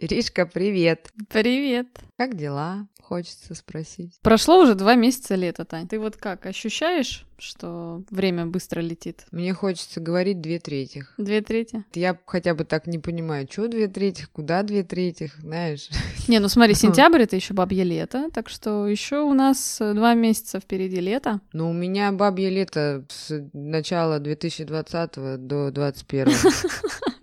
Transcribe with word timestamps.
Иришка, 0.00 0.46
привет. 0.46 1.10
Привет. 1.28 1.88
Как 2.16 2.36
дела? 2.36 2.86
Хочется 3.02 3.56
спросить. 3.56 4.16
Прошло 4.22 4.60
уже 4.62 4.76
два 4.76 4.94
месяца 4.94 5.34
лета, 5.34 5.64
Тань. 5.64 5.88
Ты 5.88 5.98
вот 5.98 6.16
как, 6.16 6.46
ощущаешь, 6.46 7.26
что 7.36 8.04
время 8.08 8.46
быстро 8.46 8.80
летит? 8.80 9.26
Мне 9.32 9.52
хочется 9.54 9.98
говорить 9.98 10.40
две 10.40 10.60
трети. 10.60 11.04
Две 11.16 11.40
трети? 11.40 11.84
Я 11.94 12.16
хотя 12.26 12.54
бы 12.54 12.64
так 12.64 12.86
не 12.86 13.00
понимаю, 13.00 13.48
что 13.50 13.66
две 13.66 13.88
трети, 13.88 14.26
куда 14.32 14.62
две 14.62 14.84
трети, 14.84 15.32
знаешь? 15.40 15.88
Не, 16.28 16.38
ну 16.38 16.48
смотри, 16.48 16.74
сентябрь 16.76 17.22
это 17.22 17.34
еще 17.34 17.54
бабье 17.54 17.82
лето, 17.82 18.28
так 18.32 18.48
что 18.48 18.86
еще 18.86 19.22
у 19.22 19.34
нас 19.34 19.80
э, 19.80 19.94
два 19.94 20.14
месяца 20.14 20.60
впереди 20.60 21.00
лета. 21.00 21.40
Ну, 21.52 21.70
у 21.70 21.72
меня 21.72 22.12
бабье 22.12 22.50
лето 22.50 23.04
с 23.08 23.50
начала 23.52 24.20
2020 24.20 25.14
до 25.44 25.72
2021. 25.72 26.34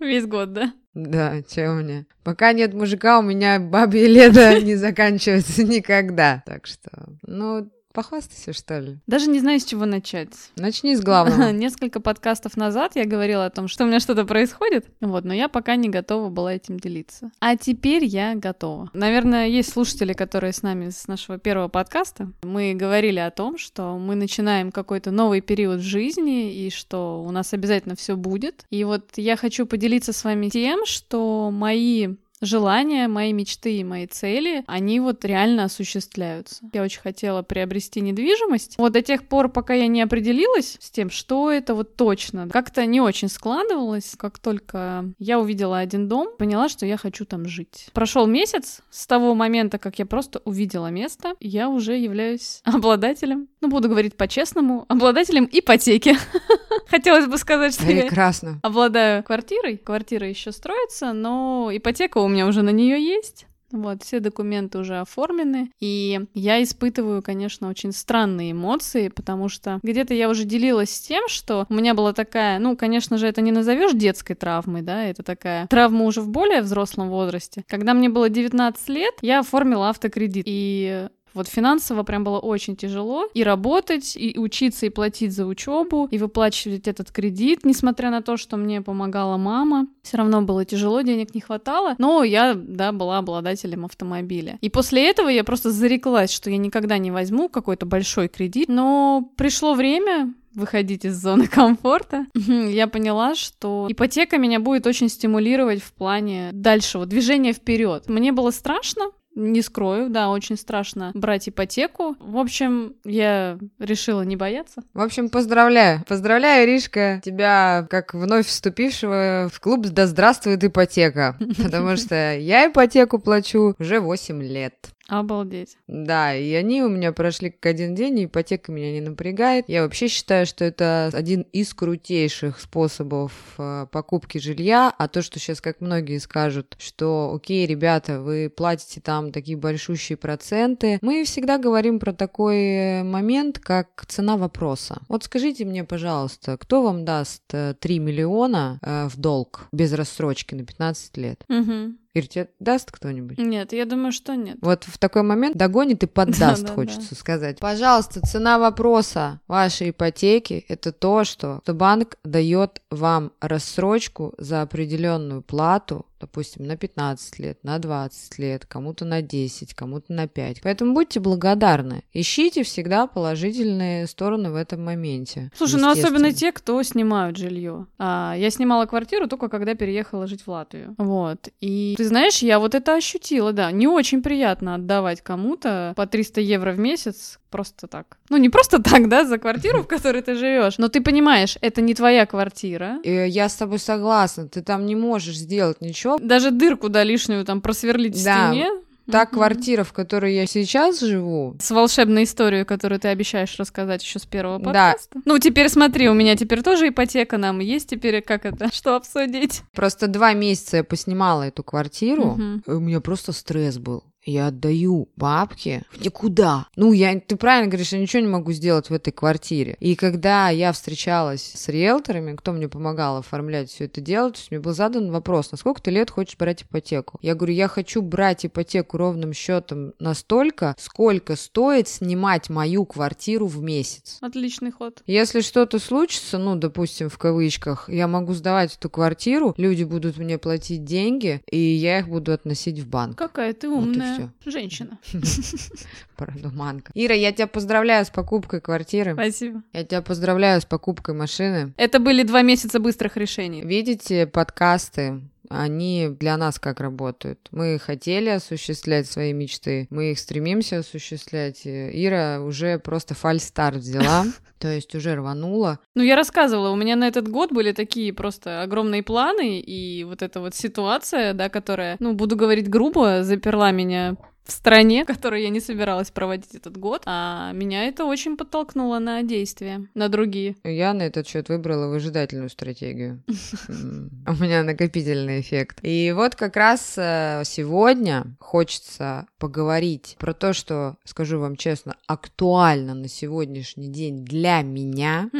Весь 0.00 0.26
год, 0.26 0.52
да? 0.52 0.74
Да, 0.96 1.42
че 1.42 1.68
у 1.68 1.74
меня? 1.74 2.06
Пока 2.24 2.54
нет 2.54 2.72
мужика, 2.72 3.18
у 3.18 3.22
меня 3.22 3.60
бабье 3.60 4.06
лето 4.06 4.58
не 4.62 4.76
заканчивается 4.76 5.62
никогда. 5.62 6.42
Так 6.46 6.66
что, 6.66 6.90
ну, 7.26 7.70
Похвастайся, 7.96 8.52
что 8.52 8.78
ли? 8.78 8.98
Даже 9.06 9.30
не 9.30 9.40
знаю, 9.40 9.58
с 9.58 9.64
чего 9.64 9.86
начать. 9.86 10.28
Начни 10.56 10.94
с 10.94 11.00
главного. 11.00 11.50
Несколько 11.50 11.98
подкастов 11.98 12.54
назад 12.54 12.92
я 12.94 13.06
говорила 13.06 13.46
о 13.46 13.50
том, 13.50 13.68
что 13.68 13.84
у 13.84 13.86
меня 13.86 14.00
что-то 14.00 14.26
происходит, 14.26 14.84
вот, 15.00 15.24
но 15.24 15.32
я 15.32 15.48
пока 15.48 15.76
не 15.76 15.88
готова 15.88 16.28
была 16.28 16.52
этим 16.52 16.78
делиться. 16.78 17.30
А 17.40 17.56
теперь 17.56 18.04
я 18.04 18.34
готова. 18.34 18.90
Наверное, 18.92 19.46
есть 19.46 19.72
слушатели, 19.72 20.12
которые 20.12 20.52
с 20.52 20.60
нами 20.60 20.90
с 20.90 21.08
нашего 21.08 21.38
первого 21.38 21.68
подкаста. 21.68 22.30
Мы 22.42 22.74
говорили 22.74 23.18
о 23.18 23.30
том, 23.30 23.56
что 23.56 23.96
мы 23.96 24.14
начинаем 24.14 24.72
какой-то 24.72 25.10
новый 25.10 25.40
период 25.40 25.80
жизни 25.80 26.52
и 26.52 26.68
что 26.68 27.24
у 27.26 27.30
нас 27.30 27.54
обязательно 27.54 27.96
все 27.96 28.14
будет. 28.14 28.66
И 28.68 28.84
вот 28.84 29.06
я 29.16 29.38
хочу 29.38 29.64
поделиться 29.64 30.12
с 30.12 30.22
вами 30.22 30.50
тем, 30.50 30.84
что 30.84 31.50
мои 31.50 32.08
желания, 32.40 33.08
мои 33.08 33.32
мечты 33.32 33.78
и 33.78 33.84
мои 33.84 34.06
цели, 34.06 34.64
они 34.66 35.00
вот 35.00 35.24
реально 35.24 35.64
осуществляются. 35.64 36.64
Я 36.72 36.82
очень 36.82 37.00
хотела 37.00 37.42
приобрести 37.42 38.00
недвижимость. 38.00 38.76
Вот 38.78 38.92
до 38.92 39.02
тех 39.02 39.28
пор, 39.28 39.48
пока 39.48 39.74
я 39.74 39.86
не 39.86 40.02
определилась 40.02 40.76
с 40.80 40.90
тем, 40.90 41.10
что 41.10 41.50
это 41.50 41.74
вот 41.74 41.96
точно, 41.96 42.48
как-то 42.48 42.84
не 42.86 43.00
очень 43.00 43.28
складывалось. 43.28 44.14
Как 44.16 44.38
только 44.38 45.12
я 45.18 45.38
увидела 45.40 45.78
один 45.78 46.08
дом, 46.08 46.28
поняла, 46.38 46.68
что 46.68 46.86
я 46.86 46.96
хочу 46.96 47.24
там 47.24 47.46
жить. 47.46 47.88
Прошел 47.92 48.26
месяц 48.26 48.80
с 48.90 49.06
того 49.06 49.34
момента, 49.34 49.78
как 49.78 49.98
я 49.98 50.06
просто 50.06 50.40
увидела 50.44 50.88
место, 50.88 51.34
я 51.40 51.68
уже 51.68 51.96
являюсь 51.96 52.60
обладателем, 52.64 53.48
ну, 53.60 53.68
буду 53.68 53.88
говорить 53.88 54.16
по-честному, 54.16 54.84
обладателем 54.88 55.48
ипотеки. 55.50 56.16
Хотелось 56.88 57.26
бы 57.26 57.38
сказать, 57.38 57.74
что 57.74 57.84
Прекрасно. 57.84 58.48
я 58.48 58.58
обладаю 58.62 59.22
квартирой. 59.22 59.76
Квартира 59.76 60.28
еще 60.28 60.52
строится, 60.52 61.12
но 61.12 61.70
ипотека 61.72 62.18
у 62.18 62.28
меня 62.28 62.46
уже 62.46 62.62
на 62.62 62.70
нее 62.70 63.02
есть. 63.02 63.46
Вот, 63.72 64.02
все 64.04 64.20
документы 64.20 64.78
уже 64.78 65.00
оформлены, 65.00 65.70
и 65.80 66.20
я 66.34 66.62
испытываю, 66.62 67.20
конечно, 67.20 67.68
очень 67.68 67.92
странные 67.92 68.52
эмоции, 68.52 69.08
потому 69.08 69.48
что 69.48 69.80
где-то 69.82 70.14
я 70.14 70.28
уже 70.28 70.44
делилась 70.44 70.94
с 70.94 71.00
тем, 71.00 71.28
что 71.28 71.66
у 71.68 71.74
меня 71.74 71.94
была 71.94 72.12
такая, 72.12 72.60
ну, 72.60 72.76
конечно 72.76 73.18
же, 73.18 73.26
это 73.26 73.40
не 73.40 73.50
назовешь 73.50 73.92
детской 73.92 74.34
травмой, 74.34 74.82
да, 74.82 75.04
это 75.04 75.24
такая 75.24 75.66
травма 75.66 76.04
уже 76.04 76.20
в 76.20 76.28
более 76.28 76.62
взрослом 76.62 77.08
возрасте. 77.08 77.64
Когда 77.66 77.92
мне 77.92 78.08
было 78.08 78.28
19 78.28 78.88
лет, 78.88 79.14
я 79.20 79.40
оформила 79.40 79.90
автокредит, 79.90 80.44
и 80.46 81.08
вот 81.36 81.48
финансово 81.48 82.02
прям 82.02 82.24
было 82.24 82.38
очень 82.38 82.76
тяжело 82.76 83.28
и 83.34 83.44
работать, 83.44 84.16
и 84.16 84.38
учиться, 84.38 84.86
и 84.86 84.90
платить 84.90 85.32
за 85.32 85.46
учебу, 85.46 86.08
и 86.10 86.18
выплачивать 86.18 86.88
этот 86.88 87.12
кредит, 87.12 87.60
несмотря 87.64 88.10
на 88.10 88.22
то, 88.22 88.36
что 88.36 88.56
мне 88.56 88.80
помогала 88.80 89.36
мама. 89.36 89.86
Все 90.02 90.16
равно 90.16 90.42
было 90.42 90.64
тяжело, 90.64 91.02
денег 91.02 91.34
не 91.34 91.42
хватало, 91.42 91.94
но 91.98 92.24
я, 92.24 92.54
да, 92.54 92.92
была 92.92 93.18
обладателем 93.18 93.84
автомобиля. 93.84 94.58
И 94.62 94.70
после 94.70 95.08
этого 95.08 95.28
я 95.28 95.44
просто 95.44 95.70
зареклась, 95.70 96.32
что 96.32 96.50
я 96.50 96.56
никогда 96.56 96.96
не 96.96 97.10
возьму 97.10 97.48
какой-то 97.48 97.84
большой 97.84 98.28
кредит, 98.28 98.68
но 98.68 99.30
пришло 99.36 99.74
время, 99.74 100.34
выходить 100.56 101.04
из 101.04 101.20
зоны 101.20 101.46
комфорта, 101.48 102.26
я 102.34 102.88
поняла, 102.88 103.34
что 103.34 103.86
ипотека 103.88 104.38
меня 104.38 104.58
будет 104.58 104.86
очень 104.86 105.08
стимулировать 105.08 105.82
в 105.82 105.92
плане 105.92 106.50
дальшего 106.52 107.06
движения 107.06 107.52
вперед. 107.52 108.08
Мне 108.08 108.32
было 108.32 108.50
страшно, 108.50 109.10
не 109.36 109.62
скрою, 109.62 110.08
да, 110.08 110.30
очень 110.30 110.56
страшно 110.56 111.12
брать 111.14 111.48
ипотеку. 111.48 112.16
В 112.18 112.38
общем, 112.38 112.94
я 113.04 113.58
решила 113.78 114.22
не 114.22 114.34
бояться. 114.34 114.82
В 114.94 115.00
общем, 115.00 115.28
поздравляю. 115.28 116.02
Поздравляю, 116.08 116.66
Ришка, 116.66 117.20
тебя, 117.24 117.86
как 117.90 118.14
вновь 118.14 118.46
вступившего 118.46 119.48
в 119.52 119.60
клуб 119.60 119.86
«Да 119.86 120.06
здравствует 120.06 120.64
ипотека», 120.64 121.36
потому 121.62 121.96
что 121.96 122.36
я 122.36 122.68
ипотеку 122.68 123.18
плачу 123.18 123.76
уже 123.78 124.00
8 124.00 124.42
лет. 124.42 124.74
Обалдеть. 125.08 125.76
Да, 125.86 126.34
и 126.34 126.52
они 126.54 126.82
у 126.82 126.88
меня 126.88 127.12
прошли 127.12 127.50
как 127.50 127.66
один 127.66 127.94
день, 127.94 128.18
и 128.18 128.24
ипотека 128.24 128.72
меня 128.72 128.92
не 128.92 129.00
напрягает. 129.00 129.68
Я 129.68 129.82
вообще 129.82 130.08
считаю, 130.08 130.46
что 130.46 130.64
это 130.64 131.10
один 131.12 131.42
из 131.52 131.72
крутейших 131.74 132.58
способов 132.58 133.32
э, 133.58 133.86
покупки 133.90 134.38
жилья, 134.38 134.92
а 134.96 135.08
то, 135.08 135.22
что 135.22 135.38
сейчас, 135.38 135.60
как 135.60 135.80
многие 135.80 136.18
скажут, 136.18 136.76
что 136.78 137.32
окей, 137.34 137.66
ребята, 137.66 138.20
вы 138.20 138.52
платите 138.54 139.00
там 139.00 139.30
такие 139.30 139.56
большущие 139.56 140.16
проценты, 140.16 140.98
мы 141.02 141.24
всегда 141.24 141.58
говорим 141.58 142.00
про 142.00 142.12
такой 142.12 143.02
момент, 143.04 143.58
как 143.60 144.04
цена 144.08 144.36
вопроса. 144.36 145.02
Вот 145.08 145.22
скажите 145.24 145.64
мне, 145.64 145.84
пожалуйста, 145.84 146.56
кто 146.56 146.82
вам 146.82 147.04
даст 147.04 147.46
3 147.46 147.76
э, 147.80 147.98
миллиона 147.98 148.80
э, 148.82 149.06
в 149.08 149.16
долг 149.16 149.68
без 149.70 149.92
рассрочки 149.92 150.54
на 150.54 150.64
15 150.64 151.16
лет? 151.16 151.44
Угу. 151.48 151.94
Ир, 152.16 152.26
тебе 152.28 152.48
даст 152.60 152.90
кто-нибудь? 152.90 153.36
Нет, 153.36 153.74
я 153.74 153.84
думаю, 153.84 154.10
что 154.10 154.34
нет. 154.34 154.56
Вот 154.62 154.84
в 154.84 154.96
такой 154.96 155.20
момент 155.20 155.54
догонит 155.54 156.02
и 156.02 156.06
поддаст, 156.06 156.66
хочется 156.74 157.14
сказать. 157.14 157.58
Пожалуйста, 157.58 158.22
цена 158.22 158.58
вопроса 158.58 159.40
вашей 159.46 159.90
ипотеки– 159.90 160.64
это 160.68 160.92
то, 160.92 161.24
что 161.24 161.60
банк 161.66 162.16
дает 162.24 162.80
вам 162.90 163.32
рассрочку 163.40 164.32
за 164.38 164.62
определенную 164.62 165.42
плату 165.42 166.06
допустим, 166.20 166.66
на 166.66 166.76
15 166.76 167.38
лет, 167.38 167.58
на 167.62 167.78
20 167.78 168.38
лет, 168.38 168.66
кому-то 168.66 169.04
на 169.04 169.22
10, 169.22 169.74
кому-то 169.74 170.12
на 170.12 170.26
5. 170.26 170.60
Поэтому 170.62 170.94
будьте 170.94 171.20
благодарны. 171.20 172.02
Ищите 172.12 172.62
всегда 172.62 173.06
положительные 173.06 174.06
стороны 174.06 174.50
в 174.50 174.56
этом 174.56 174.84
моменте. 174.84 175.50
Слушай, 175.56 175.80
ну 175.80 175.90
особенно 175.90 176.32
те, 176.32 176.52
кто 176.52 176.82
снимают 176.82 177.36
жилье. 177.36 177.86
А, 177.98 178.34
я 178.36 178.50
снимала 178.50 178.86
квартиру 178.86 179.28
только 179.28 179.48
когда 179.48 179.74
переехала 179.74 180.26
жить 180.26 180.42
в 180.42 180.48
Латвию. 180.48 180.94
Вот. 180.98 181.48
И 181.60 181.94
ты 181.96 182.04
знаешь, 182.04 182.38
я 182.38 182.58
вот 182.58 182.74
это 182.74 182.94
ощутила, 182.94 183.52
да. 183.52 183.70
Не 183.70 183.86
очень 183.86 184.22
приятно 184.22 184.74
отдавать 184.74 185.22
кому-то 185.22 185.92
по 185.96 186.06
300 186.06 186.40
евро 186.40 186.72
в 186.72 186.78
месяц 186.78 187.38
просто 187.50 187.86
так. 187.86 188.18
Ну, 188.28 188.36
не 188.36 188.48
просто 188.48 188.82
так, 188.82 189.08
да, 189.08 189.24
за 189.24 189.38
квартиру, 189.38 189.82
в 189.82 189.86
которой 189.86 190.22
ты 190.22 190.34
живешь. 190.34 190.78
Но 190.78 190.88
ты 190.88 191.00
понимаешь, 191.00 191.58
это 191.60 191.80
не 191.80 191.94
твоя 191.94 192.26
квартира. 192.26 192.98
Я 193.04 193.48
с 193.48 193.54
тобой 193.54 193.78
согласна. 193.78 194.48
Ты 194.48 194.62
там 194.62 194.86
не 194.86 194.96
можешь 194.96 195.36
сделать 195.36 195.80
ничего. 195.80 196.18
Даже 196.18 196.50
дырку, 196.50 196.88
да, 196.88 197.04
лишнюю 197.04 197.44
там 197.44 197.60
просверлить 197.60 198.22
да. 198.24 198.48
в 198.48 198.54
стене. 198.54 198.70
Та 199.10 199.22
mm-hmm. 199.22 199.26
квартира, 199.26 199.84
в 199.84 199.92
которой 199.92 200.34
я 200.34 200.46
сейчас 200.46 201.00
живу. 201.00 201.56
С 201.60 201.70
волшебной 201.70 202.24
историей, 202.24 202.64
которую 202.64 202.98
ты 202.98 203.08
обещаешь 203.08 203.56
рассказать 203.56 204.02
еще 204.02 204.18
с 204.18 204.26
первого 204.26 204.58
подкаста. 204.58 205.10
Да. 205.14 205.20
Ну, 205.24 205.38
теперь 205.38 205.68
смотри, 205.68 206.08
у 206.08 206.14
меня 206.14 206.34
теперь 206.36 206.62
тоже 206.62 206.88
ипотека, 206.88 207.38
нам 207.38 207.60
есть 207.60 207.88
теперь 207.88 208.20
как 208.20 208.44
это, 208.44 208.68
что 208.74 208.96
обсудить. 208.96 209.62
Просто 209.74 210.08
два 210.08 210.32
месяца 210.32 210.78
я 210.78 210.84
поснимала 210.84 211.44
эту 211.44 211.62
квартиру, 211.62 212.36
mm-hmm. 212.36 212.62
и 212.66 212.70
у 212.72 212.80
меня 212.80 213.00
просто 213.00 213.32
стресс 213.32 213.78
был 213.78 214.02
я 214.26 214.48
отдаю 214.48 215.08
бабки 215.16 215.82
в 215.92 216.04
никуда. 216.04 216.66
Ну, 216.76 216.92
я, 216.92 217.18
ты 217.18 217.36
правильно 217.36 217.70
говоришь, 217.70 217.92
я 217.92 217.98
ничего 217.98 218.22
не 218.22 218.28
могу 218.28 218.52
сделать 218.52 218.90
в 218.90 218.92
этой 218.92 219.12
квартире. 219.12 219.76
И 219.80 219.94
когда 219.94 220.50
я 220.50 220.72
встречалась 220.72 221.52
с 221.54 221.68
риэлторами, 221.68 222.36
кто 222.36 222.52
мне 222.52 222.68
помогал 222.68 223.18
оформлять 223.18 223.70
все 223.70 223.84
это 223.84 224.00
дело, 224.00 224.30
то 224.30 224.38
есть 224.38 224.50
мне 224.50 224.60
был 224.60 224.72
задан 224.72 225.10
вопрос, 225.10 225.52
на 225.52 225.58
сколько 225.58 225.80
ты 225.80 225.90
лет 225.90 226.10
хочешь 226.10 226.36
брать 226.36 226.64
ипотеку? 226.64 227.18
Я 227.22 227.34
говорю, 227.34 227.54
я 227.54 227.68
хочу 227.68 228.02
брать 228.02 228.44
ипотеку 228.44 228.96
ровным 228.96 229.32
счетом 229.32 229.92
настолько, 230.00 230.74
сколько 230.78 231.36
стоит 231.36 231.88
снимать 231.88 232.50
мою 232.50 232.84
квартиру 232.84 233.46
в 233.46 233.62
месяц. 233.62 234.18
Отличный 234.20 234.72
ход. 234.72 235.02
Если 235.06 235.40
что-то 235.40 235.78
случится, 235.78 236.38
ну, 236.38 236.56
допустим, 236.56 237.08
в 237.08 237.18
кавычках, 237.18 237.88
я 237.88 238.08
могу 238.08 238.34
сдавать 238.34 238.76
эту 238.76 238.90
квартиру, 238.90 239.54
люди 239.56 239.84
будут 239.84 240.16
мне 240.16 240.38
платить 240.38 240.84
деньги, 240.84 241.42
и 241.50 241.58
я 241.58 242.00
их 242.00 242.08
буду 242.08 242.32
относить 242.32 242.80
в 242.80 242.88
банк. 242.88 243.16
Какая 243.16 243.52
ты 243.52 243.68
умная. 243.68 244.15
Вот 244.15 244.15
все. 244.16 244.50
Женщина. 244.50 244.98
Продуманка. 246.16 246.92
Ира, 246.94 247.14
я 247.14 247.32
тебя 247.32 247.46
поздравляю 247.46 248.04
с 248.04 248.10
покупкой 248.10 248.60
квартиры. 248.60 249.14
Спасибо. 249.14 249.62
Я 249.72 249.84
тебя 249.84 250.02
поздравляю 250.02 250.60
с 250.60 250.64
покупкой 250.64 251.14
машины. 251.14 251.72
Это 251.76 251.98
были 251.98 252.22
два 252.22 252.42
месяца 252.42 252.80
быстрых 252.80 253.16
решений. 253.16 253.62
Видите 253.62 254.26
подкасты 254.26 255.20
они 255.50 256.08
для 256.08 256.36
нас 256.36 256.58
как 256.58 256.80
работают. 256.80 257.48
Мы 257.50 257.78
хотели 257.78 258.28
осуществлять 258.28 259.06
свои 259.06 259.32
мечты, 259.32 259.86
мы 259.90 260.12
их 260.12 260.18
стремимся 260.18 260.78
осуществлять. 260.78 261.62
Ира 261.64 262.40
уже 262.40 262.78
просто 262.78 263.14
фальстарт 263.14 263.78
взяла, 263.78 264.24
то 264.58 264.68
есть 264.68 264.94
уже 264.94 265.14
рванула. 265.14 265.78
Ну, 265.94 266.02
я 266.02 266.16
рассказывала, 266.16 266.70
у 266.70 266.76
меня 266.76 266.96
на 266.96 267.08
этот 267.08 267.28
год 267.28 267.52
были 267.52 267.72
такие 267.72 268.12
просто 268.12 268.62
огромные 268.62 269.02
планы, 269.02 269.60
и 269.60 270.04
вот 270.04 270.22
эта 270.22 270.40
вот 270.40 270.54
ситуация, 270.54 271.32
да, 271.34 271.48
которая, 271.48 271.96
ну, 271.98 272.14
буду 272.14 272.36
говорить 272.36 272.68
грубо, 272.68 273.22
заперла 273.22 273.70
меня 273.70 274.16
в 274.46 274.52
стране, 274.52 275.04
в 275.04 275.06
которой 275.06 275.42
я 275.42 275.48
не 275.50 275.60
собиралась 275.60 276.10
проводить 276.10 276.54
этот 276.54 276.76
год, 276.76 277.02
а 277.06 277.52
меня 277.52 277.84
это 277.84 278.04
очень 278.04 278.36
подтолкнуло 278.36 278.98
на 278.98 279.22
действия, 279.22 279.86
на 279.94 280.08
другие. 280.08 280.56
Я 280.64 280.94
на 280.94 281.02
этот 281.02 281.26
счет 281.26 281.48
выбрала 281.48 281.88
выжидательную 281.88 282.48
стратегию. 282.48 283.22
У 283.68 284.42
меня 284.42 284.62
накопительный 284.62 285.40
эффект. 285.40 285.78
И 285.82 286.12
вот 286.14 286.34
как 286.34 286.56
раз 286.56 286.94
э, 286.96 287.42
сегодня 287.44 288.36
хочется 288.40 289.26
поговорить 289.38 290.16
про 290.18 290.32
то, 290.32 290.52
что, 290.52 290.96
скажу 291.04 291.38
вам 291.40 291.56
честно, 291.56 291.96
актуально 292.06 292.94
на 292.94 293.08
сегодняшний 293.08 293.88
день 293.88 294.24
для 294.24 294.62
меня, 294.62 295.30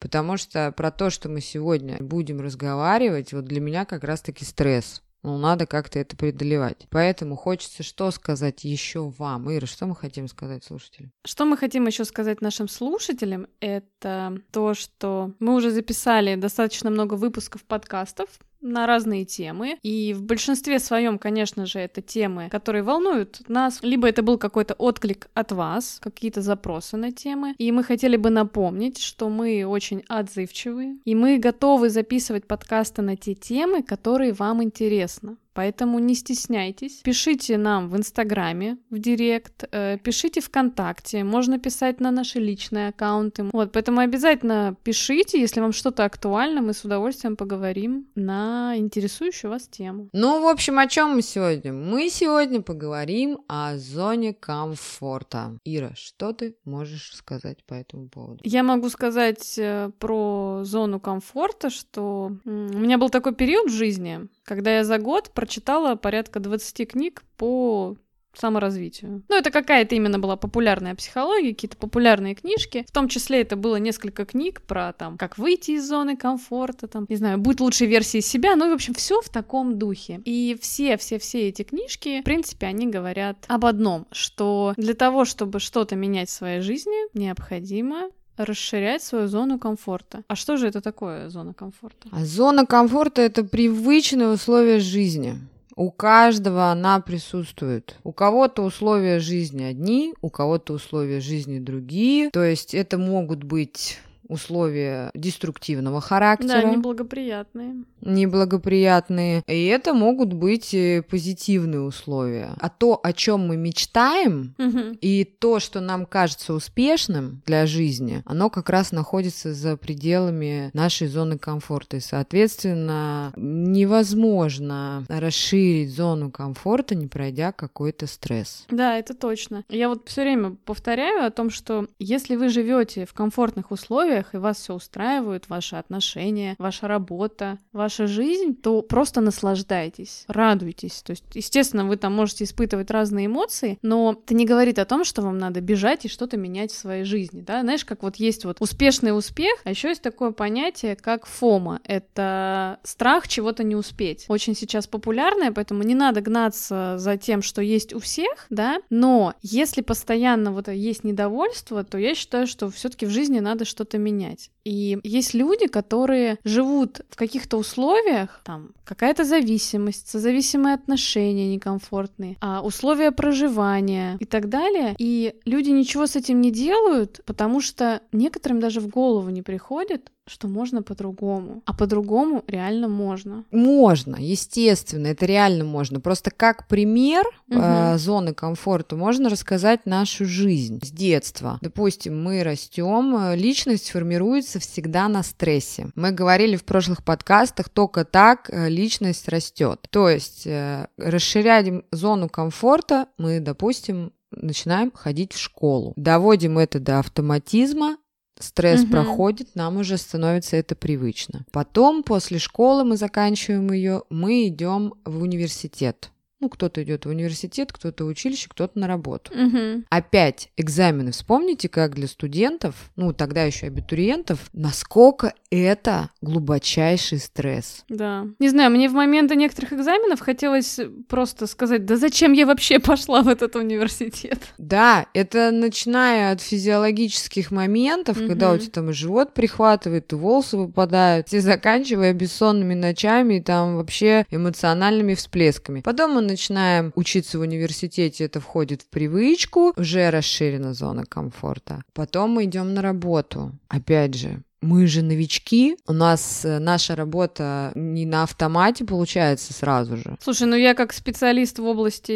потому 0.00 0.36
что 0.36 0.72
про 0.72 0.90
то, 0.90 1.10
что 1.10 1.28
мы 1.28 1.40
сегодня 1.40 1.96
будем 2.00 2.40
разговаривать, 2.40 3.32
вот 3.32 3.44
для 3.44 3.60
меня 3.60 3.84
как 3.84 4.04
раз-таки 4.04 4.44
стресс. 4.44 5.02
Ну, 5.22 5.36
надо 5.36 5.66
как-то 5.66 5.98
это 5.98 6.16
преодолевать. 6.16 6.86
Поэтому 6.90 7.36
хочется 7.36 7.82
что 7.82 8.10
сказать 8.10 8.64
еще 8.64 9.12
вам. 9.18 9.54
Ира, 9.54 9.66
что 9.66 9.86
мы 9.86 9.94
хотим 9.94 10.28
сказать 10.28 10.64
слушателям? 10.64 11.12
Что 11.26 11.44
мы 11.44 11.56
хотим 11.56 11.86
еще 11.86 12.04
сказать 12.04 12.40
нашим 12.40 12.68
слушателям, 12.68 13.46
это 13.60 14.40
то, 14.50 14.74
что 14.74 15.32
мы 15.38 15.54
уже 15.54 15.70
записали 15.70 16.36
достаточно 16.36 16.90
много 16.90 17.14
выпусков 17.14 17.64
подкастов 17.64 18.28
на 18.60 18.86
разные 18.86 19.24
темы. 19.24 19.78
И 19.82 20.12
в 20.14 20.22
большинстве 20.22 20.78
своем, 20.78 21.18
конечно 21.18 21.66
же, 21.66 21.78
это 21.78 22.02
темы, 22.02 22.48
которые 22.50 22.82
волнуют 22.82 23.42
нас. 23.48 23.80
Либо 23.82 24.08
это 24.08 24.22
был 24.22 24.38
какой-то 24.38 24.74
отклик 24.74 25.28
от 25.34 25.52
вас, 25.52 25.98
какие-то 26.02 26.42
запросы 26.42 26.96
на 26.96 27.12
темы. 27.12 27.54
И 27.58 27.72
мы 27.72 27.84
хотели 27.84 28.16
бы 28.16 28.30
напомнить, 28.30 28.98
что 28.98 29.28
мы 29.28 29.64
очень 29.64 30.04
отзывчивые, 30.08 30.98
и 31.04 31.14
мы 31.14 31.38
готовы 31.38 31.90
записывать 31.90 32.46
подкасты 32.46 33.02
на 33.02 33.16
те 33.16 33.34
темы, 33.34 33.82
которые 33.82 34.32
вам 34.32 34.62
интересны. 34.62 35.36
Поэтому 35.60 35.98
не 35.98 36.14
стесняйтесь. 36.14 37.02
Пишите 37.04 37.58
нам 37.58 37.90
в 37.90 37.96
Инстаграме, 37.96 38.78
в 38.88 38.98
Директ, 38.98 39.64
э, 39.70 39.98
пишите 39.98 40.40
ВКонтакте, 40.40 41.22
можно 41.22 41.58
писать 41.58 42.00
на 42.00 42.10
наши 42.10 42.38
личные 42.38 42.88
аккаунты. 42.88 43.44
Вот, 43.52 43.70
поэтому 43.72 44.00
обязательно 44.00 44.74
пишите, 44.84 45.38
если 45.38 45.60
вам 45.60 45.72
что-то 45.72 46.06
актуально, 46.06 46.62
мы 46.62 46.72
с 46.72 46.82
удовольствием 46.82 47.36
поговорим 47.36 48.06
на 48.14 48.72
интересующую 48.78 49.50
вас 49.50 49.68
тему. 49.68 50.08
Ну, 50.14 50.42
в 50.42 50.46
общем, 50.46 50.78
о 50.78 50.86
чем 50.86 51.16
мы 51.16 51.20
сегодня? 51.20 51.74
Мы 51.74 52.08
сегодня 52.08 52.62
поговорим 52.62 53.40
о 53.46 53.76
зоне 53.76 54.32
комфорта. 54.32 55.58
Ира, 55.66 55.92
что 55.94 56.32
ты 56.32 56.56
можешь 56.64 57.14
сказать 57.14 57.66
по 57.66 57.74
этому 57.74 58.08
поводу? 58.08 58.40
Я 58.44 58.62
могу 58.62 58.88
сказать 58.88 59.58
э, 59.58 59.90
про 59.98 60.60
зону 60.64 61.00
комфорта, 61.00 61.68
что 61.68 62.32
у 62.46 62.78
меня 62.78 62.96
был 62.96 63.10
такой 63.10 63.34
период 63.34 63.70
в 63.70 63.74
жизни, 63.74 64.26
когда 64.44 64.76
я 64.76 64.84
за 64.84 64.98
год 64.98 65.30
прочитала 65.32 65.94
порядка 65.96 66.40
20 66.40 66.88
книг 66.88 67.22
по 67.36 67.96
саморазвитию. 68.34 69.22
Ну, 69.28 69.36
это 69.36 69.50
какая-то 69.50 69.94
именно 69.94 70.18
была 70.18 70.36
популярная 70.36 70.94
психология, 70.94 71.52
какие-то 71.52 71.76
популярные 71.76 72.34
книжки. 72.34 72.84
В 72.88 72.92
том 72.92 73.08
числе 73.08 73.42
это 73.42 73.56
было 73.56 73.76
несколько 73.76 74.24
книг 74.24 74.62
про 74.62 74.92
там, 74.92 75.18
как 75.18 75.38
выйти 75.38 75.72
из 75.72 75.88
зоны 75.88 76.16
комфорта, 76.16 76.86
там, 76.86 77.06
не 77.08 77.16
знаю, 77.16 77.38
быть 77.38 77.60
лучшей 77.60 77.86
версией 77.86 78.22
себя. 78.22 78.56
Ну, 78.56 78.70
в 78.70 78.74
общем, 78.74 78.94
все 78.94 79.20
в 79.20 79.28
таком 79.28 79.78
духе. 79.78 80.20
И 80.24 80.56
все-все-все 80.60 81.48
эти 81.48 81.62
книжки, 81.62 82.20
в 82.20 82.24
принципе, 82.24 82.66
они 82.66 82.86
говорят 82.86 83.44
об 83.48 83.64
одном, 83.66 84.06
что 84.12 84.74
для 84.76 84.94
того, 84.94 85.24
чтобы 85.24 85.60
что-то 85.60 85.96
менять 85.96 86.28
в 86.28 86.32
своей 86.32 86.60
жизни, 86.60 87.16
необходимо 87.18 88.10
расширять 88.44 89.02
свою 89.02 89.28
зону 89.28 89.58
комфорта. 89.58 90.22
А 90.28 90.36
что 90.36 90.56
же 90.56 90.66
это 90.66 90.80
такое 90.80 91.28
зона 91.28 91.54
комфорта? 91.54 92.08
А 92.10 92.24
зона 92.24 92.66
комфорта 92.66 93.22
это 93.22 93.44
привычные 93.44 94.28
условия 94.28 94.80
жизни. 94.80 95.38
У 95.76 95.90
каждого 95.90 96.70
она 96.70 97.00
присутствует. 97.00 97.96
У 98.04 98.12
кого-то 98.12 98.62
условия 98.62 99.18
жизни 99.18 99.62
одни, 99.62 100.14
у 100.20 100.28
кого-то 100.28 100.74
условия 100.74 101.20
жизни 101.20 101.58
другие. 101.58 102.30
То 102.30 102.44
есть 102.44 102.74
это 102.74 102.98
могут 102.98 103.44
быть 103.44 103.98
условия 104.30 105.10
деструктивного 105.14 106.00
характера. 106.00 106.62
Да, 106.62 106.70
неблагоприятные. 106.70 107.84
Неблагоприятные. 108.00 109.42
И 109.46 109.66
это 109.66 109.92
могут 109.92 110.32
быть 110.32 110.72
э, 110.72 111.02
позитивные 111.02 111.80
условия. 111.80 112.54
А 112.58 112.68
то, 112.68 112.98
о 113.02 113.12
чем 113.12 113.48
мы 113.48 113.56
мечтаем, 113.56 114.54
угу. 114.58 114.96
и 115.00 115.24
то, 115.24 115.58
что 115.58 115.80
нам 115.80 116.06
кажется 116.06 116.54
успешным 116.54 117.42
для 117.44 117.66
жизни, 117.66 118.22
оно 118.24 118.50
как 118.50 118.70
раз 118.70 118.92
находится 118.92 119.52
за 119.52 119.76
пределами 119.76 120.70
нашей 120.72 121.08
зоны 121.08 121.36
комфорта. 121.38 121.96
И, 121.96 122.00
соответственно, 122.00 123.32
невозможно 123.36 125.04
расширить 125.08 125.92
зону 125.92 126.30
комфорта, 126.30 126.94
не 126.94 127.08
пройдя 127.08 127.52
какой-то 127.52 128.06
стресс. 128.06 128.66
Да, 128.70 128.96
это 128.96 129.14
точно. 129.14 129.64
Я 129.68 129.88
вот 129.88 130.08
все 130.08 130.22
время 130.22 130.56
повторяю 130.64 131.26
о 131.26 131.30
том, 131.30 131.50
что 131.50 131.86
если 131.98 132.36
вы 132.36 132.48
живете 132.48 133.06
в 133.06 133.12
комфортных 133.12 133.70
условиях, 133.70 134.19
условиях, 134.20 134.34
и 134.34 134.38
вас 134.38 134.58
все 134.58 134.74
устраивают, 134.74 135.48
ваши 135.48 135.76
отношения, 135.76 136.54
ваша 136.58 136.88
работа, 136.88 137.58
ваша 137.72 138.06
жизнь, 138.06 138.54
то 138.54 138.82
просто 138.82 139.20
наслаждайтесь, 139.20 140.24
радуйтесь. 140.28 141.02
То 141.02 141.12
есть, 141.12 141.24
естественно, 141.34 141.84
вы 141.84 141.96
там 141.96 142.14
можете 142.14 142.44
испытывать 142.44 142.90
разные 142.90 143.26
эмоции, 143.26 143.78
но 143.82 144.16
это 144.22 144.34
не 144.34 144.46
говорит 144.46 144.78
о 144.78 144.84
том, 144.84 145.04
что 145.04 145.22
вам 145.22 145.38
надо 145.38 145.60
бежать 145.60 146.04
и 146.04 146.08
что-то 146.08 146.36
менять 146.36 146.72
в 146.72 146.78
своей 146.78 147.04
жизни, 147.04 147.40
да? 147.40 147.60
Знаешь, 147.62 147.84
как 147.84 148.02
вот 148.02 148.16
есть 148.16 148.44
вот 148.44 148.60
успешный 148.60 149.16
успех, 149.16 149.54
а 149.64 149.70
еще 149.70 149.88
есть 149.88 150.02
такое 150.02 150.32
понятие, 150.32 150.96
как 150.96 151.26
фома. 151.26 151.80
Это 151.84 152.78
страх 152.82 153.28
чего-то 153.28 153.62
не 153.64 153.76
успеть. 153.76 154.26
Очень 154.28 154.54
сейчас 154.54 154.86
популярное, 154.86 155.52
поэтому 155.52 155.82
не 155.82 155.94
надо 155.94 156.20
гнаться 156.20 156.96
за 156.98 157.16
тем, 157.16 157.42
что 157.42 157.62
есть 157.62 157.94
у 157.94 157.98
всех, 157.98 158.46
да, 158.50 158.80
но 158.90 159.34
если 159.42 159.82
постоянно 159.82 160.52
вот 160.52 160.68
есть 160.68 161.04
недовольство, 161.04 161.84
то 161.84 161.98
я 161.98 162.14
считаю, 162.14 162.46
что 162.46 162.70
все-таки 162.70 163.06
в 163.06 163.10
жизни 163.10 163.40
надо 163.40 163.64
что-то 163.64 163.98
менять 163.98 164.09
менять. 164.10 164.50
И 164.64 164.98
есть 165.02 165.34
люди, 165.34 165.66
которые 165.66 166.38
живут 166.44 167.00
в 167.08 167.16
каких-то 167.16 167.56
условиях, 167.56 168.40
там 168.44 168.70
какая-то 168.84 169.24
зависимость, 169.24 170.08
созависимые 170.08 170.74
отношения 170.74 171.52
некомфортные, 171.54 172.36
а 172.40 172.60
условия 172.60 173.12
проживания 173.12 174.16
и 174.18 174.24
так 174.24 174.48
далее. 174.48 174.94
И 174.98 175.34
люди 175.44 175.70
ничего 175.70 176.06
с 176.06 176.16
этим 176.16 176.40
не 176.40 176.50
делают, 176.50 177.20
потому 177.24 177.60
что 177.60 178.02
некоторым 178.12 178.60
даже 178.60 178.80
в 178.80 178.88
голову 178.88 179.30
не 179.30 179.42
приходит, 179.42 180.10
что 180.26 180.48
можно 180.48 180.82
по-другому. 180.82 181.62
А 181.66 181.74
по-другому 181.74 182.44
реально 182.46 182.88
можно. 182.88 183.44
Можно, 183.50 184.16
естественно, 184.16 185.08
это 185.08 185.26
реально 185.26 185.64
можно. 185.64 186.00
Просто 186.00 186.30
как 186.30 186.68
пример 186.68 187.24
угу. 187.48 187.58
э, 187.60 187.98
зоны 187.98 188.34
комфорта 188.34 188.96
можно 188.96 189.28
рассказать 189.28 189.86
нашу 189.86 190.24
жизнь 190.24 190.80
с 190.84 190.90
детства. 190.90 191.58
Допустим, 191.62 192.22
мы 192.22 192.42
растем, 192.42 193.16
э, 193.16 193.36
личность 193.36 193.90
формируется 193.90 194.49
всегда 194.58 195.08
на 195.08 195.22
стрессе. 195.22 195.90
Мы 195.94 196.10
говорили 196.10 196.56
в 196.56 196.64
прошлых 196.64 197.04
подкастах, 197.04 197.68
только 197.68 198.04
так 198.04 198.50
э, 198.50 198.68
личность 198.68 199.28
растет. 199.28 199.86
То 199.90 200.08
есть 200.08 200.46
э, 200.46 200.88
расширяем 200.96 201.84
зону 201.92 202.28
комфорта 202.28 203.06
мы, 203.18 203.40
допустим, 203.40 204.12
начинаем 204.30 204.90
ходить 204.92 205.32
в 205.32 205.38
школу. 205.38 205.92
Доводим 205.96 206.58
это 206.58 206.80
до 206.80 206.98
автоматизма, 206.98 207.96
Стресс 208.40 208.82
угу. 208.82 208.92
проходит, 208.92 209.54
нам 209.54 209.76
уже 209.76 209.98
становится 209.98 210.56
это 210.56 210.74
привычно. 210.74 211.44
Потом, 211.52 212.02
после 212.02 212.38
школы 212.38 212.84
мы 212.84 212.96
заканчиваем 212.96 213.70
ее, 213.70 214.02
мы 214.08 214.48
идем 214.48 214.94
в 215.04 215.22
университет. 215.22 216.10
Ну, 216.40 216.48
кто-то 216.48 216.82
идет 216.82 217.04
в 217.04 217.10
университет, 217.10 217.72
кто-то 217.72 218.04
училище, 218.04 218.48
кто-то 218.48 218.78
на 218.78 218.86
работу. 218.86 219.32
Угу. 219.32 219.84
Опять 219.90 220.50
экзамены. 220.56 221.12
Вспомните, 221.12 221.68
как 221.68 221.94
для 221.94 222.08
студентов, 222.08 222.74
ну, 222.96 223.12
тогда 223.12 223.44
еще 223.44 223.66
абитуриентов, 223.66 224.48
насколько 224.54 225.34
это 225.50 226.10
глубочайший 226.22 227.18
стресс. 227.18 227.84
Да. 227.88 228.26
Не 228.38 228.48
знаю, 228.48 228.70
мне 228.70 228.88
в 228.88 228.92
моменты 228.92 229.36
некоторых 229.36 229.74
экзаменов 229.74 230.20
хотелось 230.20 230.80
просто 231.08 231.46
сказать, 231.46 231.84
да 231.84 231.96
зачем 231.96 232.32
я 232.32 232.46
вообще 232.46 232.78
пошла 232.78 233.22
в 233.22 233.28
этот 233.28 233.56
университет? 233.56 234.38
Да, 234.56 235.06
это 235.12 235.50
начиная 235.50 236.32
от 236.32 236.40
физиологических 236.40 237.50
моментов, 237.50 238.18
угу. 238.18 238.28
когда 238.28 238.52
у 238.52 238.58
тебя 238.58 238.70
там 238.70 238.92
живот 238.92 239.34
прихватывает, 239.34 240.12
и 240.12 240.16
волосы 240.16 240.56
выпадают, 240.56 241.32
и 241.32 241.38
заканчивая 241.40 242.14
бессонными 242.14 242.74
ночами 242.74 243.34
и 243.34 243.40
там 243.42 243.76
вообще 243.76 244.24
эмоциональными 244.30 245.14
всплесками. 245.14 245.80
Потом 245.80 246.16
он 246.16 246.29
начинаем 246.30 246.92
учиться 246.94 247.38
в 247.38 247.42
университете, 247.42 248.24
это 248.24 248.40
входит 248.40 248.82
в 248.82 248.88
привычку, 248.88 249.72
уже 249.76 250.10
расширена 250.10 250.74
зона 250.74 251.04
комфорта. 251.04 251.82
Потом 251.92 252.30
мы 252.30 252.44
идем 252.44 252.74
на 252.74 252.82
работу. 252.82 253.52
Опять 253.68 254.14
же, 254.14 254.42
мы 254.62 254.86
же 254.86 255.02
новички, 255.02 255.76
у 255.86 255.92
нас 255.92 256.44
э, 256.44 256.58
наша 256.58 256.94
работа 256.94 257.72
не 257.74 258.04
на 258.06 258.24
автомате 258.24 258.84
получается 258.84 259.52
сразу 259.52 259.96
же. 259.96 260.16
Слушай, 260.20 260.48
ну 260.48 260.56
я 260.56 260.74
как 260.74 260.92
специалист 260.92 261.58
в 261.58 261.64
области 261.64 262.12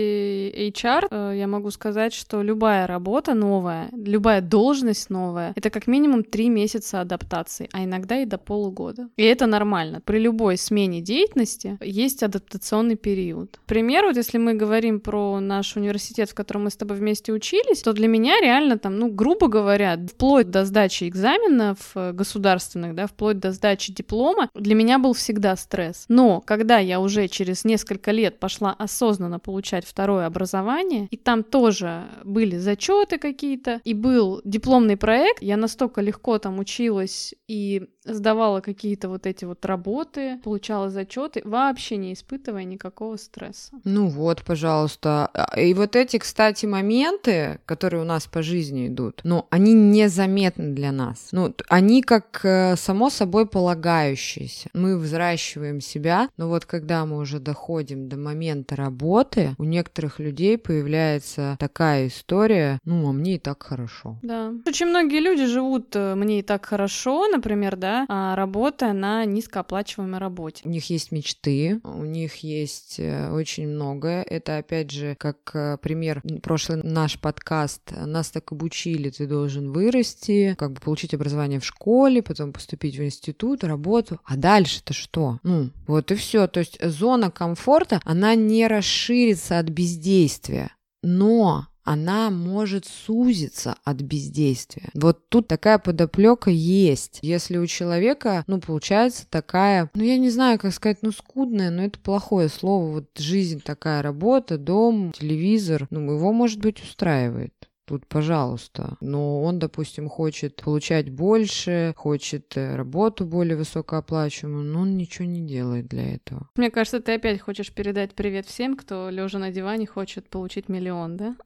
HR, 0.71 1.09
э, 1.11 1.35
я 1.39 1.47
могу 1.47 1.71
сказать, 1.71 2.13
что 2.13 2.43
любая 2.43 2.87
работа 2.87 3.35
новая, 3.35 3.89
любая 3.93 4.41
должность 4.41 5.11
новая, 5.11 5.53
это 5.57 5.71
как 5.71 5.87
минимум 5.87 6.23
три 6.23 6.49
месяца 6.49 7.01
адаптации, 7.01 7.69
а 7.73 7.85
иногда 7.85 8.19
и 8.19 8.27
до 8.27 8.39
полугода. 8.39 9.09
И 9.17 9.23
это 9.23 9.47
нормально. 9.47 10.01
При 10.05 10.19
любой 10.19 10.59
смене 10.59 11.01
деятельности 11.01 11.79
есть 11.81 12.23
адаптационный 12.23 12.97
период. 12.97 13.59
К 13.65 13.69
примеру, 13.69 14.09
вот 14.09 14.17
если 14.17 14.39
мы 14.39 14.55
говорим 14.55 15.01
про 15.01 15.41
наш 15.41 15.77
университет, 15.77 16.31
в 16.31 16.35
котором 16.35 16.65
мы 16.65 16.71
с 16.71 16.77
тобой 16.77 16.99
вместе 16.99 17.33
учились, 17.33 17.83
то 17.83 17.93
для 17.93 18.09
меня 18.09 18.41
реально 18.41 18.79
там, 18.79 18.99
ну, 18.99 19.11
грубо 19.11 19.49
говоря, 19.49 19.99
вплоть 20.07 20.51
до 20.51 20.65
сдачи 20.65 21.09
экзаменов 21.09 21.79
э, 21.95 22.13
государственных, 22.35 22.95
да, 22.95 23.07
вплоть 23.07 23.39
до 23.39 23.53
сдачи 23.53 23.93
диплома, 23.93 24.51
для 24.55 24.75
меня 24.75 24.99
был 24.99 25.13
всегда 25.13 25.57
стресс. 25.57 26.07
Но 26.09 26.41
когда 26.41 26.79
я 26.79 27.01
уже 27.01 27.29
через 27.29 27.65
несколько 27.65 28.11
лет 28.11 28.41
пошла 28.41 28.73
осознанно 28.73 29.39
получать 29.39 29.87
второе 29.87 30.27
образование, 30.27 31.07
и 31.11 31.17
там 31.17 31.45
тоже 31.45 32.05
были 32.25 32.59
зачеты 32.59 33.19
какие-то, 33.19 33.81
и 33.85 33.95
был 33.95 34.41
дипломный 34.45 34.97
проект, 34.97 35.43
я 35.43 35.57
настолько 35.57 36.01
легко 36.01 36.39
там 36.39 36.59
училась 36.59 37.35
и 37.47 37.89
сдавала 38.05 38.61
какие-то 38.61 39.09
вот 39.09 39.27
эти 39.27 39.45
вот 39.45 39.65
работы, 39.65 40.39
получала 40.45 40.91
зачеты, 40.91 41.43
вообще 41.45 41.97
не 41.97 42.13
испытывая 42.13 42.65
никакого 42.65 43.17
стресса. 43.17 43.73
Ну 43.85 44.09
вот, 44.09 44.43
пожалуйста. 44.43 45.31
А, 45.33 45.59
и 45.59 45.73
вот 45.75 45.97
эти, 45.97 46.19
кстати, 46.19 46.67
моменты, 46.67 47.61
которые 47.67 48.03
у 48.03 48.05
нас 48.05 48.27
по 48.27 48.43
жизни 48.43 48.89
идут, 48.89 49.21
ну, 49.25 49.47
они 49.51 49.73
незаметны 49.73 50.75
для 50.75 50.93
нас. 50.93 51.29
Ну, 51.33 51.55
они 51.69 52.03
как 52.03 52.24
э, 52.43 52.77
само 52.77 53.11
собой 53.11 53.47
полагающиеся. 53.47 54.69
Мы 54.75 54.99
взращиваем 54.99 55.81
себя, 55.81 56.29
но 56.37 56.49
вот 56.49 56.65
когда 56.67 57.05
мы 57.07 57.19
уже 57.19 57.39
доходим 57.39 58.09
до 58.09 58.17
момента 58.17 58.77
работы, 58.77 59.55
у 59.59 59.65
некоторых 59.65 60.19
людей 60.19 60.59
появляется 60.59 61.57
такая 61.59 62.09
история, 62.09 62.79
ну, 62.85 63.09
а 63.09 63.13
мне 63.13 63.37
и 63.37 63.39
так 63.39 63.63
хорошо. 63.63 64.19
Да. 64.23 64.53
Очень 64.67 64.87
многие 64.87 65.21
люди 65.21 65.47
живут 65.47 65.95
э, 65.95 66.15
мне 66.15 66.41
и 66.41 66.43
так 66.43 66.67
хорошо, 66.67 67.29
например, 67.29 67.77
да, 67.77 68.07
а, 68.09 68.37
работая 68.37 68.93
на 68.93 69.25
низкооплачиваемой 69.25 70.21
работе. 70.21 70.63
У 70.65 70.69
них 70.69 70.91
есть 70.91 71.13
мечты, 71.13 71.81
у 71.85 72.05
них 72.05 72.37
есть 72.37 72.97
э, 72.99 73.31
очень 73.31 73.69
многое. 73.69 74.23
Это, 74.23 74.59
опять 74.59 74.91
же, 74.91 75.17
как 75.19 75.81
пример, 75.81 76.23
прошлый 76.43 76.83
наш 76.83 77.19
подкаст, 77.19 77.93
нас 77.93 78.31
так 78.31 78.53
обучили, 78.53 79.11
ты 79.11 79.27
должен 79.27 79.73
вырасти, 79.73 80.55
как 80.59 80.73
бы 80.73 80.81
получить 80.81 81.15
образование 81.15 81.61
в 81.61 81.65
школе, 81.65 82.14
потом 82.21 82.53
поступить 82.53 82.97
в 82.97 83.05
институт, 83.05 83.65
работу, 83.65 84.21
а 84.25 84.37
дальше-то 84.37 84.93
что? 84.93 85.39
Ну, 85.43 85.71
вот 85.87 86.11
и 86.11 86.15
все. 86.15 86.47
То 86.47 86.61
есть 86.61 86.79
зона 86.83 87.31
комфорта, 87.31 88.01
она 88.05 88.35
не 88.35 88.67
расширится 88.67 89.59
от 89.59 89.69
бездействия. 89.69 90.71
Но 91.03 91.67
она 91.85 92.31
может 92.31 92.87
сузиться 92.87 93.77
от 93.85 93.99
бездействия. 93.99 94.89
Вот 94.95 95.29
тут 95.29 95.49
такая 95.49 95.79
подоплека 95.79 96.51
есть. 96.51 97.19
Если 97.23 97.59
у 97.59 97.67
человека, 97.67 98.43
ну, 98.47 98.59
получается 98.59 99.27
такая, 99.29 99.91
ну, 99.95 100.03
я 100.03 100.17
не 100.17 100.31
знаю, 100.31 100.59
как 100.59 100.73
сказать, 100.73 100.99
ну, 101.03 101.13
скудная, 101.13 101.71
но 101.71 101.85
это 101.85 101.99
плохое 101.99 102.49
слово. 102.49 102.91
Вот 102.91 103.11
жизнь 103.19 103.61
такая, 103.61 104.03
работа, 104.03 104.57
дом, 104.57 105.13
телевизор, 105.13 105.87
ну, 105.91 106.11
его, 106.13 106.33
может 106.33 106.61
быть, 106.61 106.83
устраивает. 106.83 107.53
Тут, 107.87 108.07
пожалуйста. 108.07 108.97
Но 109.01 109.43
он, 109.43 109.59
допустим, 109.59 110.09
хочет 110.09 110.57
получать 110.57 111.11
больше, 111.11 111.93
хочет 111.97 112.57
э, 112.57 112.77
работу 112.77 113.27
более 113.27 113.57
высокооплачиваемую, 113.57 114.65
но 114.65 114.81
он 114.81 114.97
ничего 114.97 115.27
не 115.27 115.43
делает 115.43 115.87
для 115.89 116.15
этого. 116.15 116.49
Мне 116.57 116.71
кажется, 116.71 117.01
ты 117.01 117.15
опять 117.15 117.41
хочешь 117.41 117.73
передать 117.73 118.15
привет 118.15 118.47
всем, 118.47 118.77
кто 118.77 119.11
лежа 119.11 119.39
на 119.39 119.51
диване 119.51 119.87
хочет 119.87 120.29
получить 120.31 120.69
миллион, 120.69 121.17
да? 121.19 121.37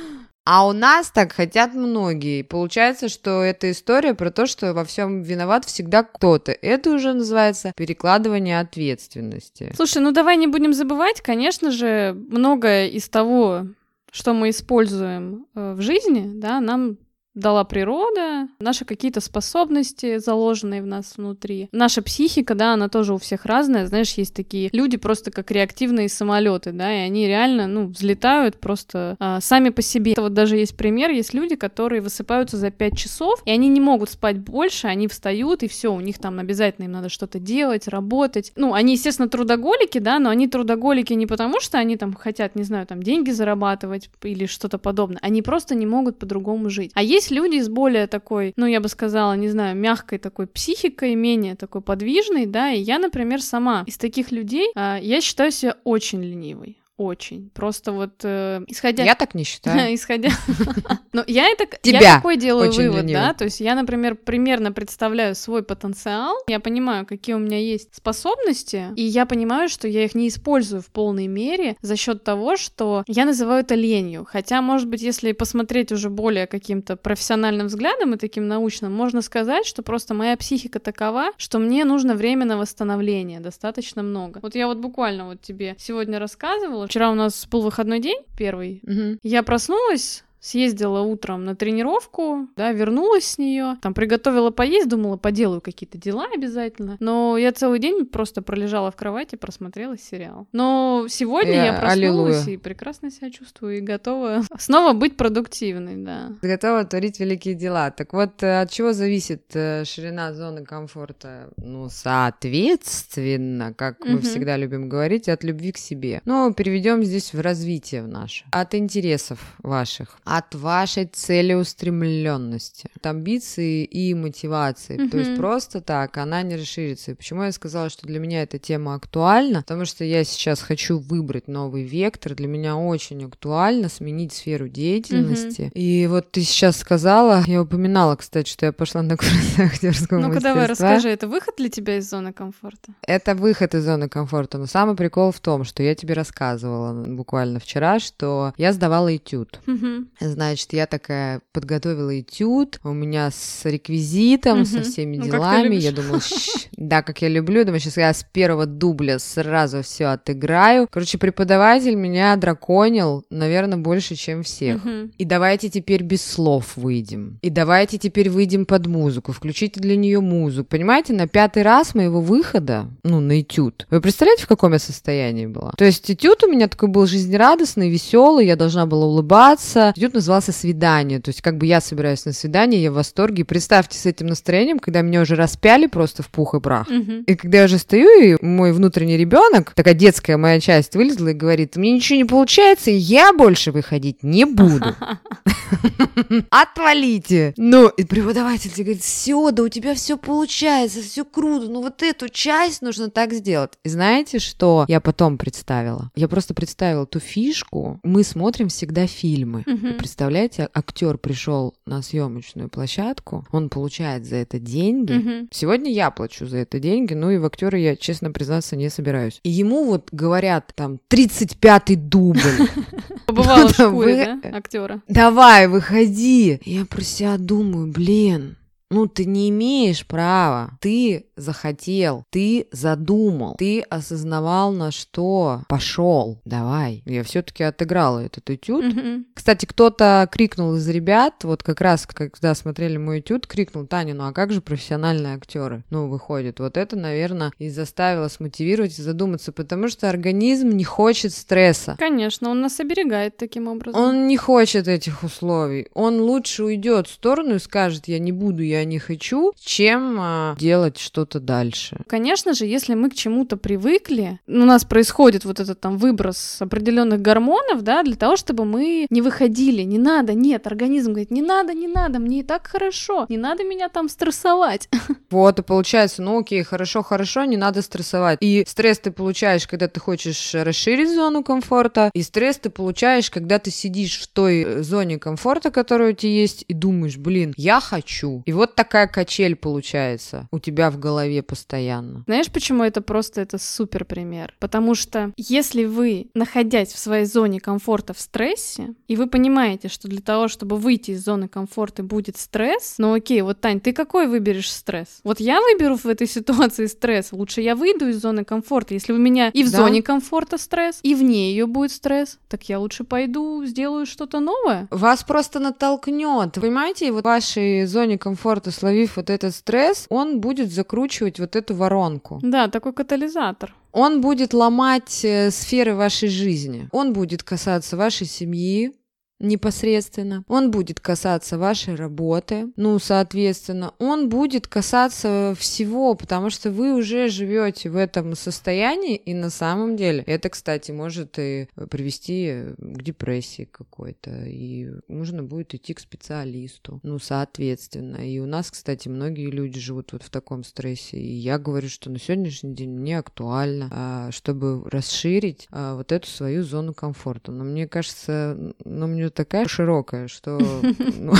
А 0.45 0.67
у 0.67 0.73
нас 0.73 1.09
так 1.09 1.31
хотят 1.31 1.73
многие. 1.73 2.41
Получается, 2.41 3.07
что 3.07 3.41
эта 3.41 3.71
история 3.71 4.13
про 4.13 4.29
то, 4.29 4.45
что 4.45 4.73
во 4.73 4.83
всем 4.83 5.21
виноват 5.21 5.63
всегда 5.63 6.03
кто-то. 6.03 6.51
Это 6.51 6.91
уже 6.91 7.13
называется 7.13 7.71
перекладывание 7.77 8.59
ответственности. 8.59 9.71
Слушай, 9.75 10.01
ну 10.01 10.11
давай 10.11 10.35
не 10.35 10.47
будем 10.47 10.73
забывать, 10.73 11.21
конечно 11.21 11.71
же, 11.71 12.13
многое 12.29 12.87
из 12.87 13.07
того, 13.07 13.67
что 14.13 14.33
мы 14.33 14.51
используем 14.51 15.47
э, 15.55 15.73
в 15.73 15.81
жизни, 15.81 16.39
да, 16.39 16.61
нам 16.61 16.97
дала 17.35 17.63
природа, 17.63 18.47
наши 18.59 18.85
какие-то 18.85 19.21
способности, 19.21 20.19
заложенные 20.19 20.81
в 20.81 20.85
нас 20.85 21.13
внутри. 21.17 21.69
Наша 21.71 22.01
психика, 22.01 22.55
да, 22.55 22.73
она 22.73 22.89
тоже 22.89 23.13
у 23.13 23.17
всех 23.17 23.45
разная. 23.45 23.87
Знаешь, 23.87 24.13
есть 24.13 24.33
такие 24.33 24.69
люди 24.71 24.97
просто 24.97 25.31
как 25.31 25.51
реактивные 25.51 26.09
самолеты, 26.09 26.71
да, 26.71 26.93
и 26.93 26.99
они 26.99 27.27
реально, 27.27 27.67
ну, 27.67 27.87
взлетают 27.87 28.59
просто 28.59 29.15
а, 29.19 29.41
сами 29.41 29.69
по 29.69 29.81
себе. 29.81 30.13
Вот 30.17 30.33
даже 30.33 30.57
есть 30.57 30.77
пример, 30.77 31.09
есть 31.09 31.33
люди, 31.33 31.55
которые 31.55 32.01
высыпаются 32.01 32.57
за 32.57 32.71
5 32.71 32.97
часов, 32.97 33.41
и 33.45 33.51
они 33.51 33.67
не 33.67 33.81
могут 33.81 34.09
спать 34.11 34.37
больше, 34.39 34.87
они 34.87 35.07
встают, 35.07 35.63
и 35.63 35.67
все, 35.67 35.93
у 35.93 35.99
них 35.99 36.19
там 36.19 36.39
обязательно 36.39 36.85
им 36.85 36.91
надо 36.91 37.09
что-то 37.09 37.39
делать, 37.39 37.87
работать. 37.87 38.51
Ну, 38.55 38.73
они, 38.73 38.93
естественно, 38.93 39.27
трудоголики, 39.27 39.97
да, 39.97 40.19
но 40.19 40.29
они 40.29 40.47
трудоголики 40.47 41.13
не 41.13 41.25
потому, 41.25 41.59
что 41.59 41.77
они 41.77 41.97
там 41.97 42.13
хотят, 42.13 42.55
не 42.55 42.63
знаю, 42.63 42.85
там 42.85 43.01
деньги 43.01 43.31
зарабатывать 43.31 44.09
или 44.21 44.45
что-то 44.45 44.77
подобное. 44.77 45.19
Они 45.21 45.41
просто 45.41 45.75
не 45.75 45.85
могут 45.85 46.19
по-другому 46.19 46.69
жить. 46.69 46.91
А 46.93 47.01
есть 47.01 47.22
есть 47.23 47.31
люди 47.31 47.61
с 47.61 47.69
более 47.69 48.07
такой, 48.07 48.53
ну, 48.57 48.65
я 48.65 48.81
бы 48.81 48.89
сказала, 48.89 49.33
не 49.33 49.49
знаю, 49.49 49.75
мягкой 49.75 50.19
такой 50.19 50.47
психикой, 50.47 51.15
менее 51.15 51.55
такой 51.55 51.81
подвижной, 51.81 52.45
да, 52.45 52.71
и 52.71 52.79
я, 52.79 52.99
например, 52.99 53.41
сама 53.41 53.83
из 53.87 53.97
таких 53.97 54.31
людей, 54.31 54.71
а, 54.75 54.99
я 55.01 55.21
считаю 55.21 55.51
себя 55.51 55.77
очень 55.83 56.21
ленивой 56.23 56.77
очень. 56.97 57.49
Просто 57.53 57.91
вот 57.91 58.21
э, 58.23 58.61
исходя... 58.67 59.03
Я 59.03 59.15
так 59.15 59.33
не 59.33 59.43
считаю. 59.43 59.93
исходя... 59.95 60.29
Но 61.13 61.23
я 61.27 61.49
это... 61.49 61.65
Тебя 61.81 61.99
я 61.99 62.15
такой 62.15 62.37
делаю 62.37 62.71
вывод, 62.71 63.07
да? 63.07 63.33
То 63.33 63.45
есть 63.45 63.59
я, 63.59 63.75
например, 63.75 64.15
примерно 64.15 64.71
представляю 64.71 65.35
свой 65.35 65.63
потенциал, 65.63 66.35
я 66.47 66.59
понимаю, 66.59 67.05
какие 67.05 67.35
у 67.35 67.39
меня 67.39 67.59
есть 67.59 67.95
способности, 67.95 68.87
и 68.95 69.03
я 69.03 69.25
понимаю, 69.25 69.69
что 69.69 69.87
я 69.87 70.05
их 70.05 70.15
не 70.15 70.27
использую 70.27 70.81
в 70.81 70.87
полной 70.87 71.27
мере 71.27 71.75
за 71.81 71.95
счет 71.95 72.23
того, 72.23 72.57
что 72.57 73.03
я 73.07 73.25
называю 73.25 73.61
это 73.61 73.75
ленью. 73.75 74.25
Хотя, 74.29 74.61
может 74.61 74.87
быть, 74.87 75.01
если 75.01 75.31
посмотреть 75.31 75.91
уже 75.91 76.09
более 76.09 76.47
каким-то 76.47 76.95
профессиональным 76.95 77.67
взглядом 77.67 78.13
и 78.13 78.17
таким 78.17 78.47
научным, 78.47 78.93
можно 78.93 79.21
сказать, 79.21 79.65
что 79.65 79.81
просто 79.83 80.13
моя 80.13 80.37
психика 80.37 80.79
такова, 80.79 81.31
что 81.37 81.59
мне 81.59 81.85
нужно 81.85 82.15
время 82.15 82.45
на 82.45 82.57
восстановление 82.57 83.39
достаточно 83.39 84.03
много. 84.03 84.39
Вот 84.41 84.55
я 84.55 84.67
вот 84.67 84.77
буквально 84.77 85.25
вот 85.25 85.41
тебе 85.41 85.75
сегодня 85.79 86.19
рассказывала, 86.19 86.82
Вчера 86.87 87.11
у 87.11 87.15
нас 87.15 87.47
был 87.47 87.61
выходной 87.61 87.99
день, 87.99 88.21
первый. 88.37 88.81
Угу. 88.83 89.19
Я 89.23 89.43
проснулась, 89.43 90.23
съездила 90.43 90.99
утром 90.99 91.45
на 91.45 91.55
тренировку, 91.55 92.49
да, 92.57 92.73
вернулась 92.73 93.23
с 93.23 93.37
нее, 93.37 93.77
там 93.81 93.93
приготовила 93.93 94.51
поесть, 94.51 94.89
думала, 94.89 95.15
поделаю 95.15 95.61
какие-то 95.61 95.97
дела 95.97 96.25
обязательно. 96.33 96.97
Но 96.99 97.37
я 97.37 97.53
целый 97.53 97.79
день 97.79 98.05
просто 98.05 98.41
пролежала 98.41 98.91
в 98.91 98.97
кровати, 98.97 99.37
просмотрела 99.37 99.97
сериал. 99.97 100.47
Но 100.51 101.05
сегодня 101.09 101.53
я, 101.53 101.65
я 101.67 101.73
проснулась 101.79 102.41
аллилуйя. 102.41 102.55
и 102.55 102.57
прекрасно 102.57 103.09
себя 103.09 103.31
чувствую 103.31 103.77
и 103.77 103.81
готова 103.81 104.41
снова 104.59 104.91
быть 104.91 105.15
продуктивной, 105.15 105.95
да. 105.95 106.33
Готова 106.41 106.83
творить 106.83 107.21
великие 107.21 107.55
дела. 107.55 107.89
Так 107.91 108.11
вот, 108.11 108.43
э, 108.43 108.61
от 108.61 108.69
чего 108.69 108.91
зависит 108.91 109.43
э, 109.53 109.85
ширина 109.85 110.33
зоны 110.33 110.65
комфорта? 110.65 111.51
Ну, 111.55 111.87
соответственно, 111.89 113.73
как 113.73 114.03
мы 114.05 114.19
всегда 114.19 114.57
любим 114.57 114.89
говорить, 114.89 115.29
от 115.29 115.45
любви 115.45 115.71
к 115.71 115.77
себе. 115.77 116.21
Ну, 116.25 116.53
переведем 116.53 117.01
здесь 117.01 117.33
в 117.33 117.39
развитие 117.39 118.03
в 118.03 118.09
наше. 118.09 118.43
От 118.51 118.75
интересов 118.75 119.39
ваших 119.63 120.17
от 120.37 120.55
вашей 120.55 121.05
целеустремленности, 121.05 122.87
от 122.95 123.05
амбиции 123.05 123.83
и 123.83 124.15
мотивации. 124.15 124.97
Mm-hmm. 124.97 125.09
То 125.09 125.17
есть 125.19 125.35
просто 125.37 125.79
так 125.79 126.17
она 126.17 126.41
не 126.41 126.55
расширится. 126.55 127.11
И 127.11 127.13
почему 127.13 127.43
я 127.43 127.51
сказала, 127.51 127.89
что 127.89 128.07
для 128.07 128.19
меня 128.19 128.41
эта 128.41 128.57
тема 128.57 128.95
актуальна? 128.95 129.61
Потому 129.61 129.85
что 129.85 130.03
я 130.03 130.23
сейчас 130.23 130.59
хочу 130.59 130.97
выбрать 130.97 131.47
новый 131.47 131.83
вектор. 131.83 132.33
Для 132.33 132.47
меня 132.47 132.75
очень 132.75 133.23
актуально 133.25 133.89
сменить 133.89 134.33
сферу 134.33 134.67
деятельности. 134.67 135.61
Mm-hmm. 135.61 135.73
И 135.73 136.07
вот 136.07 136.31
ты 136.31 136.41
сейчас 136.41 136.77
сказала, 136.77 137.43
я 137.45 137.61
упоминала, 137.61 138.15
кстати, 138.15 138.49
что 138.49 138.65
я 138.65 138.71
пошла 138.71 139.03
на 139.03 139.17
курсы 139.17 139.33
актерского 139.61 140.19
Ну-ка 140.19 140.41
давай 140.41 140.65
расскажи, 140.65 141.09
это 141.09 141.27
выход 141.27 141.53
для 141.57 141.69
тебя 141.69 141.97
из 141.97 142.09
зоны 142.09 142.33
комфорта? 142.33 142.93
Это 143.05 143.35
выход 143.35 143.75
из 143.75 143.85
зоны 143.85 144.09
комфорта. 144.09 144.57
Но 144.57 144.65
самый 144.65 144.95
прикол 144.95 145.31
в 145.31 145.39
том, 145.39 145.63
что 145.63 145.83
я 145.83 145.93
тебе 145.93 146.15
рассказывала 146.15 147.05
буквально 147.05 147.59
вчера, 147.59 147.99
что 147.99 148.53
я 148.57 148.73
сдавала 148.73 149.15
этюд. 149.15 149.59
Mm-hmm. 149.67 150.07
Значит, 150.27 150.71
я 150.73 150.85
такая 150.85 151.41
подготовила 151.51 152.17
этюд, 152.19 152.79
у 152.83 152.93
меня 152.93 153.29
с 153.29 153.65
реквизитом, 153.65 154.59
Мгм. 154.59 154.65
со 154.65 154.81
всеми 154.83 155.17
Ну, 155.17 155.25
делами. 155.25 155.75
Я 155.75 155.91
думала, 155.91 156.21
«Щ, 156.21 156.69
да, 156.77 157.01
как 157.01 157.21
я 157.21 157.27
люблю. 157.27 157.63
Думаю, 157.65 157.79
сейчас 157.81 157.97
я 157.97 158.13
с 158.13 158.23
первого 158.23 158.65
дубля 158.65 159.19
сразу 159.19 159.81
все 159.81 160.05
отыграю. 160.05 160.87
Короче, 160.89 161.17
преподаватель 161.17 161.95
меня 161.95 162.35
драконил, 162.37 163.25
наверное, 163.29 163.77
больше, 163.77 164.15
чем 164.15 164.43
всех. 164.43 164.83
Мгм. 164.85 165.11
И 165.17 165.25
давайте 165.25 165.69
теперь 165.69 166.03
без 166.03 166.23
слов 166.25 166.77
выйдем. 166.77 167.39
И 167.41 167.49
давайте 167.49 167.97
теперь 167.97 168.29
выйдем 168.29 168.65
под 168.65 168.87
музыку. 168.87 169.31
Включите 169.33 169.79
для 169.81 169.95
нее 169.97 170.21
музыку. 170.21 170.69
Понимаете, 170.69 171.13
на 171.13 171.27
пятый 171.27 171.63
раз 171.63 171.95
моего 171.95 172.21
выхода, 172.21 172.87
ну, 173.03 173.19
на 173.19 173.41
этюд. 173.41 173.87
Вы 173.89 173.99
представляете, 174.01 174.43
в 174.43 174.47
каком 174.47 174.73
я 174.73 174.79
состоянии 174.79 175.47
была? 175.47 175.71
То 175.77 175.83
есть 175.85 176.09
этюд 176.09 176.43
у 176.43 176.47
меня 176.51 176.67
такой 176.67 176.89
был 176.89 177.05
жизнерадостный, 177.07 177.89
веселый, 177.89 178.45
я 178.47 178.55
должна 178.55 178.85
была 178.85 179.05
улыбаться. 179.05 179.93
Этюд 179.95 180.12
назывался 180.13 180.51
«Свидание». 180.51 181.19
То 181.19 181.29
есть 181.29 181.41
как 181.41 181.57
бы 181.57 181.65
я 181.65 181.81
собираюсь 181.81 182.25
на 182.25 182.33
свидание, 182.33 182.81
я 182.81 182.91
в 182.91 182.95
восторге. 182.95 183.45
Представьте 183.45 183.97
с 183.97 184.05
этим 184.05 184.27
настроением, 184.27 184.79
когда 184.79 185.01
меня 185.01 185.21
уже 185.21 185.35
распяли 185.35 185.87
просто 185.87 186.23
в 186.23 186.29
пух 186.29 186.53
и 186.55 186.59
прах. 186.59 186.89
Мгм. 186.89 187.23
И 187.23 187.35
когда 187.35 187.59
я 187.59 187.65
уже 187.65 187.77
стою, 187.77 188.09
и 188.21 188.43
мой 188.43 188.73
внутренний 188.73 189.17
ребенок, 189.17 189.73
такая 189.73 189.93
детская 189.93 190.37
моя 190.37 190.59
часть, 190.59 190.95
вылезла 190.95 191.29
и 191.29 191.33
говорит, 191.33 191.75
мне 191.75 191.91
ничего 191.91 192.17
не 192.17 192.25
получается, 192.25 192.91
и 192.91 192.95
я 192.95 193.33
больше 193.33 193.71
выходить 193.71 194.23
не 194.23 194.45
буду. 194.45 194.95
Отвалите! 196.49 197.53
Ну, 197.57 197.87
и 197.87 198.03
преподаватель 198.03 198.71
тебе 198.71 198.85
говорит, 198.85 199.03
все, 199.03 199.51
да 199.51 199.63
у 199.63 199.69
тебя 199.69 199.95
все 199.95 200.17
получается, 200.17 201.01
все 201.01 201.25
круто, 201.25 201.67
ну 201.67 201.81
вот 201.81 202.03
эту 202.03 202.29
часть 202.29 202.81
нужно 202.81 203.09
так 203.09 203.33
сделать. 203.33 203.73
И 203.83 203.89
знаете, 203.89 204.39
что 204.39 204.85
я 204.87 204.99
потом 204.99 205.37
представила? 205.37 206.11
Я 206.15 206.27
просто 206.27 206.53
представила 206.53 207.05
ту 207.05 207.19
фишку. 207.19 207.99
Мы 208.03 208.23
смотрим 208.23 208.69
всегда 208.69 209.07
фильмы. 209.07 209.63
Мгм. 209.93 209.99
Представляете, 209.99 210.69
актер 210.73 211.17
пришел 211.17 211.73
на 211.85 212.01
съемочную 212.01 212.69
площадку, 212.69 213.45
он 213.51 213.69
получает 213.69 214.25
за 214.25 214.37
это 214.37 214.59
деньги, 214.59 215.13
Мгм. 215.13 215.47
Сегодня 215.51 215.91
я 215.91 216.11
плачу 216.11 216.45
за 216.45 216.57
это 216.57 216.79
деньги, 216.79 217.13
ну 217.13 217.29
и 217.31 217.37
в 217.37 217.45
актера 217.45 217.77
я, 217.77 217.95
честно 217.95 218.31
признаться, 218.31 218.75
не 218.75 218.89
собираюсь. 218.89 219.39
И 219.43 219.49
ему 219.49 219.85
вот 219.85 220.09
говорят 220.11 220.71
там 220.75 220.99
35-й 221.09 221.95
дубль. 221.95 222.39
Побывала 223.25 223.67
в 223.67 223.71
шкуре, 223.73 224.39
да, 224.43 224.57
актера. 224.57 225.01
Давай, 225.07 225.67
выходи. 225.67 226.59
Я 226.65 226.85
про 226.85 227.01
себя 227.01 227.37
думаю, 227.37 227.87
блин, 227.91 228.57
ну 228.93 229.07
ты 229.07 229.25
не 229.25 229.49
имеешь 229.49 230.05
права. 230.05 230.77
Ты 230.79 231.25
захотел, 231.35 232.25
ты 232.29 232.67
задумал, 232.71 233.55
ты 233.57 233.81
осознавал, 233.81 234.71
на 234.71 234.91
что 234.91 235.63
пошел. 235.67 236.39
Давай. 236.45 237.01
Я 237.05 237.23
все-таки 237.23 237.63
отыграла 237.63 238.19
этот 238.19 238.49
этюд. 238.49 238.85
Мгм. 238.85 239.25
Кстати, 239.33 239.65
кто-то 239.65 240.27
крикнул 240.31 240.75
из 240.75 240.87
ребят, 240.87 241.43
вот 241.43 241.63
как 241.63 241.81
раз, 241.81 242.05
когда 242.05 242.53
смотрели 242.53 242.97
мой 242.97 243.19
этюд, 243.19 243.47
крикнул, 243.47 243.87
Таня, 243.87 244.13
ну 244.13 244.27
а 244.27 244.31
как 244.31 244.51
же 244.51 244.61
профессиональные 244.61 245.35
актеры? 245.35 245.83
Ну, 245.89 246.07
выходит, 246.07 246.59
вот 246.59 246.77
это, 246.77 246.95
наверное, 246.95 247.51
и 247.57 247.69
заставило 247.69 248.27
смотивировать 248.27 248.97
и 248.99 249.01
задуматься, 249.01 249.51
потому 249.51 249.87
что 249.87 250.09
организм 250.09 250.69
не 250.69 250.83
хочет 250.83 251.33
стресса. 251.33 251.95
Конечно, 251.97 252.49
он 252.49 252.61
нас 252.61 252.79
оберегает 252.79 253.37
таким 253.37 253.67
образом. 253.67 253.99
Он 253.99 254.27
не 254.27 254.37
хочет 254.37 254.87
этих 254.87 255.23
условий. 255.23 255.87
Он 255.93 256.21
лучше 256.21 256.63
уйдет 256.63 257.07
в 257.07 257.11
сторону 257.11 257.55
и 257.55 257.59
скажет, 257.59 258.07
я 258.07 258.19
не 258.19 258.31
буду, 258.31 258.61
я 258.61 258.82
не 258.85 258.99
хочу, 258.99 259.53
чем 259.59 260.17
а, 260.19 260.55
делать 260.59 260.97
что-то 260.97 261.39
дальше. 261.39 261.97
Конечно 262.07 262.53
же, 262.53 262.65
если 262.65 262.93
мы 262.93 263.09
к 263.09 263.15
чему-то 263.15 263.57
привыкли, 263.57 264.39
у 264.47 264.65
нас 264.65 264.85
происходит 264.85 265.45
вот 265.45 265.59
этот 265.59 265.79
там 265.79 265.97
выброс 265.97 266.57
определенных 266.59 267.21
гормонов, 267.21 267.81
да, 267.81 268.03
для 268.03 268.15
того, 268.15 268.35
чтобы 268.35 268.65
мы 268.65 269.07
не 269.09 269.21
выходили, 269.21 269.81
не 269.81 269.97
надо, 269.97 270.33
нет, 270.33 270.67
организм 270.67 271.11
говорит, 271.11 271.31
не 271.31 271.41
надо, 271.41 271.73
не 271.73 271.87
надо, 271.87 272.19
мне 272.19 272.39
и 272.39 272.43
так 272.43 272.67
хорошо, 272.67 273.25
не 273.29 273.37
надо 273.37 273.63
меня 273.63 273.89
там 273.89 274.09
стрессовать. 274.09 274.89
Вот, 275.29 275.57
и 275.57 275.63
получается, 275.63 276.21
ну 276.21 276.39
окей, 276.39 276.61
хорошо, 276.61 277.01
хорошо, 277.01 277.45
не 277.45 277.57
надо 277.57 277.81
стрессовать. 277.81 278.37
И 278.39 278.63
стресс 278.67 278.99
ты 278.99 279.09
получаешь, 279.11 279.65
когда 279.67 279.87
ты 279.87 279.99
хочешь 279.99 280.53
расширить 280.53 281.11
зону 281.11 281.43
комфорта, 281.43 282.11
и 282.13 282.21
стресс 282.21 282.57
ты 282.57 282.69
получаешь, 282.69 283.31
когда 283.31 283.57
ты 283.57 283.71
сидишь 283.71 284.19
в 284.19 284.27
той 284.27 284.61
э, 284.61 284.83
зоне 284.83 285.17
комфорта, 285.17 285.71
которая 285.71 286.11
у 286.11 286.15
тебя 286.15 286.31
есть, 286.31 286.65
и 286.67 286.73
думаешь, 286.73 287.17
блин, 287.17 287.53
я 287.57 287.79
хочу. 287.79 288.43
И 288.45 288.53
вот 288.53 288.72
такая 288.75 289.07
качель 289.07 289.55
получается 289.55 290.47
у 290.51 290.59
тебя 290.59 290.89
в 290.91 290.99
голове 290.99 291.41
постоянно. 291.43 292.23
Знаешь, 292.25 292.51
почему 292.51 292.83
это 292.83 293.01
просто 293.01 293.41
это 293.41 293.57
супер 293.57 294.05
пример? 294.05 294.53
Потому 294.59 294.95
что 294.95 295.31
если 295.37 295.85
вы, 295.85 296.27
находясь 296.33 296.91
в 296.93 296.97
своей 296.99 297.25
зоне 297.25 297.59
комфорта 297.59 298.13
в 298.13 298.19
стрессе, 298.19 298.93
и 299.07 299.15
вы 299.15 299.27
понимаете, 299.27 299.87
что 299.87 300.07
для 300.07 300.21
того, 300.21 300.47
чтобы 300.47 300.77
выйти 300.77 301.11
из 301.11 301.23
зоны 301.23 301.47
комфорта 301.47 302.03
будет 302.03 302.37
стресс, 302.37 302.95
ну 302.97 303.13
окей, 303.13 303.41
вот 303.41 303.61
Тань, 303.61 303.79
ты 303.79 303.93
какой 303.93 304.27
выберешь 304.27 304.71
стресс? 304.71 305.19
Вот 305.23 305.39
я 305.39 305.61
выберу 305.61 305.95
в 305.97 306.05
этой 306.05 306.27
ситуации 306.33 306.85
стресс, 306.87 307.31
лучше 307.31 307.61
я 307.61 307.75
выйду 307.75 308.07
из 308.09 308.21
зоны 308.21 308.43
комфорта. 308.43 308.93
Если 308.93 309.13
у 309.13 309.17
меня 309.17 309.49
и 309.49 309.63
в 309.63 309.71
Да. 309.71 309.77
зоне 309.77 310.01
комфорта 310.01 310.57
стресс, 310.57 310.99
и 311.03 311.15
вне 311.15 311.51
ее 311.51 311.65
будет 311.67 311.91
стресс, 311.91 312.37
так 312.49 312.63
я 312.69 312.79
лучше 312.79 313.03
пойду 313.03 313.63
сделаю 313.65 314.05
что-то 314.05 314.39
новое. 314.39 314.87
Вас 314.91 315.23
просто 315.23 315.59
натолкнет. 315.59 316.53
Понимаете, 316.55 317.11
вот 317.11 317.21
в 317.21 317.25
вашей 317.25 317.85
зоне 317.85 318.17
комфорта, 318.17 318.52
словив 318.71 319.17
вот 319.17 319.29
этот 319.29 319.55
стресс, 319.55 320.05
он 320.09 320.39
будет 320.39 320.71
закручивать 320.71 321.39
вот 321.39 321.55
эту 321.55 321.75
воронку. 321.75 322.39
Да, 322.41 322.67
такой 322.67 322.93
катализатор. 322.93 323.73
Он 323.91 324.21
будет 324.21 324.53
ломать 324.53 325.23
э, 325.23 325.51
сферы 325.51 325.95
вашей 325.95 326.29
жизни. 326.29 326.89
Он 326.91 327.13
будет 327.13 327.43
касаться 327.43 327.97
вашей 327.97 328.27
семьи 328.27 328.93
непосредственно. 329.39 330.43
Он 330.47 330.71
будет 330.71 330.99
касаться 330.99 331.57
вашей 331.57 331.95
работы. 331.95 332.67
Ну, 332.75 332.97
соответственно, 332.99 333.93
он 333.99 334.29
будет 334.29 334.67
касаться 334.67 335.53
всего, 335.57 336.15
потому 336.15 336.49
что 336.49 336.71
вы 336.71 336.95
уже 336.95 337.27
живете 337.27 337.89
в 337.89 337.97
этом 337.97 338.35
состоянии, 338.35 339.15
и 339.15 339.33
на 339.33 339.49
самом 339.49 339.97
деле 339.97 340.23
это, 340.25 340.49
кстати, 340.49 340.91
может 340.91 341.37
и 341.39 341.67
привести 341.89 342.73
к 342.77 343.01
депрессии 343.01 343.65
какой-то, 343.65 344.45
и 344.45 344.89
нужно 345.07 345.43
будет 345.43 345.73
идти 345.73 345.93
к 345.93 345.99
специалисту. 345.99 346.99
Ну, 347.03 347.19
соответственно. 347.19 348.17
И 348.27 348.39
у 348.39 348.45
нас, 348.45 348.71
кстати, 348.71 349.09
многие 349.09 349.49
люди 349.49 349.79
живут 349.79 350.13
вот 350.13 350.23
в 350.23 350.29
таком 350.29 350.63
стрессе, 350.63 351.17
и 351.17 351.33
я 351.33 351.57
говорю, 351.57 351.89
что 351.89 352.09
на 352.09 352.19
сегодняшний 352.19 352.73
день 352.73 352.91
мне 352.91 353.19
актуально, 353.19 353.89
а, 353.91 354.31
чтобы 354.31 354.89
расширить 354.89 355.67
а, 355.71 355.95
вот 355.95 356.11
эту 356.11 356.27
свою 356.27 356.63
зону 356.63 356.93
комфорта. 356.93 357.51
Но 357.51 357.63
мне 357.63 357.87
кажется, 357.87 358.73
ну, 358.85 359.07
мне 359.07 359.32
такая 359.33 359.67
широкая, 359.67 360.27
что 360.27 360.59
ну, 361.19 361.33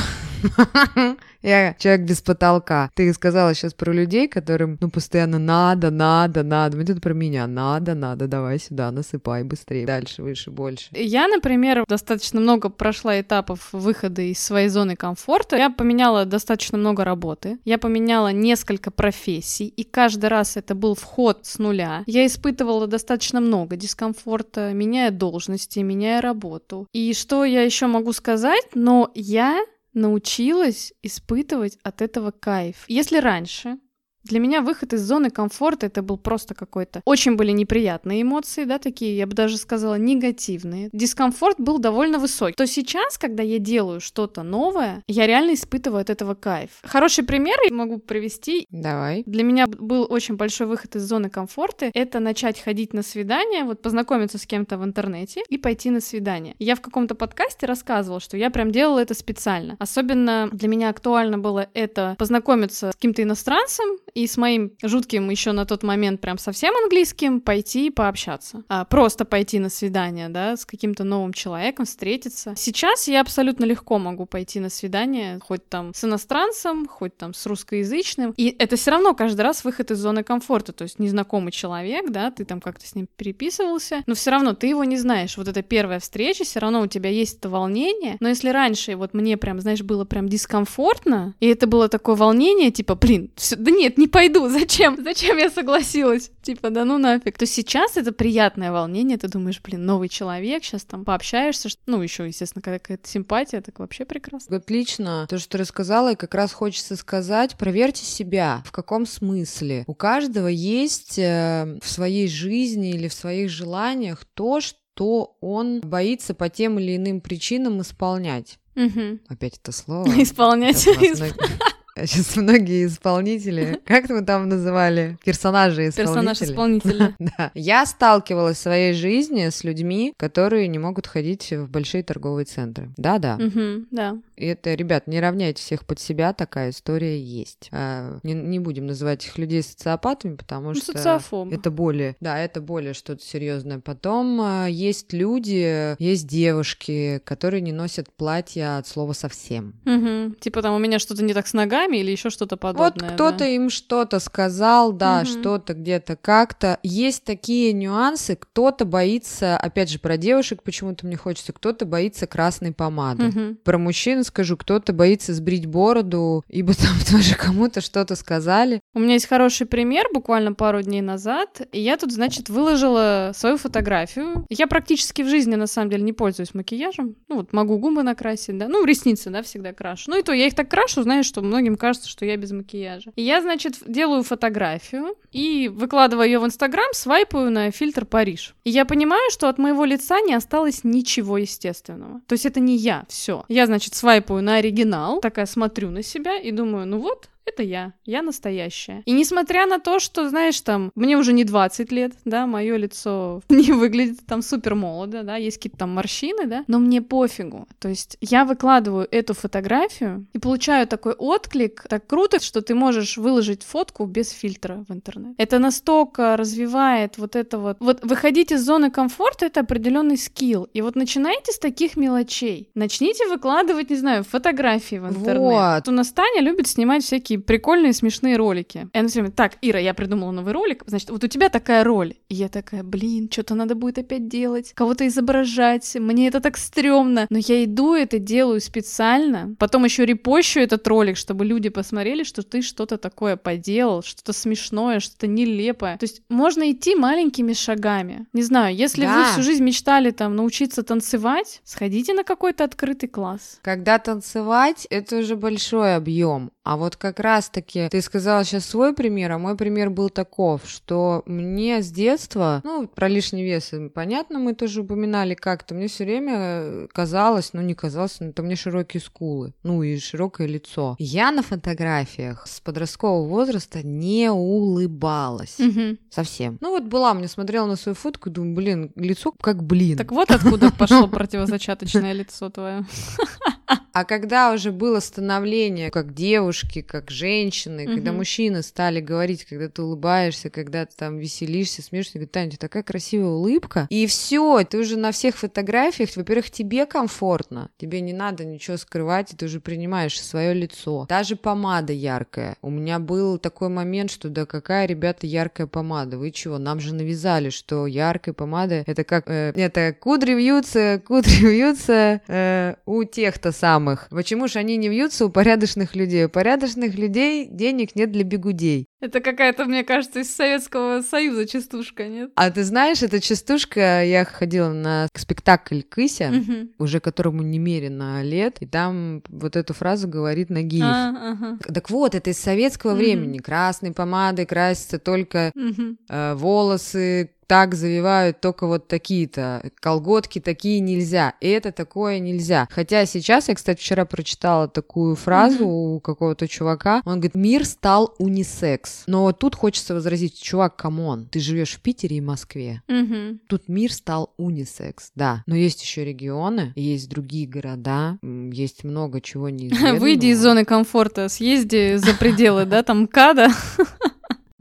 я 1.42 1.76
человек 1.78 2.08
без 2.08 2.22
потолка. 2.22 2.90
Ты 2.96 3.14
сказала 3.14 3.54
сейчас 3.54 3.74
про 3.74 3.92
людей, 3.92 4.28
которым 4.28 4.78
ну 4.82 4.90
постоянно 4.90 5.40
надо, 5.40 5.92
надо, 5.92 6.44
надо. 6.44 6.78
Вот 6.78 6.90
это 6.90 7.00
про 7.02 7.14
меня. 7.14 7.48
Надо, 7.48 7.96
надо, 7.96 8.28
давай 8.28 8.60
сюда, 8.60 8.92
насыпай 8.92 9.44
быстрее. 9.44 9.86
Дальше, 9.86 10.24
выше, 10.24 10.52
больше. 10.52 10.90
Я, 10.92 11.28
например, 11.28 11.84
достаточно 11.88 12.40
много 12.40 12.70
прошла 12.70 13.20
этапов 13.20 13.70
выхода 13.72 14.22
из 14.22 14.40
своей 14.40 14.70
зоны 14.70 14.96
комфорта. 14.96 15.58
Я 15.58 15.70
поменяла 15.70 16.26
достаточно 16.26 16.78
много 16.78 17.04
работы. 17.04 17.58
Я 17.66 17.78
поменяла 17.78 18.32
несколько 18.32 18.92
профессий, 18.92 19.68
и 19.68 19.84
каждый 19.84 20.28
раз 20.28 20.58
это 20.58 20.76
был 20.76 20.96
вход 20.96 21.40
с 21.44 21.60
нуля. 21.60 22.04
Я 22.06 22.26
испытывала 22.26 22.88
достаточно 22.88 23.40
много 23.40 23.76
дискомфорта, 23.76 24.74
меняя 24.74 25.12
должности, 25.12 25.80
меняя 25.80 26.22
работу. 26.22 26.88
И 26.94 27.14
что 27.14 27.46
я 27.46 27.66
еще 27.74 27.88
могу 27.88 28.14
сказать? 28.14 28.64
Но 28.76 29.12
я 29.16 29.60
научилась 29.94 30.94
испытывать 31.02 31.78
от 31.84 32.02
этого 32.02 32.32
кайф. 32.32 32.86
Если 32.88 33.18
раньше 33.18 33.78
для 34.24 34.40
меня 34.40 34.62
выход 34.62 34.94
из 34.94 35.02
зоны 35.02 35.30
комфорта 35.30 35.88
это 35.88 36.02
был 36.02 36.18
просто 36.18 36.56
какой-то. 36.56 37.02
Очень 37.06 37.36
были 37.36 37.52
неприятные 37.52 38.22
эмоции, 38.22 38.64
да, 38.64 38.80
такие, 38.80 39.18
я 39.18 39.28
бы 39.28 39.34
даже 39.34 39.58
сказала, 39.58 39.96
негативные. 39.96 40.90
Дискомфорт 40.94 41.60
был 41.60 41.78
довольно 41.78 42.20
высокий. 42.20 42.56
То 42.56 42.66
сейчас, 42.66 43.18
когда 43.18 43.44
я 43.44 43.60
делаю 43.60 44.00
что-то 44.00 44.44
новое, 44.44 45.04
я 45.08 45.28
реально 45.28 45.54
испытываю 45.54 46.02
от 46.02 46.10
этого 46.10 46.36
кайф. 46.36 46.70
Хороший 46.84 47.24
пример 47.26 47.58
я 47.68 47.74
могу 47.74 47.98
привести. 47.98 48.66
Давай. 48.70 49.24
Для 49.26 49.44
меня 49.44 49.68
был 49.68 50.08
очень 50.10 50.36
большой 50.36 50.68
выход 50.68 50.96
из 50.96 51.04
зоны 51.04 51.30
комфорта. 51.30 51.92
Это 51.94 52.20
начать 52.20 52.60
ходить 52.62 52.94
на 52.94 53.04
свидание, 53.04 53.64
вот 53.64 53.82
познакомиться 53.82 54.38
с 54.38 54.46
кем-то 54.46 54.78
в 54.78 54.84
интернете 54.84 55.44
и 55.50 55.58
пойти 55.58 55.90
на 55.90 56.00
свидание. 56.00 56.56
Я 56.60 56.76
в 56.76 56.82
каком-то 56.82 57.16
подкасте 57.16 57.66
рассказывала, 57.66 58.20
что 58.20 58.38
я 58.38 58.50
прям 58.50 58.72
делала 58.72 59.00
это 59.00 59.14
специально. 59.14 59.76
Особенно 59.80 60.50
для 60.52 60.68
меня 60.70 60.90
актуально 60.90 61.38
было 61.38 61.68
это 61.74 62.16
познакомиться 62.18 62.92
с 62.92 62.96
каким-то 62.96 63.22
иностранцем 63.22 63.98
и 64.14 64.28
с 64.28 64.38
моим 64.38 64.72
жутким 64.84 65.30
еще 65.30 65.52
на 65.52 65.66
тот 65.66 65.84
момент 65.84 66.22
прям 66.22 66.38
совсем 66.38 66.76
английским 66.84 67.42
пойти 67.42 67.90
пообщаться. 67.90 68.64
А, 68.68 68.86
просто 68.86 69.26
пойти 69.26 69.60
на 69.60 69.70
свидание, 69.70 70.30
да, 70.30 70.56
с 70.56 70.66
каким-то 70.66 71.04
новым 71.04 71.34
человеком, 71.34 71.86
встретиться. 71.86 72.54
Сейчас 72.56 73.08
я 73.08 73.22
абсолютно 73.22 73.66
легко 73.66 73.98
могу 73.98 74.26
пойти 74.26 74.60
на 74.60 74.70
свидание, 74.70 75.40
хоть 75.42 75.68
там 75.68 75.94
с 75.94 76.04
иностранцем, 76.04 76.88
хоть 76.88 77.18
там 77.18 77.34
с 77.34 77.46
русскоязычным. 77.46 78.34
И 78.38 78.56
это 78.60 78.76
все 78.76 78.92
равно 78.92 79.14
каждый 79.16 79.42
раз 79.42 79.64
выход 79.64 79.92
из 79.92 79.98
зоны 79.98 80.24
комфорта. 80.24 80.74
То 80.74 80.84
есть 80.84 81.00
незнакомый 81.00 81.52
человек, 81.52 82.12
да, 82.12 82.30
ты 82.32 82.46
там 82.46 82.62
как-то 82.62 82.88
с 82.88 82.96
ним 82.96 83.08
переписывался, 83.16 84.04
но 84.06 84.16
все 84.16 84.32
равно 84.32 84.54
ты 84.54 84.68
его 84.68 84.84
не 84.84 84.98
знаешь. 84.98 85.38
Вот 85.38 85.48
эта 85.48 85.62
первая 85.64 86.00
встреча, 86.00 86.44
все 86.44 86.60
равно 86.60 86.82
у 86.82 86.88
тебя 86.88 87.10
есть 87.10 87.40
это 87.40 87.50
волнение. 87.50 88.18
Но 88.20 88.30
если 88.30 88.50
раньше 88.50 88.96
вот 88.96 89.14
мне 89.14 89.38
прям, 89.38 89.60
знаешь, 89.60 89.82
было 89.82 90.06
прям 90.06 90.30
дискомфортно, 90.30 91.34
и 91.40 91.48
это 91.48 91.66
было 91.68 91.90
такое 91.90 92.16
волнение, 92.16 92.72
типа, 92.72 92.96
блин, 92.96 93.32
всё, 93.36 93.56
да 93.56 93.72
нет, 93.72 93.98
не 94.04 94.08
пойду, 94.10 94.50
зачем? 94.60 94.98
Зачем 95.02 95.38
я 95.38 95.50
согласилась? 95.50 96.30
Типа, 96.42 96.70
да 96.70 96.84
ну 96.84 96.98
нафиг. 96.98 97.38
То 97.38 97.46
сейчас 97.46 97.96
это 97.98 98.12
приятное 98.12 98.72
волнение, 98.72 99.18
ты 99.18 99.30
думаешь, 99.30 99.62
блин, 99.64 99.86
новый 99.86 100.10
человек, 100.10 100.64
сейчас 100.64 100.84
там 100.84 101.06
пообщаешься, 101.06 101.70
ну, 101.86 102.02
еще, 102.02 102.28
естественно, 102.28 102.62
какая-то 102.62 103.08
симпатия, 103.08 103.62
так 103.62 103.80
вообще 103.80 104.06
прекрасно. 104.06 104.58
Отлично. 104.58 105.26
То, 105.30 105.40
что 105.40 105.50
ты 105.52 105.58
рассказала, 105.60 106.12
и 106.12 106.16
как 106.16 106.36
раз 106.36 106.52
хочется 106.52 106.96
сказать, 106.98 107.58
проверьте 107.58 108.04
себя. 108.04 108.62
В 108.66 108.72
каком 108.72 109.06
смысле? 109.06 109.86
У 109.88 109.94
каждого 109.94 110.48
есть 110.48 111.18
э, 111.18 111.80
в 111.82 111.90
своей 111.90 112.28
жизни 112.28 112.90
или 112.90 113.08
в 113.08 113.14
своих 113.14 113.50
желаниях 113.50 114.26
то, 114.34 114.60
что 114.60 115.38
он 115.40 115.80
боится 115.82 116.34
по 116.34 116.50
тем 116.50 116.78
или 116.80 116.98
иным 116.98 117.22
причинам 117.22 117.82
исполнять. 117.82 118.60
Мгм. 118.76 119.22
Опять 119.30 119.60
это 119.62 119.72
слово. 119.72 120.08
Исполнять. 120.22 120.86
Многие- 120.86 121.73
Сейчас 121.96 122.36
многие 122.36 122.88
исполнители, 122.88 123.80
как 123.86 124.10
мы 124.10 124.24
там 124.24 124.50
называли, 124.50 125.18
персонажи 125.24 125.92
Персонаж 125.96 126.42
исполнителей. 126.42 126.96
исполнителя. 126.96 127.16
Да. 127.38 127.52
Я 127.54 127.86
сталкивалась 127.86 128.58
в 128.58 128.62
своей 128.62 128.94
жизни 128.94 129.50
с 129.50 129.64
людьми, 129.64 130.14
которые 130.18 130.68
не 130.68 130.80
могут 130.80 131.08
ходить 131.08 131.52
в 131.52 131.68
большие 131.70 132.04
торговые 132.04 132.46
центры. 132.46 132.90
Да-да. 132.98 133.38
Мгм, 133.38 133.88
Да. 133.92 134.18
И 134.44 134.48
это, 134.48 134.74
ребят, 134.74 135.08
не 135.08 135.22
равняйте 135.22 135.62
всех 135.64 135.86
под 135.86 136.00
себя, 136.02 136.34
такая 136.34 136.72
история 136.72 137.18
есть. 137.18 137.70
А, 137.72 138.18
Не, 138.24 138.34
не 138.34 138.60
будем 138.60 138.86
называть 138.88 139.26
их 139.26 139.38
людей 139.38 139.64
социопатами, 139.64 140.36
потому 140.36 140.70
Ну, 140.70 140.76
что 140.76 140.88
социофобы. 140.88 141.54
это 141.56 141.72
более, 141.72 142.18
да, 142.20 142.38
это 142.38 142.60
более 142.60 142.94
что-то 142.94 143.24
серьезное. 143.24 143.80
Потом 143.80 144.42
а, 144.42 144.68
есть 144.68 145.14
люди, 145.14 145.96
есть 146.02 146.28
девушки, 146.28 147.22
которые 147.24 147.62
не 147.62 147.72
носят 147.72 148.12
платья 148.14 148.78
от 148.80 148.88
слова 148.88 149.14
совсем. 149.14 149.76
Мгм. 149.86 150.36
Типа 150.42 150.62
там 150.62 150.76
у 150.76 150.80
меня 150.80 151.00
что-то 151.00 151.24
не 151.24 151.34
так 151.34 151.48
с 151.48 151.54
ногами 151.54 151.98
или 151.98 152.12
еще 152.12 152.30
что-то 152.30 152.58
подобное. 152.58 152.92
вот 153.08 153.14
кто-то 153.14 153.38
да. 153.40 153.46
им 153.48 153.70
что-то 153.70 154.20
сказал, 154.20 154.92
да, 154.92 155.20
Мгм. 155.22 155.26
что-то 155.26 155.74
где-то 155.74 156.18
как-то. 156.18 156.80
Есть 156.84 157.24
такие 157.24 157.72
нюансы, 157.72 158.36
кто-то 158.36 158.84
боится, 158.84 159.56
опять 159.58 159.90
же, 159.90 160.00
про 160.00 160.18
девушек 160.18 160.64
почему-то 160.64 161.06
мне 161.06 161.16
хочется, 161.16 161.54
кто-то 161.54 161.86
боится 161.86 162.28
красной 162.28 162.74
помады. 162.74 163.24
Мгм. 163.28 163.58
Про 163.64 163.78
мужчин 163.78 164.24
скажу, 164.34 164.58
кто-то 164.58 164.94
боится 164.94 165.32
сбрить 165.32 165.68
бороду, 165.68 166.44
ибо 166.50 166.74
там 166.74 166.96
тоже 167.10 167.36
кому-то 167.36 167.82
что-то 167.82 168.16
сказали. 168.16 168.82
У 168.96 169.00
меня 169.00 169.14
есть 169.14 169.28
хороший 169.28 169.66
пример, 169.66 170.06
буквально 170.14 170.54
пару 170.54 170.84
дней 170.84 171.02
назад, 171.02 171.68
и 171.72 171.80
я 171.80 171.98
тут, 171.98 172.12
значит, 172.12 172.50
выложила 172.50 173.32
свою 173.34 173.58
фотографию. 173.58 174.46
Я 174.50 174.68
практически 174.68 175.24
в 175.24 175.30
жизни, 175.30 175.56
на 175.56 175.66
самом 175.66 175.90
деле, 175.90 176.04
не 176.04 176.14
пользуюсь 176.14 176.54
макияжем. 176.54 177.16
Ну, 177.28 177.38
вот 177.38 177.54
могу 177.54 177.80
губы 177.80 178.04
накрасить, 178.04 178.58
да, 178.58 178.68
ну, 178.68 178.86
ресницы, 178.86 179.32
да, 179.32 179.42
всегда 179.42 179.74
крашу. 179.74 180.12
Ну, 180.12 180.20
и 180.20 180.24
то 180.24 180.32
я 180.32 180.46
их 180.46 180.54
так 180.54 180.70
крашу, 180.70 181.02
знаешь, 181.02 181.26
что 181.26 181.42
многим 181.42 181.76
кажется, 181.76 182.08
что 182.08 182.26
я 182.26 182.38
без 182.38 182.52
макияжа. 182.52 183.12
И 183.16 183.24
я, 183.24 183.42
значит, 183.42 183.78
делаю 183.88 184.22
фотографию 184.22 185.16
и 185.32 185.70
выкладываю 185.70 186.28
ее 186.28 186.40
в 186.40 186.46
Инстаграм, 186.46 186.94
свайпаю 186.94 187.50
на 187.50 187.72
фильтр 187.72 188.06
Париж. 188.06 188.54
И 188.64 188.70
я 188.70 188.86
понимаю, 188.86 189.32
что 189.32 189.50
от 189.50 189.58
моего 189.58 189.86
лица 189.86 190.22
не 190.22 190.36
осталось 190.36 190.84
ничего 190.84 191.40
естественного. 191.40 192.22
То 192.28 192.34
есть 192.34 192.46
это 192.46 192.60
не 192.60 192.78
я, 192.78 193.06
все. 193.10 193.44
Я, 193.48 193.66
значит, 193.66 193.96
свайпаю 193.96 194.44
на 194.44 194.58
оригинал, 194.58 195.20
такая 195.20 195.48
смотрю 195.48 195.90
на 195.90 196.04
себя 196.04 196.38
и 196.38 196.52
думаю, 196.52 196.86
ну 196.86 197.00
вот, 197.00 197.30
это 197.46 197.64
я, 197.64 197.94
я 198.06 198.22
настоящая. 198.22 199.04
И 199.06 199.12
несмотря 199.12 199.66
на 199.66 199.80
то, 199.80 200.00
что, 200.00 200.30
знаешь, 200.30 200.60
там, 200.62 200.92
мне 200.96 201.18
уже 201.18 201.34
не 201.34 201.44
20 201.44 201.92
лет, 201.92 202.14
да, 202.26 202.48
мое 202.48 202.78
лицо 202.78 203.42
не 203.50 203.72
выглядит 203.72 204.26
там 204.26 204.42
супер 204.42 204.76
молодо, 204.76 205.24
да, 205.24 205.36
есть 205.36 205.58
какие-то 205.58 205.80
там 205.80 205.92
морщины, 205.92 206.46
да, 206.46 206.64
но 206.68 206.80
мне 206.80 207.02
пофигу. 207.02 207.68
То 207.80 207.90
есть 207.90 208.18
я 208.22 208.46
выкладываю 208.46 209.08
эту 209.10 209.34
фотографию 209.34 210.26
и 210.34 210.40
получаю 210.40 210.88
такой 210.88 211.14
отклик, 211.14 211.86
так 211.90 212.08
круто, 212.08 212.42
что 212.42 212.62
ты 212.62 212.76
можешь 212.76 213.18
выложить 213.18 213.64
фотку 213.64 214.06
без 214.06 214.32
фильтра 214.32 214.86
в 214.88 214.94
интернет. 214.94 215.36
Это 215.38 215.60
настолько 215.60 216.38
развивает 216.38 217.18
вот 217.18 217.36
это 217.36 217.58
вот. 217.58 217.78
Вот 217.80 218.04
выходить 218.04 218.52
из 218.52 218.64
зоны 218.64 218.92
комфорта— 218.92 219.46
это 219.48 219.62
определенный 219.62 220.18
скилл. 220.18 220.68
И 220.74 220.82
вот 220.82 220.96
начинайте 220.96 221.52
с 221.52 221.60
таких 221.60 221.96
мелочей. 221.98 222.70
Начните 222.76 223.28
выкладывать, 223.28 223.90
не 223.90 223.96
знаю, 223.96 224.24
фотографии 224.24 224.98
в 224.98 225.08
интернет. 225.08 225.38
Вот. 225.38 225.88
У 225.88 225.92
нас 225.92 226.12
Таня 226.12 226.42
любит 226.42 226.68
снимать 226.68 227.04
всякие 227.04 227.33
прикольные 227.38 227.94
смешные 227.94 228.38
ролики. 228.38 228.88
И 228.94 228.98
она 228.98 229.08
все 229.08 229.20
время, 229.22 229.34
так, 229.34 229.54
Ира, 229.62 229.80
я 229.80 229.94
придумала 229.94 230.32
новый 230.32 230.54
ролик, 230.54 230.84
значит, 230.88 231.10
вот 231.10 231.24
у 231.24 231.28
тебя 231.28 231.50
такая 231.50 231.84
роль. 231.84 232.14
И 232.30 232.36
я 232.36 232.50
такая, 232.50 232.84
блин, 232.84 233.30
что-то 233.32 233.56
надо 233.56 233.76
будет 233.76 233.98
опять 233.98 234.28
делать, 234.28 234.74
кого-то 234.76 235.08
изображать, 235.08 235.96
мне 235.96 236.28
это 236.28 236.40
так 236.40 236.58
стрёмно. 236.58 237.28
Но 237.30 237.38
я 237.38 237.64
иду, 237.64 237.94
это 237.96 238.20
делаю 238.20 238.60
специально, 238.62 239.56
потом 239.60 239.86
еще 239.86 240.06
репощу 240.06 240.60
этот 240.60 240.88
ролик, 240.88 241.18
чтобы 241.18 241.46
люди 241.46 241.70
посмотрели, 241.70 242.24
что 242.24 242.44
ты 242.44 242.62
что-то 242.62 242.98
такое 242.98 243.36
поделал, 243.38 244.04
что-то 244.04 244.34
смешное, 244.34 245.00
что-то 245.00 245.28
нелепое. 245.28 245.98
То 245.98 246.04
есть 246.04 246.22
можно 246.30 246.72
идти 246.72 246.96
маленькими 246.96 247.54
шагами. 247.54 248.28
Не 248.34 248.44
знаю, 248.44 248.76
если 248.76 249.02
вы 249.06 249.14
Да. 249.14 249.32
всю 249.32 249.42
жизнь 249.44 249.64
мечтали 249.64 250.12
там 250.12 250.36
научиться 250.36 250.84
танцевать, 250.84 251.62
сходите 251.64 252.14
на 252.14 252.24
какой-то 252.24 252.64
открытый 252.64 253.10
класс. 253.10 253.60
Когда 253.62 254.00
танцевать, 254.00 254.88
это 254.90 255.18
уже 255.18 255.36
большой 255.36 255.96
объем. 255.96 256.52
А 256.64 256.78
вот 256.78 256.96
как 256.96 257.20
раз-таки 257.20 257.90
ты 257.90 258.02
сказала 258.02 258.44
сейчас 258.46 258.66
свой 258.66 258.94
пример, 258.94 259.34
а 259.34 259.38
мой 259.38 259.58
пример 259.58 259.90
был 259.90 260.10
таков, 260.10 260.62
что 260.66 261.24
мне 261.26 261.82
с 261.82 261.92
детства, 261.92 262.62
ну, 262.64 262.88
про 262.88 263.10
лишний 263.10 263.44
вес, 263.44 263.72
понятно, 263.94 264.40
мы 264.40 264.54
тоже 264.54 264.82
упоминали 264.82 265.34
как-то, 265.34 265.76
мне 265.76 265.88
все 265.88 266.06
время 266.06 266.88
казалось, 266.94 267.52
ну, 267.54 267.62
не 267.62 267.74
казалось, 267.74 268.20
но 268.22 268.28
это 268.28 268.44
мне 268.44 268.56
широкие 268.56 269.02
скулы, 269.02 269.54
ну, 269.64 269.84
и 269.84 269.98
широкое 270.00 270.48
лицо. 270.48 270.96
Я 271.00 271.32
на 271.32 271.44
фотографиях 271.44 272.48
с 272.48 272.62
подросткового 272.62 273.28
возраста 273.28 273.86
не 273.86 274.32
улыбалась. 274.32 275.60
Мгм. 275.60 276.00
Совсем. 276.10 276.58
Ну, 276.62 276.70
вот 276.70 276.84
была, 276.84 277.14
мне 277.14 277.28
смотрела 277.28 277.66
на 277.66 277.76
свою 277.76 277.96
фотку, 277.96 278.30
думаю, 278.30 278.56
блин, 278.56 278.92
лицо 278.96 279.34
как 279.42 279.64
блин. 279.64 279.98
Так 279.98 280.12
вот 280.12 280.32
откуда 280.32 280.72
пошло 280.72 281.08
противозачаточное 281.10 282.14
лицо 282.14 282.50
твое. 282.50 282.86
А 283.94 284.06
когда 284.06 284.52
уже 284.52 284.72
было 284.72 285.00
становление 285.00 285.92
как 285.92 286.16
девушки, 286.16 286.82
как 286.82 287.12
женщины, 287.12 287.86
когда 287.86 288.10
Мгм. 288.10 288.18
мужчины 288.18 288.64
стали 288.64 289.00
говорить, 289.00 289.46
когда 289.46 289.70
ты 289.70 289.84
улыбаешься, 289.84 290.50
когда 290.50 290.84
ты 290.88 290.96
там 290.98 291.20
веселишься, 291.20 291.84
смеешься, 291.84 292.14
говорят, 292.16 292.32
Таня, 292.32 292.48
у 292.48 292.50
тебя 292.50 292.58
такая 292.58 292.82
красивая 292.82 293.28
улыбка. 293.30 293.86
И 293.92 294.08
все, 294.08 294.64
ты 294.64 294.80
уже 294.80 294.98
на 294.98 295.12
всех 295.12 295.38
фотографиях, 295.38 296.10
во-первых, 296.16 296.50
тебе 296.50 296.88
комфортно, 296.88 297.70
тебе 297.78 298.02
не 298.02 298.14
надо 298.14 298.46
ничего 298.46 298.78
скрывать, 298.78 299.32
и 299.32 299.36
ты 299.36 299.46
уже 299.46 299.60
принимаешь 299.60 300.20
свое 300.20 300.56
лицо. 300.56 301.06
Даже 301.08 301.36
помада 301.36 301.94
яркая. 301.94 302.58
У 302.64 302.72
меня 302.72 302.98
был 302.98 303.38
такой 303.38 303.70
момент, 303.70 304.10
что 304.10 304.30
да 304.30 304.48
какая, 304.48 304.88
ребята, 304.88 305.28
яркая 305.28 305.68
помада. 305.68 306.18
Вы 306.18 306.32
чего? 306.32 306.58
Нам 306.58 306.80
же 306.80 306.96
навязали, 306.96 307.52
что 307.52 307.86
яркая 307.86 308.34
помада 308.34 308.84
это 308.88 309.04
как 309.04 309.26
э, 309.28 309.52
это 309.56 309.94
кудри 309.94 310.34
вьются, 310.34 311.00
кудри 311.06 311.32
вьются 311.46 312.22
э, 312.28 312.76
у 312.88 313.04
тех-то 313.04 313.52
самых. 313.52 313.83
Почему 314.10 314.48
же 314.48 314.60
они 314.60 314.78
не 314.78 314.90
вьются 314.90 315.26
у 315.26 315.30
порядочных 315.30 315.96
людей? 315.96 316.26
У 316.26 316.30
порядочных 316.30 316.96
людей 316.96 317.48
денег 317.50 317.96
нет 317.96 318.12
для 318.12 318.24
бегудей. 318.24 318.88
Это 319.02 319.20
какая-то, 319.20 319.66
мне 319.66 319.84
кажется, 319.84 320.22
из 320.22 320.34
Советского 320.34 321.02
Союза 321.02 321.46
частушка, 321.46 322.08
нет? 322.08 322.32
А 322.36 322.50
ты 322.52 322.64
знаешь, 322.64 323.04
эта 323.04 323.20
частушка, 323.20 324.04
я 324.04 324.24
ходила 324.24 324.70
на 324.72 325.08
спектакль 325.16 325.82
«Кыся», 325.82 326.30
Мгм. 326.30 326.70
уже 326.80 327.00
которому 327.02 327.42
немерено 327.44 328.24
лет, 328.24 328.58
и 328.62 328.66
там 328.66 329.22
вот 329.28 329.56
эту 329.58 329.74
фразу 329.74 330.08
говорит 330.08 330.50
Нагиев. 330.50 330.84
А, 330.86 331.32
ага. 331.32 331.58
Так 331.74 331.90
вот, 331.90 332.16
это 332.16 332.30
из 332.30 332.40
советского 332.40 332.92
Мгм. 332.92 333.00
времени. 333.00 333.38
Красной 333.40 333.92
помадой 333.92 334.46
красятся 334.46 335.00
только 335.00 335.52
Мгм. 335.56 335.98
э, 336.10 336.34
волосы, 336.36 337.32
так 337.54 337.76
завивают 337.76 338.42
только 338.42 338.66
вот 338.66 338.88
такие-то, 338.88 339.70
колготки 339.80 340.40
такие 340.40 340.80
нельзя, 340.80 341.36
это 341.40 341.72
такое 341.72 342.18
нельзя. 342.18 342.68
Хотя 342.72 343.06
сейчас, 343.06 343.48
я, 343.48 343.54
кстати, 343.54 343.80
вчера 343.80 344.06
прочитала 344.06 344.68
такую 344.68 345.16
фразу 345.16 345.68
у 345.68 346.00
какого-то 346.00 346.48
чувака, 346.48 347.04
он 347.06 347.20
говорит, 347.20 347.36
мир 347.36 347.64
стал 347.64 348.16
унисекс. 348.18 349.04
Но 349.06 349.32
тут 349.34 349.54
хочется 349.54 349.94
возразить, 349.94 350.42
чувак, 350.42 350.78
come 350.78 351.06
on, 351.06 351.28
ты 351.28 351.40
живешь 351.40 351.74
в 351.74 351.82
Питере 351.82 352.18
и 352.18 352.22
Москве, 352.22 352.82
Мгм. 352.88 353.42
Тут 353.48 353.68
мир 353.68 353.94
стал 353.94 354.34
унисекс, 354.38 355.12
да. 355.14 355.44
Но 355.46 355.56
есть 355.56 355.84
еще 355.84 356.04
регионы, 356.04 356.74
есть 356.76 357.08
другие 357.08 357.48
города, 357.48 358.18
есть 358.24 358.84
много 358.84 359.22
чего 359.22 359.50
неизведанного. 359.50 360.00
Выйди 360.00 360.26
из 360.28 360.42
зоны 360.42 360.66
комфорта, 360.66 361.30
съезди 361.30 361.98
за 361.98 362.16
пределы, 362.16 362.66
да, 362.66 362.82
там 362.82 363.04
МКАДа, 363.04 363.50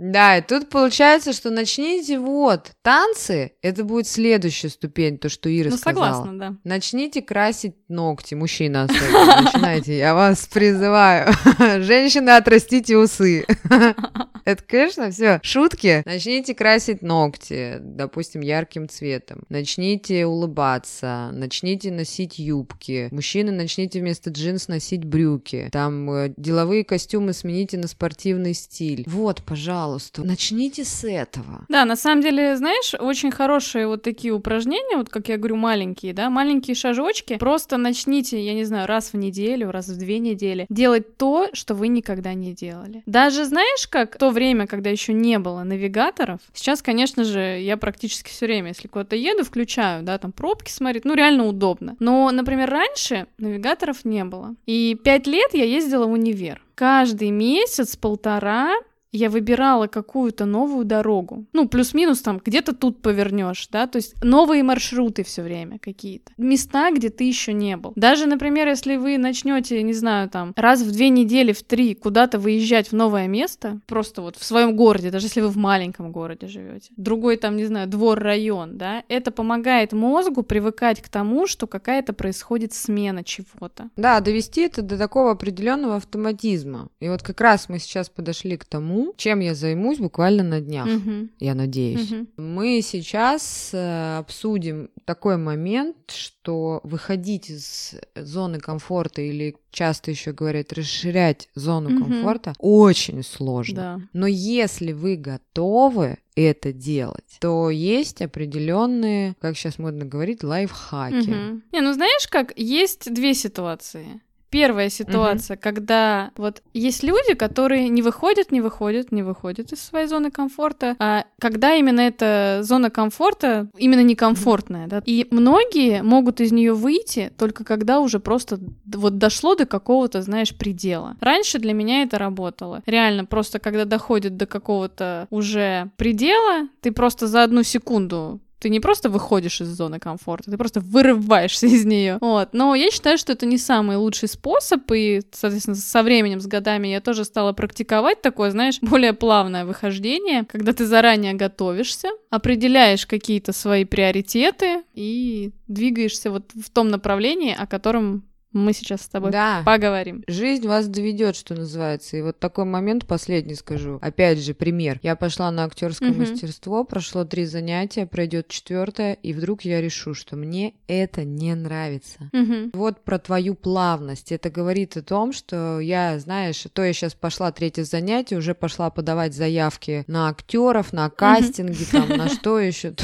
Да, 0.02 0.38
и 0.38 0.42
тут 0.42 0.68
получается, 0.68 1.32
что 1.32 1.50
начните 1.50 2.18
вот, 2.18 2.72
танцы, 2.82 3.52
это 3.62 3.84
будет 3.84 4.08
следующая 4.08 4.68
ступень, 4.68 5.16
то, 5.16 5.28
что 5.28 5.48
Ира 5.48 5.70
Ну, 5.70 5.76
сказала. 5.76 6.06
согласна, 6.06 6.38
да. 6.38 6.56
Начните 6.64 7.22
красить 7.22 7.76
ногти, 7.88 8.34
мужчина 8.34 8.84
особенно. 8.84 9.42
Начинайте, 9.42 9.96
я 9.96 10.14
вас 10.14 10.48
призываю. 10.52 11.32
Женщины, 11.82 12.30
отрастите 12.30 12.96
усы. 12.96 13.46
Это, 14.44 14.64
конечно, 14.64 15.08
все 15.12 15.38
шутки. 15.44 16.02
Начните 16.04 16.54
красить 16.54 17.00
ногти, 17.02 17.76
допустим, 17.80 18.40
ярким 18.40 18.88
цветом. 18.88 19.42
Начните 19.48 20.26
улыбаться, 20.26 21.30
начните 21.32 21.92
носить 21.92 22.40
юбки. 22.40 23.08
Мужчины, 23.12 23.52
начните 23.52 24.00
вместо 24.00 24.30
джинс 24.30 24.66
носить 24.66 25.04
брюки. 25.04 25.68
Там 25.70 26.10
э, 26.10 26.34
деловые 26.36 26.84
костюмы 26.84 27.34
смените 27.34 27.78
на 27.78 27.86
спортивный 27.86 28.54
стиль. 28.54 29.04
Вот, 29.06 29.42
пожалуйста, 29.44 29.91
начните 30.16 30.84
с 30.84 31.04
этого. 31.04 31.64
Да, 31.68 31.84
на 31.84 31.96
самом 31.96 32.22
деле, 32.22 32.56
знаешь, 32.56 32.94
очень 32.98 33.30
хорошие 33.30 33.86
вот 33.86 34.02
такие 34.02 34.32
упражнения, 34.32 34.96
вот 34.96 35.08
как 35.08 35.28
я 35.28 35.36
говорю, 35.36 35.56
маленькие, 35.56 36.12
да, 36.12 36.30
маленькие 36.30 36.74
шажочки. 36.74 37.36
Просто 37.38 37.76
начните, 37.76 38.44
я 38.44 38.54
не 38.54 38.64
знаю, 38.64 38.86
раз 38.86 39.12
в 39.12 39.16
неделю, 39.16 39.70
раз 39.70 39.88
в 39.88 39.98
две 39.98 40.18
недели 40.18 40.66
делать 40.68 41.16
то, 41.16 41.48
что 41.52 41.74
вы 41.74 41.88
никогда 41.88 42.34
не 42.34 42.52
делали. 42.52 43.02
Даже 43.06 43.44
знаешь, 43.44 43.86
как 43.88 44.16
в 44.16 44.18
то 44.18 44.30
время, 44.30 44.66
когда 44.66 44.90
еще 44.90 45.12
не 45.12 45.38
было 45.38 45.62
навигаторов, 45.62 46.40
сейчас, 46.54 46.82
конечно 46.82 47.24
же, 47.24 47.40
я 47.60 47.76
практически 47.76 48.30
все 48.30 48.46
время, 48.46 48.68
если 48.68 48.88
куда-то 48.88 49.16
еду, 49.16 49.44
включаю, 49.44 50.02
да, 50.02 50.18
там 50.18 50.32
пробки 50.32 50.70
смотреть, 50.70 51.04
ну 51.04 51.14
реально 51.14 51.46
удобно. 51.46 51.96
Но, 51.98 52.30
например, 52.30 52.70
раньше 52.70 53.26
навигаторов 53.38 54.04
не 54.04 54.24
было. 54.24 54.54
И 54.66 54.98
пять 55.02 55.26
лет 55.26 55.50
я 55.54 55.64
ездила 55.64 56.06
в 56.06 56.12
универ. 56.12 56.62
Каждый 56.74 57.30
месяц 57.30 57.96
полтора 57.96 58.74
я 59.12 59.28
выбирала 59.28 59.86
какую-то 59.86 60.46
новую 60.46 60.84
дорогу. 60.84 61.44
Ну, 61.52 61.68
плюс-минус 61.68 62.22
там, 62.22 62.40
где-то 62.44 62.74
тут 62.74 63.02
повернешь, 63.02 63.68
да, 63.70 63.86
то 63.86 63.96
есть 63.96 64.14
новые 64.22 64.62
маршруты 64.62 65.22
все 65.22 65.42
время 65.42 65.78
какие-то. 65.78 66.32
Места, 66.38 66.90
где 66.90 67.10
ты 67.10 67.24
еще 67.24 67.52
не 67.52 67.76
был. 67.76 67.92
Даже, 67.94 68.26
например, 68.26 68.68
если 68.68 68.96
вы 68.96 69.18
начнете, 69.18 69.82
не 69.82 69.92
знаю, 69.92 70.30
там, 70.30 70.54
раз 70.56 70.80
в 70.80 70.90
две 70.90 71.10
недели, 71.10 71.52
в 71.52 71.62
три 71.62 71.94
куда-то 71.94 72.38
выезжать 72.38 72.88
в 72.88 72.94
новое 72.94 73.28
место, 73.28 73.80
просто 73.86 74.22
вот 74.22 74.36
в 74.36 74.44
своем 74.44 74.76
городе, 74.76 75.10
даже 75.10 75.26
если 75.26 75.42
вы 75.42 75.48
в 75.48 75.56
маленьком 75.56 76.10
городе 76.10 76.48
живете, 76.48 76.90
другой 76.96 77.36
там, 77.36 77.56
не 77.56 77.66
знаю, 77.66 77.88
двор, 77.88 78.18
район, 78.18 78.78
да, 78.78 79.04
это 79.08 79.30
помогает 79.30 79.92
мозгу 79.92 80.42
привыкать 80.42 81.02
к 81.02 81.08
тому, 81.08 81.46
что 81.46 81.66
какая-то 81.66 82.14
происходит 82.14 82.72
смена 82.72 83.22
чего-то. 83.24 83.90
Да, 83.96 84.20
довести 84.20 84.62
это 84.62 84.80
до 84.80 84.96
такого 84.96 85.32
определенного 85.32 85.96
автоматизма. 85.96 86.88
И 87.00 87.08
вот 87.08 87.22
как 87.22 87.40
раз 87.40 87.68
мы 87.68 87.78
сейчас 87.78 88.08
подошли 88.08 88.56
к 88.56 88.64
тому, 88.64 89.01
чем 89.16 89.40
я 89.40 89.54
займусь 89.54 89.98
буквально 89.98 90.42
на 90.42 90.60
днях. 90.60 90.86
Мгм. 90.86 91.30
Я 91.38 91.54
надеюсь. 91.54 92.10
Мгм. 92.10 92.28
Мы 92.36 92.80
сейчас 92.82 93.70
э, 93.72 94.18
обсудим 94.18 94.90
такой 95.04 95.36
момент, 95.36 95.96
что 96.08 96.80
выходить 96.84 97.50
из 97.50 97.94
зоны 98.14 98.58
комфорта 98.60 99.22
или 99.22 99.56
часто 99.70 100.10
еще 100.10 100.32
говорят 100.32 100.72
расширять 100.72 101.48
зону 101.54 101.90
Мгм. 101.90 101.98
комфорта 102.02 102.52
очень 102.58 103.22
сложно. 103.22 103.74
Да. 103.74 104.00
Но 104.12 104.26
если 104.26 104.92
вы 104.92 105.16
готовы 105.16 106.18
это 106.34 106.72
делать, 106.72 107.36
то 107.40 107.70
есть 107.70 108.22
определенные, 108.22 109.34
как 109.40 109.56
сейчас 109.56 109.78
модно 109.78 110.04
говорить, 110.04 110.42
лайфхаки. 110.42 111.14
Мгм. 111.30 111.62
Не, 111.72 111.80
ну 111.80 111.92
знаешь 111.92 112.26
как, 112.28 112.52
есть 112.56 113.12
две 113.12 113.34
ситуации. 113.34 114.20
Первая 114.52 114.90
ситуация, 114.90 115.56
когда 115.56 116.30
вот 116.36 116.62
есть 116.74 117.02
люди, 117.02 117.32
которые 117.34 117.88
не 117.88 118.02
выходят, 118.02 118.52
не 118.52 118.60
выходят, 118.60 119.10
не 119.10 119.22
выходят 119.22 119.72
из 119.72 119.80
своей 119.80 120.06
зоны 120.06 120.30
комфорта, 120.30 120.94
а 120.98 121.24
когда 121.40 121.74
именно 121.74 122.00
эта 122.00 122.60
зона 122.62 122.90
комфорта 122.90 123.68
именно 123.78 124.02
некомфортная, 124.02 124.88
да, 124.88 125.02
и 125.06 125.26
многие 125.30 126.02
могут 126.02 126.42
из 126.42 126.52
нее 126.52 126.74
выйти 126.74 127.32
только 127.38 127.64
когда 127.64 128.00
уже 128.00 128.20
просто 128.20 128.58
вот 128.84 129.16
дошло 129.16 129.54
до 129.54 129.64
какого-то, 129.64 130.20
знаешь, 130.20 130.54
предела. 130.54 131.16
Раньше 131.20 131.58
для 131.58 131.72
меня 131.72 132.02
это 132.02 132.18
работало. 132.18 132.82
Реально, 132.84 133.24
просто 133.24 133.58
когда 133.58 133.86
доходит 133.86 134.36
до 134.36 134.44
какого-то 134.44 135.26
уже 135.30 135.90
предела, 135.96 136.68
ты 136.82 136.92
просто 136.92 137.26
за 137.26 137.42
одну 137.42 137.62
секунду 137.62 138.40
ты 138.62 138.68
не 138.68 138.78
просто 138.78 139.10
выходишь 139.10 139.60
из 139.60 139.66
зоны 139.66 139.98
комфорта, 139.98 140.48
ты 140.48 140.56
просто 140.56 140.78
вырываешься 140.78 141.66
из 141.66 141.84
нее. 141.84 142.18
Вот. 142.20 142.50
Но 142.52 142.76
я 142.76 142.92
считаю, 142.92 143.18
что 143.18 143.32
это 143.32 143.44
не 143.44 143.58
самый 143.58 143.96
лучший 143.96 144.28
способ, 144.28 144.82
и, 144.92 145.20
соответственно, 145.32 145.74
со 145.74 146.04
временем, 146.04 146.40
с 146.40 146.46
годами 146.46 146.86
я 146.86 147.00
тоже 147.00 147.24
стала 147.24 147.52
практиковать 147.52 148.22
такое, 148.22 148.52
знаешь, 148.52 148.78
более 148.80 149.14
плавное 149.14 149.64
выхождение, 149.64 150.44
когда 150.44 150.72
ты 150.72 150.86
заранее 150.86 151.34
готовишься, 151.34 152.08
определяешь 152.30 153.04
какие-то 153.04 153.52
свои 153.52 153.84
приоритеты 153.84 154.84
и 154.94 155.50
двигаешься 155.66 156.30
вот 156.30 156.52
в 156.54 156.70
том 156.70 156.88
направлении, 156.88 157.56
о 157.58 157.66
котором 157.66 158.22
мы 158.52 158.72
сейчас 158.72 159.02
с 159.02 159.08
тобой 159.08 159.30
Да. 159.32 159.62
поговорим. 159.64 160.22
Жизнь 160.26 160.66
вас 160.66 160.86
доведет, 160.88 161.36
что 161.36 161.54
называется. 161.54 162.16
И 162.16 162.22
вот 162.22 162.38
такой 162.38 162.64
момент 162.64 163.06
последний 163.06 163.54
скажу. 163.54 163.98
Опять 164.02 164.38
же, 164.38 164.54
пример. 164.54 164.98
Я 165.02 165.16
пошла 165.16 165.50
на 165.50 165.64
актерское 165.64 166.10
Мгм. 166.10 166.20
мастерство, 166.20 166.84
прошло 166.84 167.24
три 167.24 167.44
занятия, 167.46 168.06
пройдет 168.06 168.48
четвертое, 168.48 169.14
и 169.14 169.32
вдруг 169.32 169.62
я 169.62 169.80
решу, 169.80 170.14
что 170.14 170.36
мне 170.36 170.74
это 170.86 171.24
не 171.24 171.54
нравится. 171.54 172.30
Мгм. 172.32 172.70
Вот 172.74 173.02
про 173.04 173.18
твою 173.18 173.54
плавность. 173.54 174.32
Это 174.32 174.50
говорит 174.50 174.96
о 174.96 175.02
том, 175.02 175.32
что 175.32 175.80
я, 175.80 176.18
знаешь, 176.18 176.64
то 176.72 176.84
я 176.84 176.92
сейчас 176.92 177.14
пошла 177.14 177.52
третье 177.52 177.84
занятие, 177.84 178.36
уже 178.36 178.54
пошла 178.54 178.90
подавать 178.90 179.34
заявки 179.34 180.04
на 180.06 180.28
актеров, 180.28 180.92
на 180.92 181.08
кастинги, 181.10 181.84
там, 181.90 182.08
на 182.08 182.28
что 182.28 182.58
еще. 182.58 182.94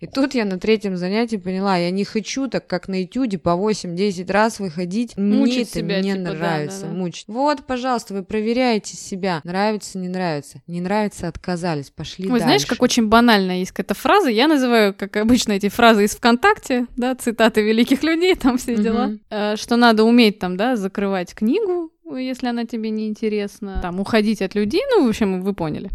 И 0.00 0.06
тут 0.06 0.34
я 0.34 0.44
на 0.44 0.58
третьем 0.58 0.96
занятии 0.96 1.36
поняла, 1.36 1.76
я 1.76 1.90
не 1.90 2.04
хочу 2.04 2.48
так, 2.48 2.66
как 2.66 2.88
на 2.88 3.02
этюде, 3.04 3.38
по 3.38 3.50
8-10 3.50 4.30
раз 4.32 4.60
выходить. 4.60 4.97
Мне 5.16 5.36
Мучить 5.38 5.68
это 5.70 5.78
себя, 5.80 6.00
не 6.00 6.12
типа, 6.12 6.24
да, 6.24 6.32
нравится. 6.34 6.82
да, 6.82 6.86
да. 6.88 6.94
Мучить. 6.94 7.24
Вот, 7.28 7.64
пожалуйста, 7.66 8.14
вы 8.14 8.22
проверяете 8.22 8.96
себя. 8.96 9.40
Нравится, 9.44 9.98
не 9.98 10.08
нравится. 10.08 10.62
Не 10.66 10.80
нравится, 10.80 11.28
отказались, 11.28 11.90
пошли 11.90 12.24
Ой, 12.26 12.30
дальше. 12.32 12.44
знаешь, 12.44 12.66
как 12.66 12.82
очень 12.82 13.08
банально 13.08 13.58
есть 13.58 13.72
какая-то 13.72 13.94
фраза, 13.94 14.30
я 14.30 14.48
называю, 14.48 14.94
как 14.94 15.16
обычно, 15.16 15.52
эти 15.52 15.68
фразы 15.68 16.04
из 16.04 16.16
ВКонтакте, 16.16 16.86
да, 16.96 17.14
цитаты 17.14 17.62
великих 17.62 18.02
людей, 18.02 18.34
там 18.34 18.58
все 18.58 18.76
дела. 18.76 19.12
Э, 19.30 19.56
что 19.56 19.76
надо 19.76 20.04
уметь 20.04 20.38
там, 20.38 20.56
да, 20.56 20.76
закрывать 20.76 21.34
книгу, 21.34 21.92
если 22.16 22.46
она 22.46 22.64
тебе 22.64 22.90
не 22.90 23.08
интересна, 23.08 23.80
там, 23.82 24.00
уходить 24.00 24.40
от 24.42 24.54
людей, 24.54 24.82
ну, 24.90 25.04
в 25.04 25.08
общем, 25.08 25.42
вы 25.42 25.52
поняли. 25.54 25.90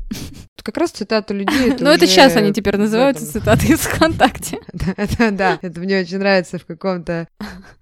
Как 0.63 0.78
раз 0.78 0.91
цитаты 0.91 1.34
людей. 1.34 1.76
Но 1.80 1.91
это 1.91 2.06
уже 2.06 2.13
сейчас 2.13 2.38
они 2.38 2.54
теперь 2.54 2.78
называются 2.78 3.30
цитаты 3.30 3.67
из 3.67 3.82
ВКонтакте. 3.82 4.60
Да, 4.73 4.93
это 4.97 5.32
да, 5.32 5.60
это 5.62 5.80
мне 5.80 6.02
очень 6.02 6.17
нравится 6.17 6.58
в 6.58 6.65
каком-то 6.65 7.28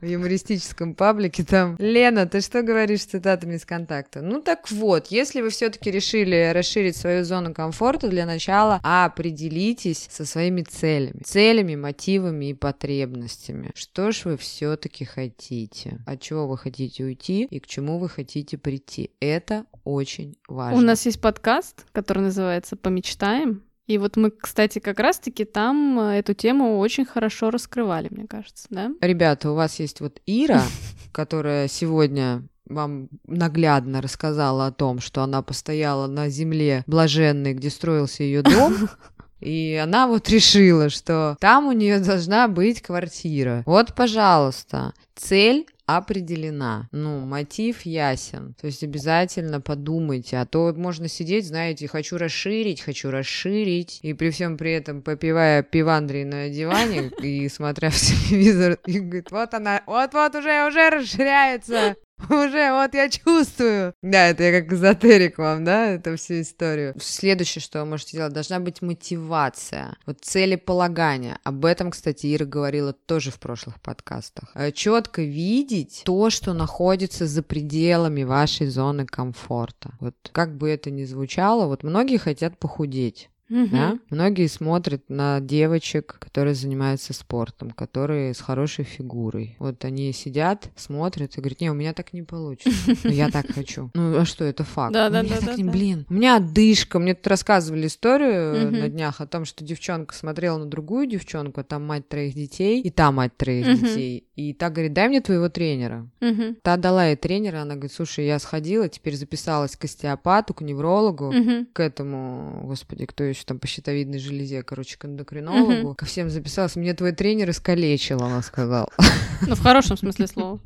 юмористическом 0.01 0.93
паблике 0.93 1.43
там. 1.43 1.75
Лена, 1.79 2.27
ты 2.27 2.41
что 2.41 2.61
говоришь 2.63 3.01
с 3.01 3.05
цитатами 3.05 3.55
из 3.55 3.65
контакта? 3.65 4.21
Ну 4.21 4.41
так 4.41 4.69
вот, 4.71 5.07
если 5.07 5.41
вы 5.41 5.49
все-таки 5.49 5.89
решили 5.89 6.51
расширить 6.53 6.97
свою 6.97 7.23
зону 7.23 7.53
комфорта, 7.53 8.07
для 8.07 8.25
начала 8.25 8.79
определитесь 8.83 10.07
со 10.11 10.25
своими 10.25 10.63
целями. 10.63 11.21
Целями, 11.23 11.75
мотивами 11.75 12.49
и 12.49 12.53
потребностями. 12.53 13.71
Что 13.73 14.11
ж 14.11 14.25
вы 14.25 14.37
все-таки 14.37 15.05
хотите? 15.05 15.99
От 16.05 16.21
чего 16.21 16.47
вы 16.47 16.57
хотите 16.57 17.03
уйти 17.03 17.45
и 17.45 17.59
к 17.59 17.67
чему 17.67 17.99
вы 17.99 18.09
хотите 18.09 18.57
прийти? 18.57 19.11
Это 19.19 19.65
очень 19.83 20.37
важно. 20.47 20.77
У 20.77 20.81
нас 20.81 21.05
есть 21.05 21.21
подкаст, 21.21 21.85
который 21.91 22.23
называется 22.23 22.75
«Помечтаем», 22.75 23.63
и 23.87 23.97
вот 23.97 24.15
мы, 24.15 24.31
кстати, 24.31 24.79
как 24.79 24.99
раз-таки 24.99 25.43
там 25.43 25.99
э, 25.99 26.19
эту 26.19 26.33
тему 26.33 26.79
очень 26.79 27.03
хорошо 27.03 27.49
раскрывали, 27.49 28.07
мне 28.09 28.25
кажется, 28.25 28.67
да? 28.69 28.91
Ребята, 29.01 29.51
у 29.51 29.55
вас 29.55 29.79
есть 29.79 29.99
вот 29.99 30.21
Ира, 30.25 30.63
которая 31.11 31.67
сегодня 31.67 32.43
вам 32.65 33.09
наглядно 33.27 34.01
рассказала 34.01 34.67
о 34.67 34.71
том, 34.71 34.99
что 34.99 35.23
она 35.23 35.41
постояла 35.41 36.07
на 36.07 36.29
земле 36.29 36.83
блаженной, 36.87 37.53
где 37.53 37.69
строился 37.69 38.23
ее 38.23 38.43
дом, 38.43 38.75
и 39.41 39.75
она 39.75 40.07
вот 40.07 40.29
решила, 40.29 40.89
что 40.89 41.35
там 41.39 41.67
у 41.67 41.71
нее 41.71 41.99
должна 41.99 42.47
быть 42.47 42.81
квартира. 42.81 43.63
Вот, 43.65 43.93
пожалуйста, 43.95 44.93
цель 45.15 45.65
определена. 45.97 46.87
Ну, 46.91 47.19
мотив 47.25 47.81
ясен. 47.81 48.55
То 48.59 48.67
есть 48.67 48.83
обязательно 48.83 49.61
подумайте, 49.61 50.37
а 50.37 50.45
то 50.45 50.73
можно 50.75 51.07
сидеть, 51.07 51.47
знаете, 51.47 51.87
хочу 51.87 52.17
расширить, 52.17 52.81
хочу 52.81 53.11
расширить, 53.11 53.99
и 54.01 54.13
при 54.13 54.29
всем 54.29 54.57
при 54.57 54.71
этом 54.71 55.01
попивая 55.01 55.63
пивандри 55.63 56.23
на 56.23 56.49
диване 56.49 57.11
и 57.21 57.49
смотря 57.49 57.89
в 57.89 57.95
телевизор, 57.95 58.77
и 58.85 58.99
говорит, 58.99 59.31
вот 59.31 59.53
она, 59.53 59.81
вот-вот 59.85 60.35
уже, 60.35 60.67
уже 60.67 60.89
расширяется. 60.89 61.95
Уже 62.29 62.71
вот 62.71 62.93
я 62.93 63.09
чувствую. 63.09 63.93
Да, 64.01 64.27
это 64.27 64.43
я 64.43 64.61
как 64.61 64.71
эзотерик 64.71 65.37
вам, 65.37 65.63
да, 65.63 65.87
эту 65.91 66.15
всю 66.17 66.41
историю. 66.41 66.93
Следующее, 66.99 67.61
что 67.61 67.79
вы 67.79 67.85
можете 67.85 68.17
делать, 68.17 68.33
должна 68.33 68.59
быть 68.59 68.81
мотивация. 68.81 69.97
Вот 70.05 70.19
целеполагание. 70.21 71.39
Об 71.43 71.65
этом, 71.65 71.91
кстати, 71.91 72.33
Ира 72.33 72.45
говорила 72.45 72.93
тоже 72.93 73.31
в 73.31 73.39
прошлых 73.39 73.81
подкастах. 73.81 74.51
Э, 74.53 74.71
Четко 74.71 75.21
видеть 75.21 76.03
то, 76.05 76.29
что 76.29 76.53
находится 76.53 77.25
за 77.25 77.41
пределами 77.43 78.23
вашей 78.23 78.67
зоны 78.67 79.05
комфорта. 79.05 79.91
Вот 79.99 80.15
как 80.31 80.55
бы 80.57 80.69
это 80.69 80.91
ни 80.91 81.03
звучало, 81.03 81.65
вот 81.65 81.83
многие 81.83 82.17
хотят 82.17 82.57
похудеть. 82.57 83.30
Мгм. 83.51 83.69
Да? 83.71 83.99
Многие 84.09 84.47
смотрят 84.47 85.03
на 85.09 85.41
девочек, 85.41 86.17
которые 86.19 86.55
занимаются 86.55 87.13
спортом, 87.13 87.71
которые 87.71 88.33
с 88.33 88.39
хорошей 88.39 88.85
фигурой. 88.85 89.57
Вот 89.59 89.83
они 89.83 90.13
сидят, 90.13 90.69
смотрят 90.77 91.37
и 91.37 91.41
говорят, 91.41 91.59
не, 91.59 91.69
у 91.69 91.73
меня 91.73 91.93
так 91.93 92.13
не 92.13 92.23
получится. 92.23 92.93
Но 93.03 93.11
я 93.11 93.29
так 93.29 93.51
хочу. 93.53 93.91
Ну, 93.93 94.17
а 94.19 94.25
что, 94.25 94.45
это 94.45 94.63
факт. 94.63 94.93
Да, 94.93 95.09
да, 95.09 95.21
да, 95.21 95.35
так 95.35 95.45
да, 95.45 95.55
не- 95.57 95.63
да. 95.65 95.71
Блин, 95.71 96.05
у 96.09 96.13
меня 96.13 96.37
одышка. 96.37 96.97
Мне 96.97 97.13
тут 97.13 97.27
рассказывали 97.27 97.87
историю 97.87 98.71
на 98.71 98.87
днях 98.87 99.19
о 99.19 99.27
том, 99.27 99.43
что 99.43 99.65
девчонка 99.65 100.15
смотрела 100.15 100.57
на 100.57 100.65
другую 100.65 101.07
девчонку, 101.07 101.59
а 101.59 101.63
там 101.63 101.85
мать 101.85 102.07
троих 102.07 102.33
детей, 102.33 102.81
и 102.81 102.89
та 102.89 103.11
мать 103.11 103.35
троих 103.35 103.81
детей. 103.81 104.25
И 104.49 104.53
та 104.53 104.69
говорит, 104.69 104.93
дай 104.93 105.07
мне 105.07 105.21
твоего 105.21 105.49
тренера. 105.49 106.07
Мгм. 106.21 106.55
Та 106.63 106.77
дала 106.77 107.05
ей 107.07 107.15
тренера, 107.15 107.61
она 107.61 107.75
говорит, 107.75 107.93
слушай, 107.93 108.25
я 108.25 108.39
сходила, 108.39 108.87
теперь 108.89 109.15
записалась 109.15 109.75
к 109.75 109.83
остеопату, 109.85 110.53
к 110.53 110.61
неврологу, 110.61 111.31
Мгм. 111.31 111.67
к 111.73 111.79
этому, 111.79 112.61
господи, 112.65 113.05
кто 113.05 113.23
еще 113.23 113.43
там 113.45 113.59
по 113.59 113.67
щитовидной 113.67 114.19
железе, 114.19 114.63
короче, 114.63 114.97
к 114.97 115.05
эндокринологу, 115.05 115.71
Мгм. 115.89 115.95
ко 115.95 116.05
всем 116.05 116.29
записалась. 116.29 116.75
Мне 116.75 116.93
твой 116.93 117.11
тренер 117.11 117.49
искалечил, 117.49 118.21
она 118.23 118.41
сказала. 118.41 118.89
Ну, 119.47 119.55
в 119.55 119.59
хорошем 119.61 119.97
смысле 119.97 120.27
слова. 120.27 120.59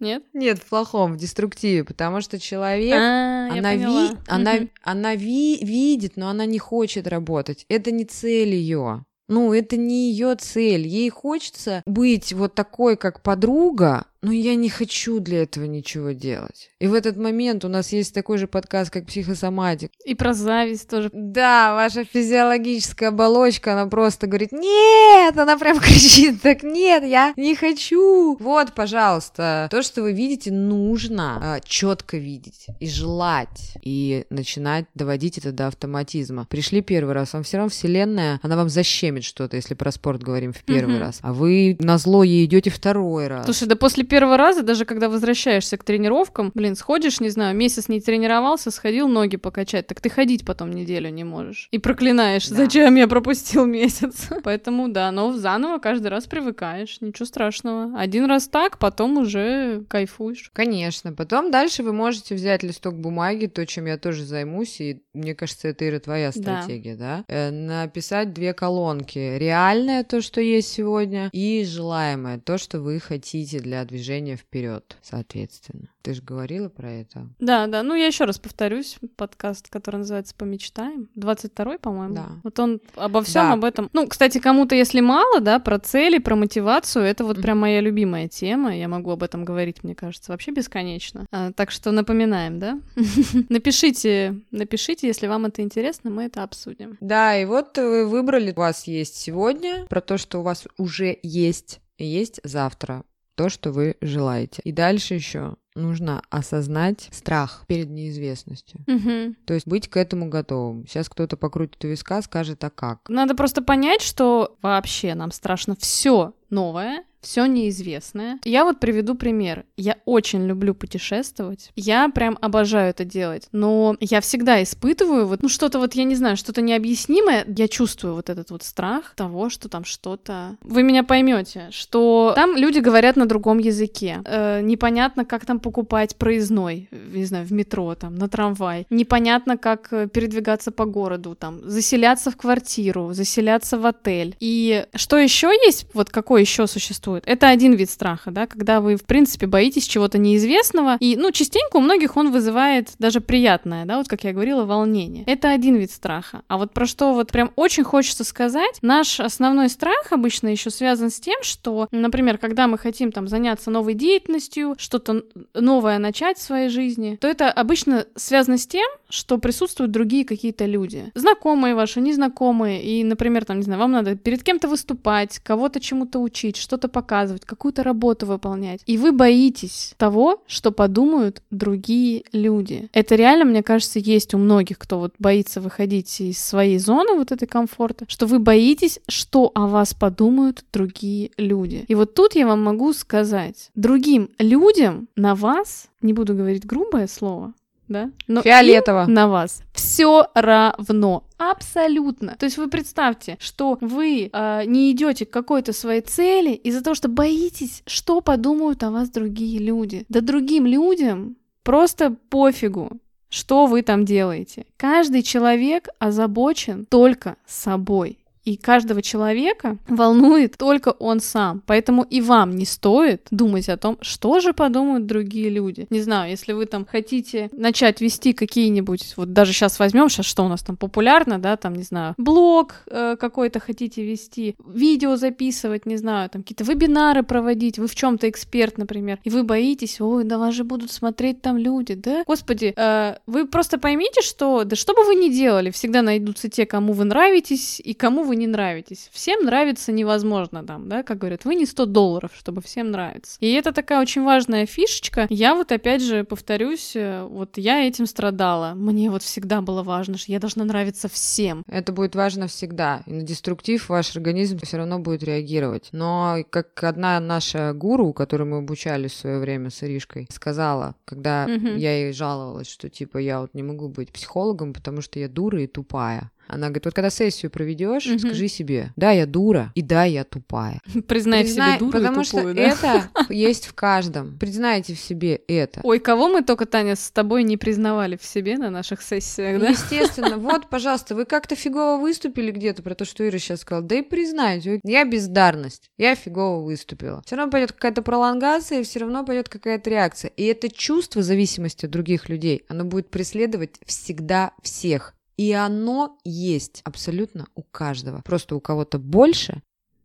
Нет? 0.00 0.22
Нет, 0.32 0.58
в 0.58 0.68
плохом, 0.68 1.12
в 1.14 1.16
деструктиве, 1.16 1.82
потому 1.84 2.20
что 2.20 2.38
человек, 2.38 2.94
А, 2.94 3.48
она, 3.50 3.74
ви- 3.74 4.16
она, 4.28 4.54
Мгм. 4.54 4.70
она 4.82 5.14
ви- 5.16 5.58
видит, 5.64 6.16
но 6.16 6.28
она 6.28 6.46
не 6.46 6.58
хочет 6.58 7.06
работать. 7.08 7.64
Это 7.68 7.90
не 7.90 8.04
цель 8.04 8.54
ее. 8.54 9.04
Ну, 9.28 9.52
это 9.52 9.76
не 9.76 10.10
ее 10.10 10.34
цель. 10.36 10.86
Ей 10.86 11.10
хочется 11.10 11.82
быть 11.84 12.32
вот 12.32 12.54
такой, 12.54 12.96
как 12.96 13.22
подруга, 13.22 14.06
но 14.22 14.32
я 14.32 14.54
не 14.56 14.68
хочу 14.68 15.20
для 15.20 15.42
этого 15.42 15.64
ничего 15.64 16.10
делать. 16.10 16.70
И 16.80 16.86
в 16.86 16.94
этот 16.94 17.16
момент 17.16 17.64
у 17.64 17.68
нас 17.68 17.92
есть 17.92 18.14
такой 18.14 18.38
же 18.38 18.46
подкаст, 18.48 18.90
как 18.90 19.06
психосоматик. 19.06 19.90
И 20.04 20.14
про 20.14 20.34
зависть 20.34 20.88
тоже. 20.88 21.10
Да, 21.12 21.74
ваша 21.74 22.04
физиологическая 22.04 23.10
оболочка, 23.10 23.72
она 23.74 23.86
просто 23.86 24.26
говорит, 24.26 24.52
нет, 24.52 25.36
она 25.38 25.56
прям 25.56 25.78
кричит, 25.80 26.42
так 26.42 26.62
нет, 26.62 27.04
я 27.04 27.32
не 27.36 27.54
хочу. 27.54 28.36
Вот, 28.40 28.74
пожалуйста, 28.74 29.68
то, 29.70 29.82
что 29.82 30.02
вы 30.02 30.12
видите, 30.12 30.50
нужно 30.52 31.60
четко 31.64 32.16
видеть 32.16 32.66
и 32.80 32.88
желать, 32.88 33.74
и 33.82 34.24
начинать 34.30 34.86
доводить 34.94 35.38
это 35.38 35.52
до 35.52 35.68
автоматизма. 35.68 36.46
Пришли 36.48 36.80
первый 36.82 37.14
раз, 37.14 37.32
вам 37.32 37.42
все 37.42 37.58
равно 37.58 37.70
вселенная, 37.70 38.40
она 38.42 38.56
вам 38.56 38.68
защемит 38.68 39.24
что-то, 39.24 39.56
если 39.56 39.74
про 39.74 39.92
спорт 39.92 40.22
говорим 40.22 40.52
в 40.52 40.62
первый 40.64 40.94
Мгм. 40.94 41.00
раз, 41.02 41.18
а 41.22 41.32
вы 41.32 41.76
на 41.80 41.98
зло 41.98 42.22
ей 42.24 42.44
идете 42.46 42.70
второй 42.70 43.28
раз. 43.28 43.44
Слушай, 43.44 43.68
да 43.68 43.76
после 43.76 44.04
первого 44.08 44.36
раза, 44.36 44.62
даже 44.62 44.84
когда 44.84 45.08
возвращаешься 45.08 45.76
к 45.76 45.84
тренировкам, 45.84 46.50
блин, 46.54 46.74
сходишь, 46.76 47.20
не 47.20 47.28
знаю, 47.28 47.54
месяц 47.56 47.88
не 47.88 48.00
тренировался, 48.00 48.70
сходил 48.70 49.08
ноги 49.08 49.36
покачать, 49.36 49.86
так 49.86 50.00
ты 50.00 50.08
ходить 50.08 50.44
потом 50.44 50.70
неделю 50.72 51.10
не 51.10 51.24
можешь. 51.24 51.68
И 51.70 51.78
проклинаешь, 51.78 52.48
Да. 52.48 52.56
зачем 52.56 52.94
я 52.96 53.06
пропустил 53.06 53.66
месяц. 53.66 54.28
Поэтому 54.44 54.88
да, 54.88 55.10
но 55.12 55.32
заново 55.36 55.78
каждый 55.78 56.08
раз 56.08 56.26
привыкаешь, 56.26 57.00
ничего 57.00 57.26
страшного. 57.26 57.98
Один 57.98 58.24
раз 58.24 58.48
так, 58.48 58.78
потом 58.78 59.18
уже 59.18 59.84
кайфуешь. 59.88 60.50
Конечно. 60.54 61.12
Потом 61.12 61.50
дальше 61.50 61.82
вы 61.82 61.92
можете 61.92 62.34
взять 62.34 62.62
листок 62.62 62.94
бумаги, 62.98 63.46
то, 63.46 63.66
чем 63.66 63.86
я 63.86 63.98
тоже 63.98 64.24
займусь, 64.24 64.80
и 64.80 65.02
мне 65.12 65.34
кажется, 65.34 65.68
это, 65.68 65.86
Ира, 65.88 65.98
твоя 65.98 66.30
Да. 66.34 66.62
стратегия, 66.62 66.96
да? 66.96 67.24
Э, 67.28 67.50
написать 67.50 68.32
две 68.32 68.54
колонки. 68.54 69.36
Реальное, 69.38 70.04
то, 70.04 70.20
что 70.22 70.40
есть 70.40 70.72
сегодня, 70.72 71.28
и 71.32 71.64
желаемое, 71.64 72.38
то, 72.38 72.56
что 72.58 72.80
вы 72.80 73.00
хотите 73.00 73.58
для 73.58 73.84
движения 73.84 73.97
вперед, 74.02 74.96
соответственно. 75.02 75.88
Ты 76.02 76.14
же 76.14 76.22
говорила 76.22 76.68
про 76.68 76.90
это? 76.90 77.28
Да, 77.38 77.66
да, 77.66 77.82
ну 77.82 77.94
я 77.94 78.06
еще 78.06 78.24
раз 78.24 78.38
повторюсь, 78.38 78.96
подкаст, 79.16 79.68
который 79.68 79.96
называется 79.96 80.34
«Помечтаем», 80.36 81.08
22-й, 81.16 81.78
по-моему. 81.78 82.14
Да. 82.14 82.28
Вот 82.44 82.58
он 82.58 82.80
обо 82.96 83.22
всем 83.22 83.48
Да. 83.48 83.52
об 83.54 83.64
этом. 83.64 83.90
Ну, 83.92 84.06
кстати, 84.06 84.38
кому-то, 84.38 84.74
если 84.74 85.00
мало, 85.00 85.40
да, 85.40 85.58
про 85.58 85.78
цели, 85.78 86.18
про 86.18 86.36
мотивацию, 86.36 87.04
это 87.04 87.24
вот 87.24 87.40
прям 87.42 87.58
моя 87.58 87.80
любимая 87.80 88.28
тема, 88.28 88.74
я 88.76 88.88
могу 88.88 89.10
об 89.10 89.22
этом 89.22 89.44
говорить, 89.44 89.84
мне 89.84 89.94
кажется, 89.94 90.32
вообще 90.32 90.50
бесконечно. 90.52 91.26
А, 91.30 91.52
так 91.52 91.70
что 91.70 91.90
напоминаем, 91.90 92.58
да? 92.58 92.80
Напишите, 93.48 94.40
напишите, 94.50 95.06
если 95.06 95.26
вам 95.26 95.46
это 95.46 95.62
интересно, 95.62 96.10
мы 96.10 96.24
это 96.24 96.42
обсудим. 96.42 96.96
Да, 97.00 97.36
и 97.36 97.44
вот 97.44 97.76
вы 97.76 98.06
выбрали, 98.06 98.52
у 98.52 98.56
вас 98.60 98.86
есть 98.86 99.16
сегодня, 99.16 99.86
про 99.86 100.00
то, 100.00 100.18
что 100.18 100.40
у 100.40 100.42
вас 100.42 100.66
уже 100.78 101.18
есть, 101.22 101.80
есть 101.98 102.40
завтра, 102.44 103.04
то, 103.38 103.48
что 103.48 103.70
вы 103.70 103.94
желаете. 104.00 104.60
И 104.64 104.72
дальше 104.72 105.14
еще 105.14 105.54
нужно 105.76 106.22
осознать 106.28 107.08
страх 107.12 107.62
перед 107.68 107.88
неизвестностью. 107.88 108.80
Мгм. 108.88 109.36
То 109.46 109.54
есть 109.54 109.64
быть 109.64 109.86
к 109.88 109.96
этому 109.96 110.28
готовым. 110.28 110.88
Сейчас 110.88 111.08
кто-то 111.08 111.36
покрутит 111.36 111.84
у 111.84 111.88
виска, 111.88 112.20
скажет, 112.20 112.64
а 112.64 112.70
как? 112.70 113.08
Надо 113.08 113.36
просто 113.36 113.62
понять, 113.62 114.02
что 114.02 114.58
вообще 114.60 115.14
нам 115.14 115.30
страшно 115.30 115.76
все 115.78 116.34
новое, 116.50 117.04
все 117.20 117.46
неизвестное. 117.46 118.38
Я 118.44 118.64
вот 118.64 118.80
приведу 118.80 119.14
пример. 119.14 119.64
Я 119.76 119.96
очень 120.04 120.46
люблю 120.46 120.74
путешествовать. 120.74 121.70
Я 121.74 122.08
прям 122.08 122.38
обожаю 122.40 122.90
это 122.90 123.04
делать. 123.04 123.48
Но 123.52 123.96
я 124.00 124.20
всегда 124.20 124.62
испытываю 124.62 125.26
вот, 125.26 125.42
ну, 125.42 125.48
что-то 125.48 125.78
вот, 125.78 125.94
я 125.94 126.04
не 126.04 126.14
знаю, 126.14 126.36
что-то 126.36 126.62
необъяснимое. 126.62 127.44
Я 127.48 127.68
чувствую 127.68 128.14
вот 128.14 128.30
этот 128.30 128.50
вот 128.50 128.62
страх 128.62 129.14
того, 129.16 129.50
что 129.50 129.68
там 129.68 129.84
что-то... 129.84 130.56
Вы 130.62 130.82
меня 130.82 131.02
поймете, 131.02 131.68
что 131.70 132.32
там 132.34 132.56
люди 132.56 132.78
говорят 132.78 133.16
на 133.16 133.26
другом 133.26 133.58
языке. 133.58 134.20
Э, 134.24 134.60
непонятно, 134.62 135.24
как 135.24 135.44
там 135.44 135.60
покупать 135.60 136.16
проездной, 136.16 136.88
не 137.12 137.24
знаю, 137.24 137.46
в 137.46 137.52
метро, 137.52 137.94
там, 137.94 138.14
на 138.14 138.28
трамвай. 138.28 138.86
Непонятно, 138.90 139.56
как 139.56 139.92
э, 139.92 140.08
передвигаться 140.08 140.70
по 140.70 140.84
городу, 140.84 141.34
там, 141.34 141.68
заселяться 141.68 142.30
в 142.30 142.36
квартиру, 142.36 143.12
заселяться 143.12 143.78
в 143.78 143.86
отель. 143.86 144.36
И 144.40 144.86
что 144.94 145.18
еще 145.18 145.48
есть, 145.48 145.86
вот 145.94 146.10
какой 146.10 146.42
еще 146.42 146.66
существует? 146.66 147.07
Это 147.16 147.48
один 147.48 147.74
вид 147.74 147.90
страха, 147.90 148.30
да, 148.30 148.46
когда 148.46 148.80
вы, 148.80 148.96
в 148.96 149.04
принципе, 149.04 149.46
боитесь 149.46 149.86
чего-то 149.86 150.18
неизвестного, 150.18 150.96
и, 151.00 151.16
ну, 151.16 151.30
частенько 151.32 151.76
у 151.76 151.80
многих 151.80 152.16
он 152.16 152.30
вызывает 152.30 152.90
даже 152.98 153.20
приятное, 153.20 153.84
да, 153.84 153.98
вот 153.98 154.08
как 154.08 154.24
я 154.24 154.32
говорила, 154.32 154.64
волнение. 154.64 155.24
Это 155.24 155.50
один 155.50 155.76
вид 155.76 155.90
страха. 155.90 156.42
А 156.48 156.58
вот 156.58 156.72
про 156.72 156.86
что 156.86 157.14
вот 157.14 157.32
прям 157.32 157.52
очень 157.56 157.84
хочется 157.84 158.24
сказать, 158.24 158.78
наш 158.82 159.20
основной 159.20 159.68
страх 159.68 160.12
обычно 160.12 160.48
еще 160.48 160.70
связан 160.70 161.10
с 161.10 161.20
тем, 161.20 161.42
что, 161.42 161.88
например, 161.90 162.38
когда 162.38 162.66
мы 162.66 162.78
хотим 162.78 163.12
там 163.12 163.28
заняться 163.28 163.70
новой 163.70 163.94
деятельностью, 163.94 164.74
что-то 164.78 165.22
новое 165.54 165.98
начать 165.98 166.38
в 166.38 166.42
своей 166.42 166.68
жизни, 166.68 167.16
то 167.20 167.28
это 167.28 167.50
обычно 167.50 168.06
связано 168.14 168.58
с 168.58 168.66
тем, 168.66 168.88
что 169.08 169.38
присутствуют 169.38 169.90
другие 169.90 170.24
какие-то 170.24 170.66
люди. 170.66 171.10
Знакомые 171.14 171.74
ваши, 171.74 172.00
незнакомые. 172.00 172.82
И, 172.82 173.04
например, 173.04 173.44
там, 173.44 173.58
не 173.58 173.62
знаю, 173.62 173.80
вам 173.80 173.92
надо 173.92 174.16
перед 174.16 174.42
кем-то 174.42 174.68
выступать, 174.68 175.38
кого-то 175.38 175.80
чему-то 175.80 176.18
учить, 176.18 176.56
что-то 176.56 176.88
показывать, 176.98 177.44
какую-то 177.44 177.84
работу 177.84 178.26
выполнять. 178.26 178.80
И 178.86 178.98
вы 178.98 179.12
боитесь 179.12 179.94
того, 179.98 180.42
что 180.48 180.72
подумают 180.72 181.42
другие 181.52 182.24
люди. 182.32 182.88
Это 182.92 183.14
реально, 183.14 183.44
мне 183.44 183.62
кажется, 183.62 184.00
есть 184.00 184.34
у 184.34 184.38
многих, 184.38 184.78
кто 184.78 184.98
вот 184.98 185.14
боится 185.20 185.60
выходить 185.60 186.20
из 186.20 186.38
своей 186.38 186.78
зоны 186.78 187.14
вот 187.14 187.30
этой 187.30 187.46
комфорта, 187.46 188.04
что 188.08 188.26
вы 188.26 188.40
боитесь, 188.40 188.98
что 189.06 189.52
о 189.54 189.68
вас 189.68 189.94
подумают 189.94 190.64
другие 190.72 191.30
люди. 191.36 191.84
И 191.86 191.94
вот 191.94 192.14
тут 192.14 192.34
я 192.34 192.48
вам 192.48 192.64
могу 192.64 192.92
сказать, 192.92 193.70
другим 193.76 194.30
людям 194.40 195.06
на 195.14 195.36
вас, 195.36 195.88
не 196.02 196.12
буду 196.12 196.34
говорить 196.34 196.66
грубое 196.66 197.06
слово, 197.06 197.54
да? 197.88 198.10
Но 198.26 198.42
Фиолетово. 198.42 199.06
на 199.06 199.28
вас 199.28 199.62
все 199.72 200.26
равно. 200.34 201.24
Абсолютно. 201.38 202.36
То 202.38 202.46
есть 202.46 202.58
вы 202.58 202.68
представьте, 202.68 203.36
что 203.40 203.78
вы 203.80 204.30
э, 204.32 204.62
не 204.66 204.92
идете 204.92 205.26
к 205.26 205.30
какой-то 205.30 205.72
своей 205.72 206.00
цели 206.00 206.52
из-за 206.52 206.82
того, 206.82 206.94
что 206.94 207.08
боитесь, 207.08 207.82
что 207.86 208.20
подумают 208.20 208.82
о 208.82 208.90
вас 208.90 209.10
другие 209.10 209.58
люди. 209.58 210.04
Да 210.08 210.20
другим 210.20 210.66
людям 210.66 211.36
просто 211.62 212.16
пофигу, 212.28 212.90
что 213.28 213.66
вы 213.66 213.82
там 213.82 214.04
делаете. 214.04 214.66
Каждый 214.76 215.22
человек 215.22 215.88
озабочен 215.98 216.86
только 216.86 217.36
собой. 217.46 218.18
И 218.48 218.56
каждого 218.56 219.02
человека 219.02 219.76
волнует 219.88 220.56
только 220.56 220.88
он 220.88 221.20
сам. 221.20 221.62
Поэтому 221.66 222.02
и 222.02 222.22
вам 222.22 222.56
не 222.56 222.64
стоит 222.64 223.26
думать 223.30 223.68
о 223.68 223.76
том, 223.76 223.98
что 224.00 224.40
же 224.40 224.54
подумают 224.54 225.04
другие 225.04 225.50
люди. 225.50 225.86
Не 225.90 226.00
знаю, 226.00 226.30
если 226.30 226.54
вы 226.54 226.64
там 226.64 226.86
хотите 226.86 227.50
начать 227.52 228.00
вести 228.00 228.32
какие-нибудь, 228.32 229.12
вот 229.18 229.34
даже 229.34 229.52
сейчас 229.52 229.78
возьмем, 229.78 230.08
сейчас 230.08 230.24
что 230.24 230.46
у 230.46 230.48
нас 230.48 230.62
там 230.62 230.78
популярно, 230.78 231.38
да, 231.38 231.58
там, 231.58 231.74
не 231.74 231.82
знаю, 231.82 232.14
блог 232.16 232.84
э, 232.86 233.16
какой-то 233.20 233.60
хотите 233.60 234.02
вести, 234.02 234.56
видео 234.66 235.16
записывать, 235.16 235.84
не 235.84 235.98
знаю, 235.98 236.30
там 236.30 236.40
какие-то 236.40 236.64
вебинары 236.64 237.24
проводить, 237.24 237.78
вы 237.78 237.86
в 237.86 237.94
чем-то 237.94 238.30
эксперт, 238.30 238.78
например, 238.78 239.18
и 239.24 239.28
вы 239.28 239.42
боитесь, 239.42 240.00
ой, 240.00 240.24
да 240.24 240.38
вас 240.38 240.54
же 240.54 240.64
будут 240.64 240.90
смотреть 240.90 241.42
там 241.42 241.58
люди, 241.58 241.92
да? 241.92 242.24
Господи, 242.26 242.72
э, 242.74 243.16
вы 243.26 243.46
просто 243.46 243.78
поймите, 243.78 244.22
что, 244.22 244.64
да 244.64 244.74
что 244.74 244.94
бы 244.94 245.04
вы 245.04 245.16
ни 245.16 245.28
делали, 245.28 245.70
всегда 245.70 246.00
найдутся 246.00 246.48
те, 246.48 246.64
кому 246.64 246.94
вы 246.94 247.04
нравитесь 247.04 247.78
и 247.84 247.92
кому 247.92 248.22
вы 248.22 248.37
не 248.38 248.46
нравитесь. 248.46 249.08
Всем 249.12 249.44
нравится 249.44 249.92
невозможно 249.92 250.64
там, 250.64 250.88
да, 250.88 251.02
как 251.02 251.18
говорят, 251.18 251.44
вы 251.44 251.54
не 251.54 251.66
100 251.66 251.86
долларов, 251.86 252.30
чтобы 252.34 252.62
всем 252.62 252.90
нравиться. 252.90 253.36
И 253.40 253.52
это 253.52 253.72
такая 253.72 254.00
очень 254.00 254.24
важная 254.24 254.66
фишечка. 254.66 255.26
Я 255.28 255.54
вот 255.54 255.72
опять 255.72 256.02
же 256.02 256.24
повторюсь, 256.24 256.92
э, 256.94 257.24
вот 257.24 257.58
я 257.58 257.86
этим 257.86 258.06
страдала. 258.06 258.74
Мне 258.74 259.10
вот 259.10 259.22
всегда 259.22 259.60
было 259.60 259.82
важно, 259.82 260.16
что 260.18 260.32
я 260.32 260.38
должна 260.38 260.64
нравиться 260.64 261.08
всем. 261.08 261.62
Это 261.68 261.92
будет 261.92 262.14
важно 262.14 262.46
всегда. 262.48 263.02
И 263.06 263.12
на 263.12 263.22
деструктив 263.22 263.88
ваш 263.88 264.16
организм 264.16 264.58
все 264.62 264.78
равно 264.78 264.98
будет 264.98 265.22
реагировать. 265.22 265.88
Но 265.92 266.38
как 266.50 266.82
одна 266.84 267.20
наша 267.20 267.72
гуру, 267.72 268.12
которую 268.12 268.50
мы 268.50 268.58
обучали 268.58 269.08
в 269.08 269.12
свое 269.12 269.38
время 269.38 269.70
с 269.70 269.82
Иришкой, 269.82 270.26
сказала, 270.30 270.94
когда 271.04 271.44
угу. 271.44 271.68
я 271.68 272.04
ей 272.04 272.12
жаловалась, 272.12 272.70
что 272.70 272.88
типа 272.88 273.18
я 273.18 273.40
вот 273.40 273.54
не 273.54 273.62
могу 273.62 273.88
быть 273.88 274.12
психологом, 274.12 274.72
потому 274.72 275.00
что 275.02 275.18
я 275.18 275.28
дура 275.28 275.62
и 275.62 275.66
тупая. 275.66 276.30
Она 276.48 276.68
говорит, 276.68 276.86
вот 276.86 276.94
когда 276.94 277.10
сессию 277.10 277.50
проведешь, 277.50 278.06
угу. 278.06 278.18
скажи 278.18 278.48
себе, 278.48 278.92
да, 278.96 279.10
я 279.10 279.26
дура, 279.26 279.70
и 279.74 279.82
да, 279.82 280.04
я 280.04 280.24
тупая. 280.24 280.80
Признай, 281.06 281.44
в 281.44 281.48
себе 281.48 281.78
дуру 281.78 281.92
Потому 281.92 282.22
и 282.22 282.24
тупую, 282.24 282.54
что 282.54 282.54
да? 282.54 282.62
это 282.62 283.08
есть 283.32 283.66
в 283.66 283.74
каждом. 283.74 284.38
Признайте 284.38 284.94
в 284.94 284.98
себе 284.98 285.36
это. 285.46 285.80
Ой, 285.82 285.98
кого 285.98 286.28
мы 286.28 286.42
только, 286.42 286.66
Таня, 286.66 286.96
с 286.96 287.10
тобой 287.10 287.42
не 287.42 287.56
признавали 287.56 288.16
в 288.16 288.24
себе 288.24 288.56
на 288.56 288.70
наших 288.70 289.02
сессиях, 289.02 289.60
да? 289.60 289.68
Естественно. 289.68 290.38
Вот, 290.48 290.70
пожалуйста, 290.70 291.14
вы 291.14 291.26
как-то 291.26 291.56
фигово 291.56 292.00
выступили 292.00 292.50
где-то 292.50 292.82
про 292.82 292.94
то, 292.94 293.04
что 293.04 293.26
Ира 293.26 293.38
сейчас 293.38 293.60
сказала. 293.60 293.84
Да 293.84 293.96
и 293.96 294.02
признайте, 294.02 294.80
я 294.82 295.04
бездарность, 295.04 295.90
я 295.98 296.14
фигово 296.14 296.64
выступила. 296.64 297.22
Все 297.26 297.36
равно 297.36 297.50
пойдет 297.50 297.72
какая-то 297.72 298.00
пролонгация, 298.00 298.80
и 298.80 298.82
все 298.84 299.00
равно 299.00 299.24
пойдет 299.26 299.48
какая-то 299.48 299.90
реакция. 299.90 300.30
И 300.36 300.44
это 300.44 300.70
чувство 300.70 301.22
зависимости 301.22 301.84
от 301.84 301.90
других 301.90 302.28
людей, 302.28 302.64
оно 302.68 302.84
будет 302.84 303.10
преследовать 303.10 303.76
всегда 303.84 304.52
всех. 304.62 305.14
И 305.38 305.52
оно 305.52 306.18
есть 306.24 306.82
абсолютно 306.84 307.46
у 307.54 307.62
каждого. 307.62 308.20
Просто 308.22 308.56
у 308.56 308.60
кого-то 308.60 308.98
больше, 308.98 309.62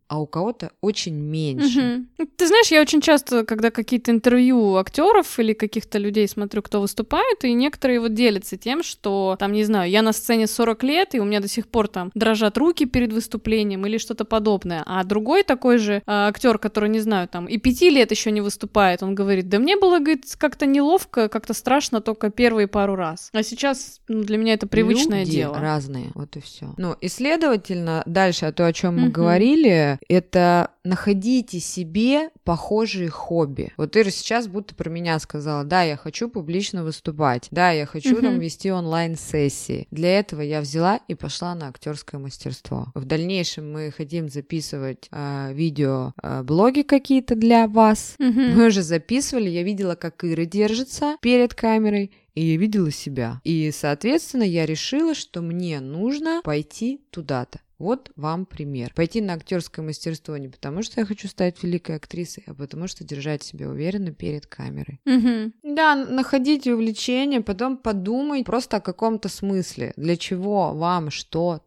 а 0.08 0.20
у 0.20 0.26
кого-то 0.26 0.72
очень 0.80 1.14
меньше. 1.14 2.06
Угу. 2.18 2.28
Ты 2.36 2.46
знаешь, 2.46 2.70
я 2.70 2.80
очень 2.80 3.00
часто, 3.00 3.44
когда 3.44 3.70
какие-то 3.70 4.10
интервью 4.10 4.76
актеров 4.76 5.38
или 5.38 5.52
каких-то 5.54 5.98
людей 5.98 6.28
смотрю, 6.28 6.62
кто 6.62 6.80
выступает, 6.80 7.44
и 7.44 7.52
некоторые 7.52 8.00
вот 8.00 8.14
делятся 8.14 8.56
тем, 8.56 8.82
что 8.82 9.36
там, 9.38 9.52
не 9.52 9.64
знаю, 9.64 9.90
я 9.90 10.02
на 10.02 10.12
сцене 10.12 10.46
40 10.46 10.82
лет, 10.82 11.14
и 11.14 11.20
у 11.20 11.24
меня 11.24 11.40
до 11.40 11.48
сих 11.48 11.68
пор 11.68 11.88
там 11.88 12.10
дрожат 12.14 12.58
руки 12.58 12.84
перед 12.84 13.12
выступлением 13.12 13.86
или 13.86 13.98
что-то 13.98 14.24
подобное. 14.24 14.82
А 14.86 15.04
другой 15.04 15.42
такой 15.42 15.78
же 15.78 15.94
э, 15.94 16.02
актер, 16.06 16.58
который, 16.58 16.90
не 16.90 17.00
знаю, 17.00 17.28
там 17.28 17.46
и 17.46 17.58
пяти 17.58 17.90
лет 17.90 18.10
еще 18.10 18.30
не 18.30 18.40
выступает, 18.40 19.02
он 19.02 19.14
говорит, 19.14 19.48
да 19.48 19.58
мне 19.58 19.76
было, 19.76 19.98
говорит, 19.98 20.24
как-то 20.38 20.66
неловко, 20.66 21.28
как-то 21.28 21.54
страшно 21.54 22.00
только 22.00 22.30
первые 22.30 22.68
пару 22.68 22.94
раз. 22.94 23.30
А 23.32 23.42
сейчас 23.42 24.00
ну, 24.08 24.22
для 24.22 24.36
меня 24.36 24.54
это 24.54 24.66
привычное 24.66 25.20
Люди 25.20 25.32
дело. 25.32 25.58
разные, 25.58 26.10
вот 26.14 26.36
и 26.36 26.40
все. 26.40 26.74
Ну, 26.76 26.94
и 27.00 27.08
следовательно, 27.08 28.02
дальше, 28.06 28.46
а 28.46 28.52
то, 28.52 28.66
о 28.66 28.72
чем 28.72 28.98
мы 28.98 29.08
говорили, 29.08 29.93
это 30.08 30.70
находите 30.84 31.60
себе 31.60 32.30
похожие 32.44 33.08
хобби. 33.08 33.72
Вот 33.76 33.96
Ира 33.96 34.10
сейчас 34.10 34.48
будто 34.48 34.74
про 34.74 34.90
меня 34.90 35.18
сказала, 35.18 35.64
да, 35.64 35.82
я 35.82 35.96
хочу 35.96 36.28
публично 36.28 36.84
выступать, 36.84 37.48
да, 37.50 37.70
я 37.70 37.86
хочу 37.86 38.18
uh-huh. 38.18 38.22
там 38.22 38.38
вести 38.38 38.70
онлайн-сессии. 38.70 39.88
Для 39.90 40.18
этого 40.18 40.42
я 40.42 40.60
взяла 40.60 41.00
и 41.08 41.14
пошла 41.14 41.54
на 41.54 41.68
актерское 41.68 42.20
мастерство. 42.20 42.88
В 42.94 43.04
дальнейшем 43.04 43.72
мы 43.72 43.90
хотим 43.90 44.28
записывать 44.28 45.08
э, 45.10 45.52
видео, 45.54 46.12
э, 46.22 46.42
блоги 46.42 46.82
какие-то 46.82 47.34
для 47.34 47.66
вас. 47.66 48.16
Uh-huh. 48.20 48.54
Мы 48.54 48.66
уже 48.66 48.82
записывали, 48.82 49.48
я 49.48 49.62
видела, 49.62 49.94
как 49.94 50.22
Ира 50.24 50.44
держится 50.44 51.16
перед 51.20 51.54
камерой, 51.54 52.12
и 52.34 52.44
я 52.44 52.56
видела 52.56 52.90
себя. 52.90 53.40
И, 53.44 53.70
соответственно, 53.72 54.42
я 54.42 54.66
решила, 54.66 55.14
что 55.14 55.40
мне 55.40 55.80
нужно 55.80 56.40
пойти 56.44 57.00
туда-то. 57.10 57.60
Вот 57.78 58.10
вам 58.16 58.46
пример. 58.46 58.92
Пойти 58.94 59.20
на 59.20 59.34
актерское 59.34 59.84
мастерство 59.84 60.36
не 60.36 60.48
потому, 60.48 60.82
что 60.82 61.00
я 61.00 61.06
хочу 61.06 61.28
стать 61.28 61.62
великой 61.62 61.96
актрисой, 61.96 62.44
а 62.46 62.54
потому 62.54 62.88
что 62.88 63.04
держать 63.04 63.42
себя 63.42 63.68
уверенно 63.68 64.12
перед 64.12 64.46
камерой. 64.46 65.00
Угу. 65.06 65.74
Да, 65.74 65.96
находите 65.96 66.74
увлечение, 66.74 67.40
потом 67.40 67.76
подумай 67.76 68.44
просто 68.44 68.76
о 68.78 68.80
каком-то 68.80 69.28
смысле, 69.28 69.92
для 69.96 70.16
чего 70.16 70.72
вам 70.72 71.10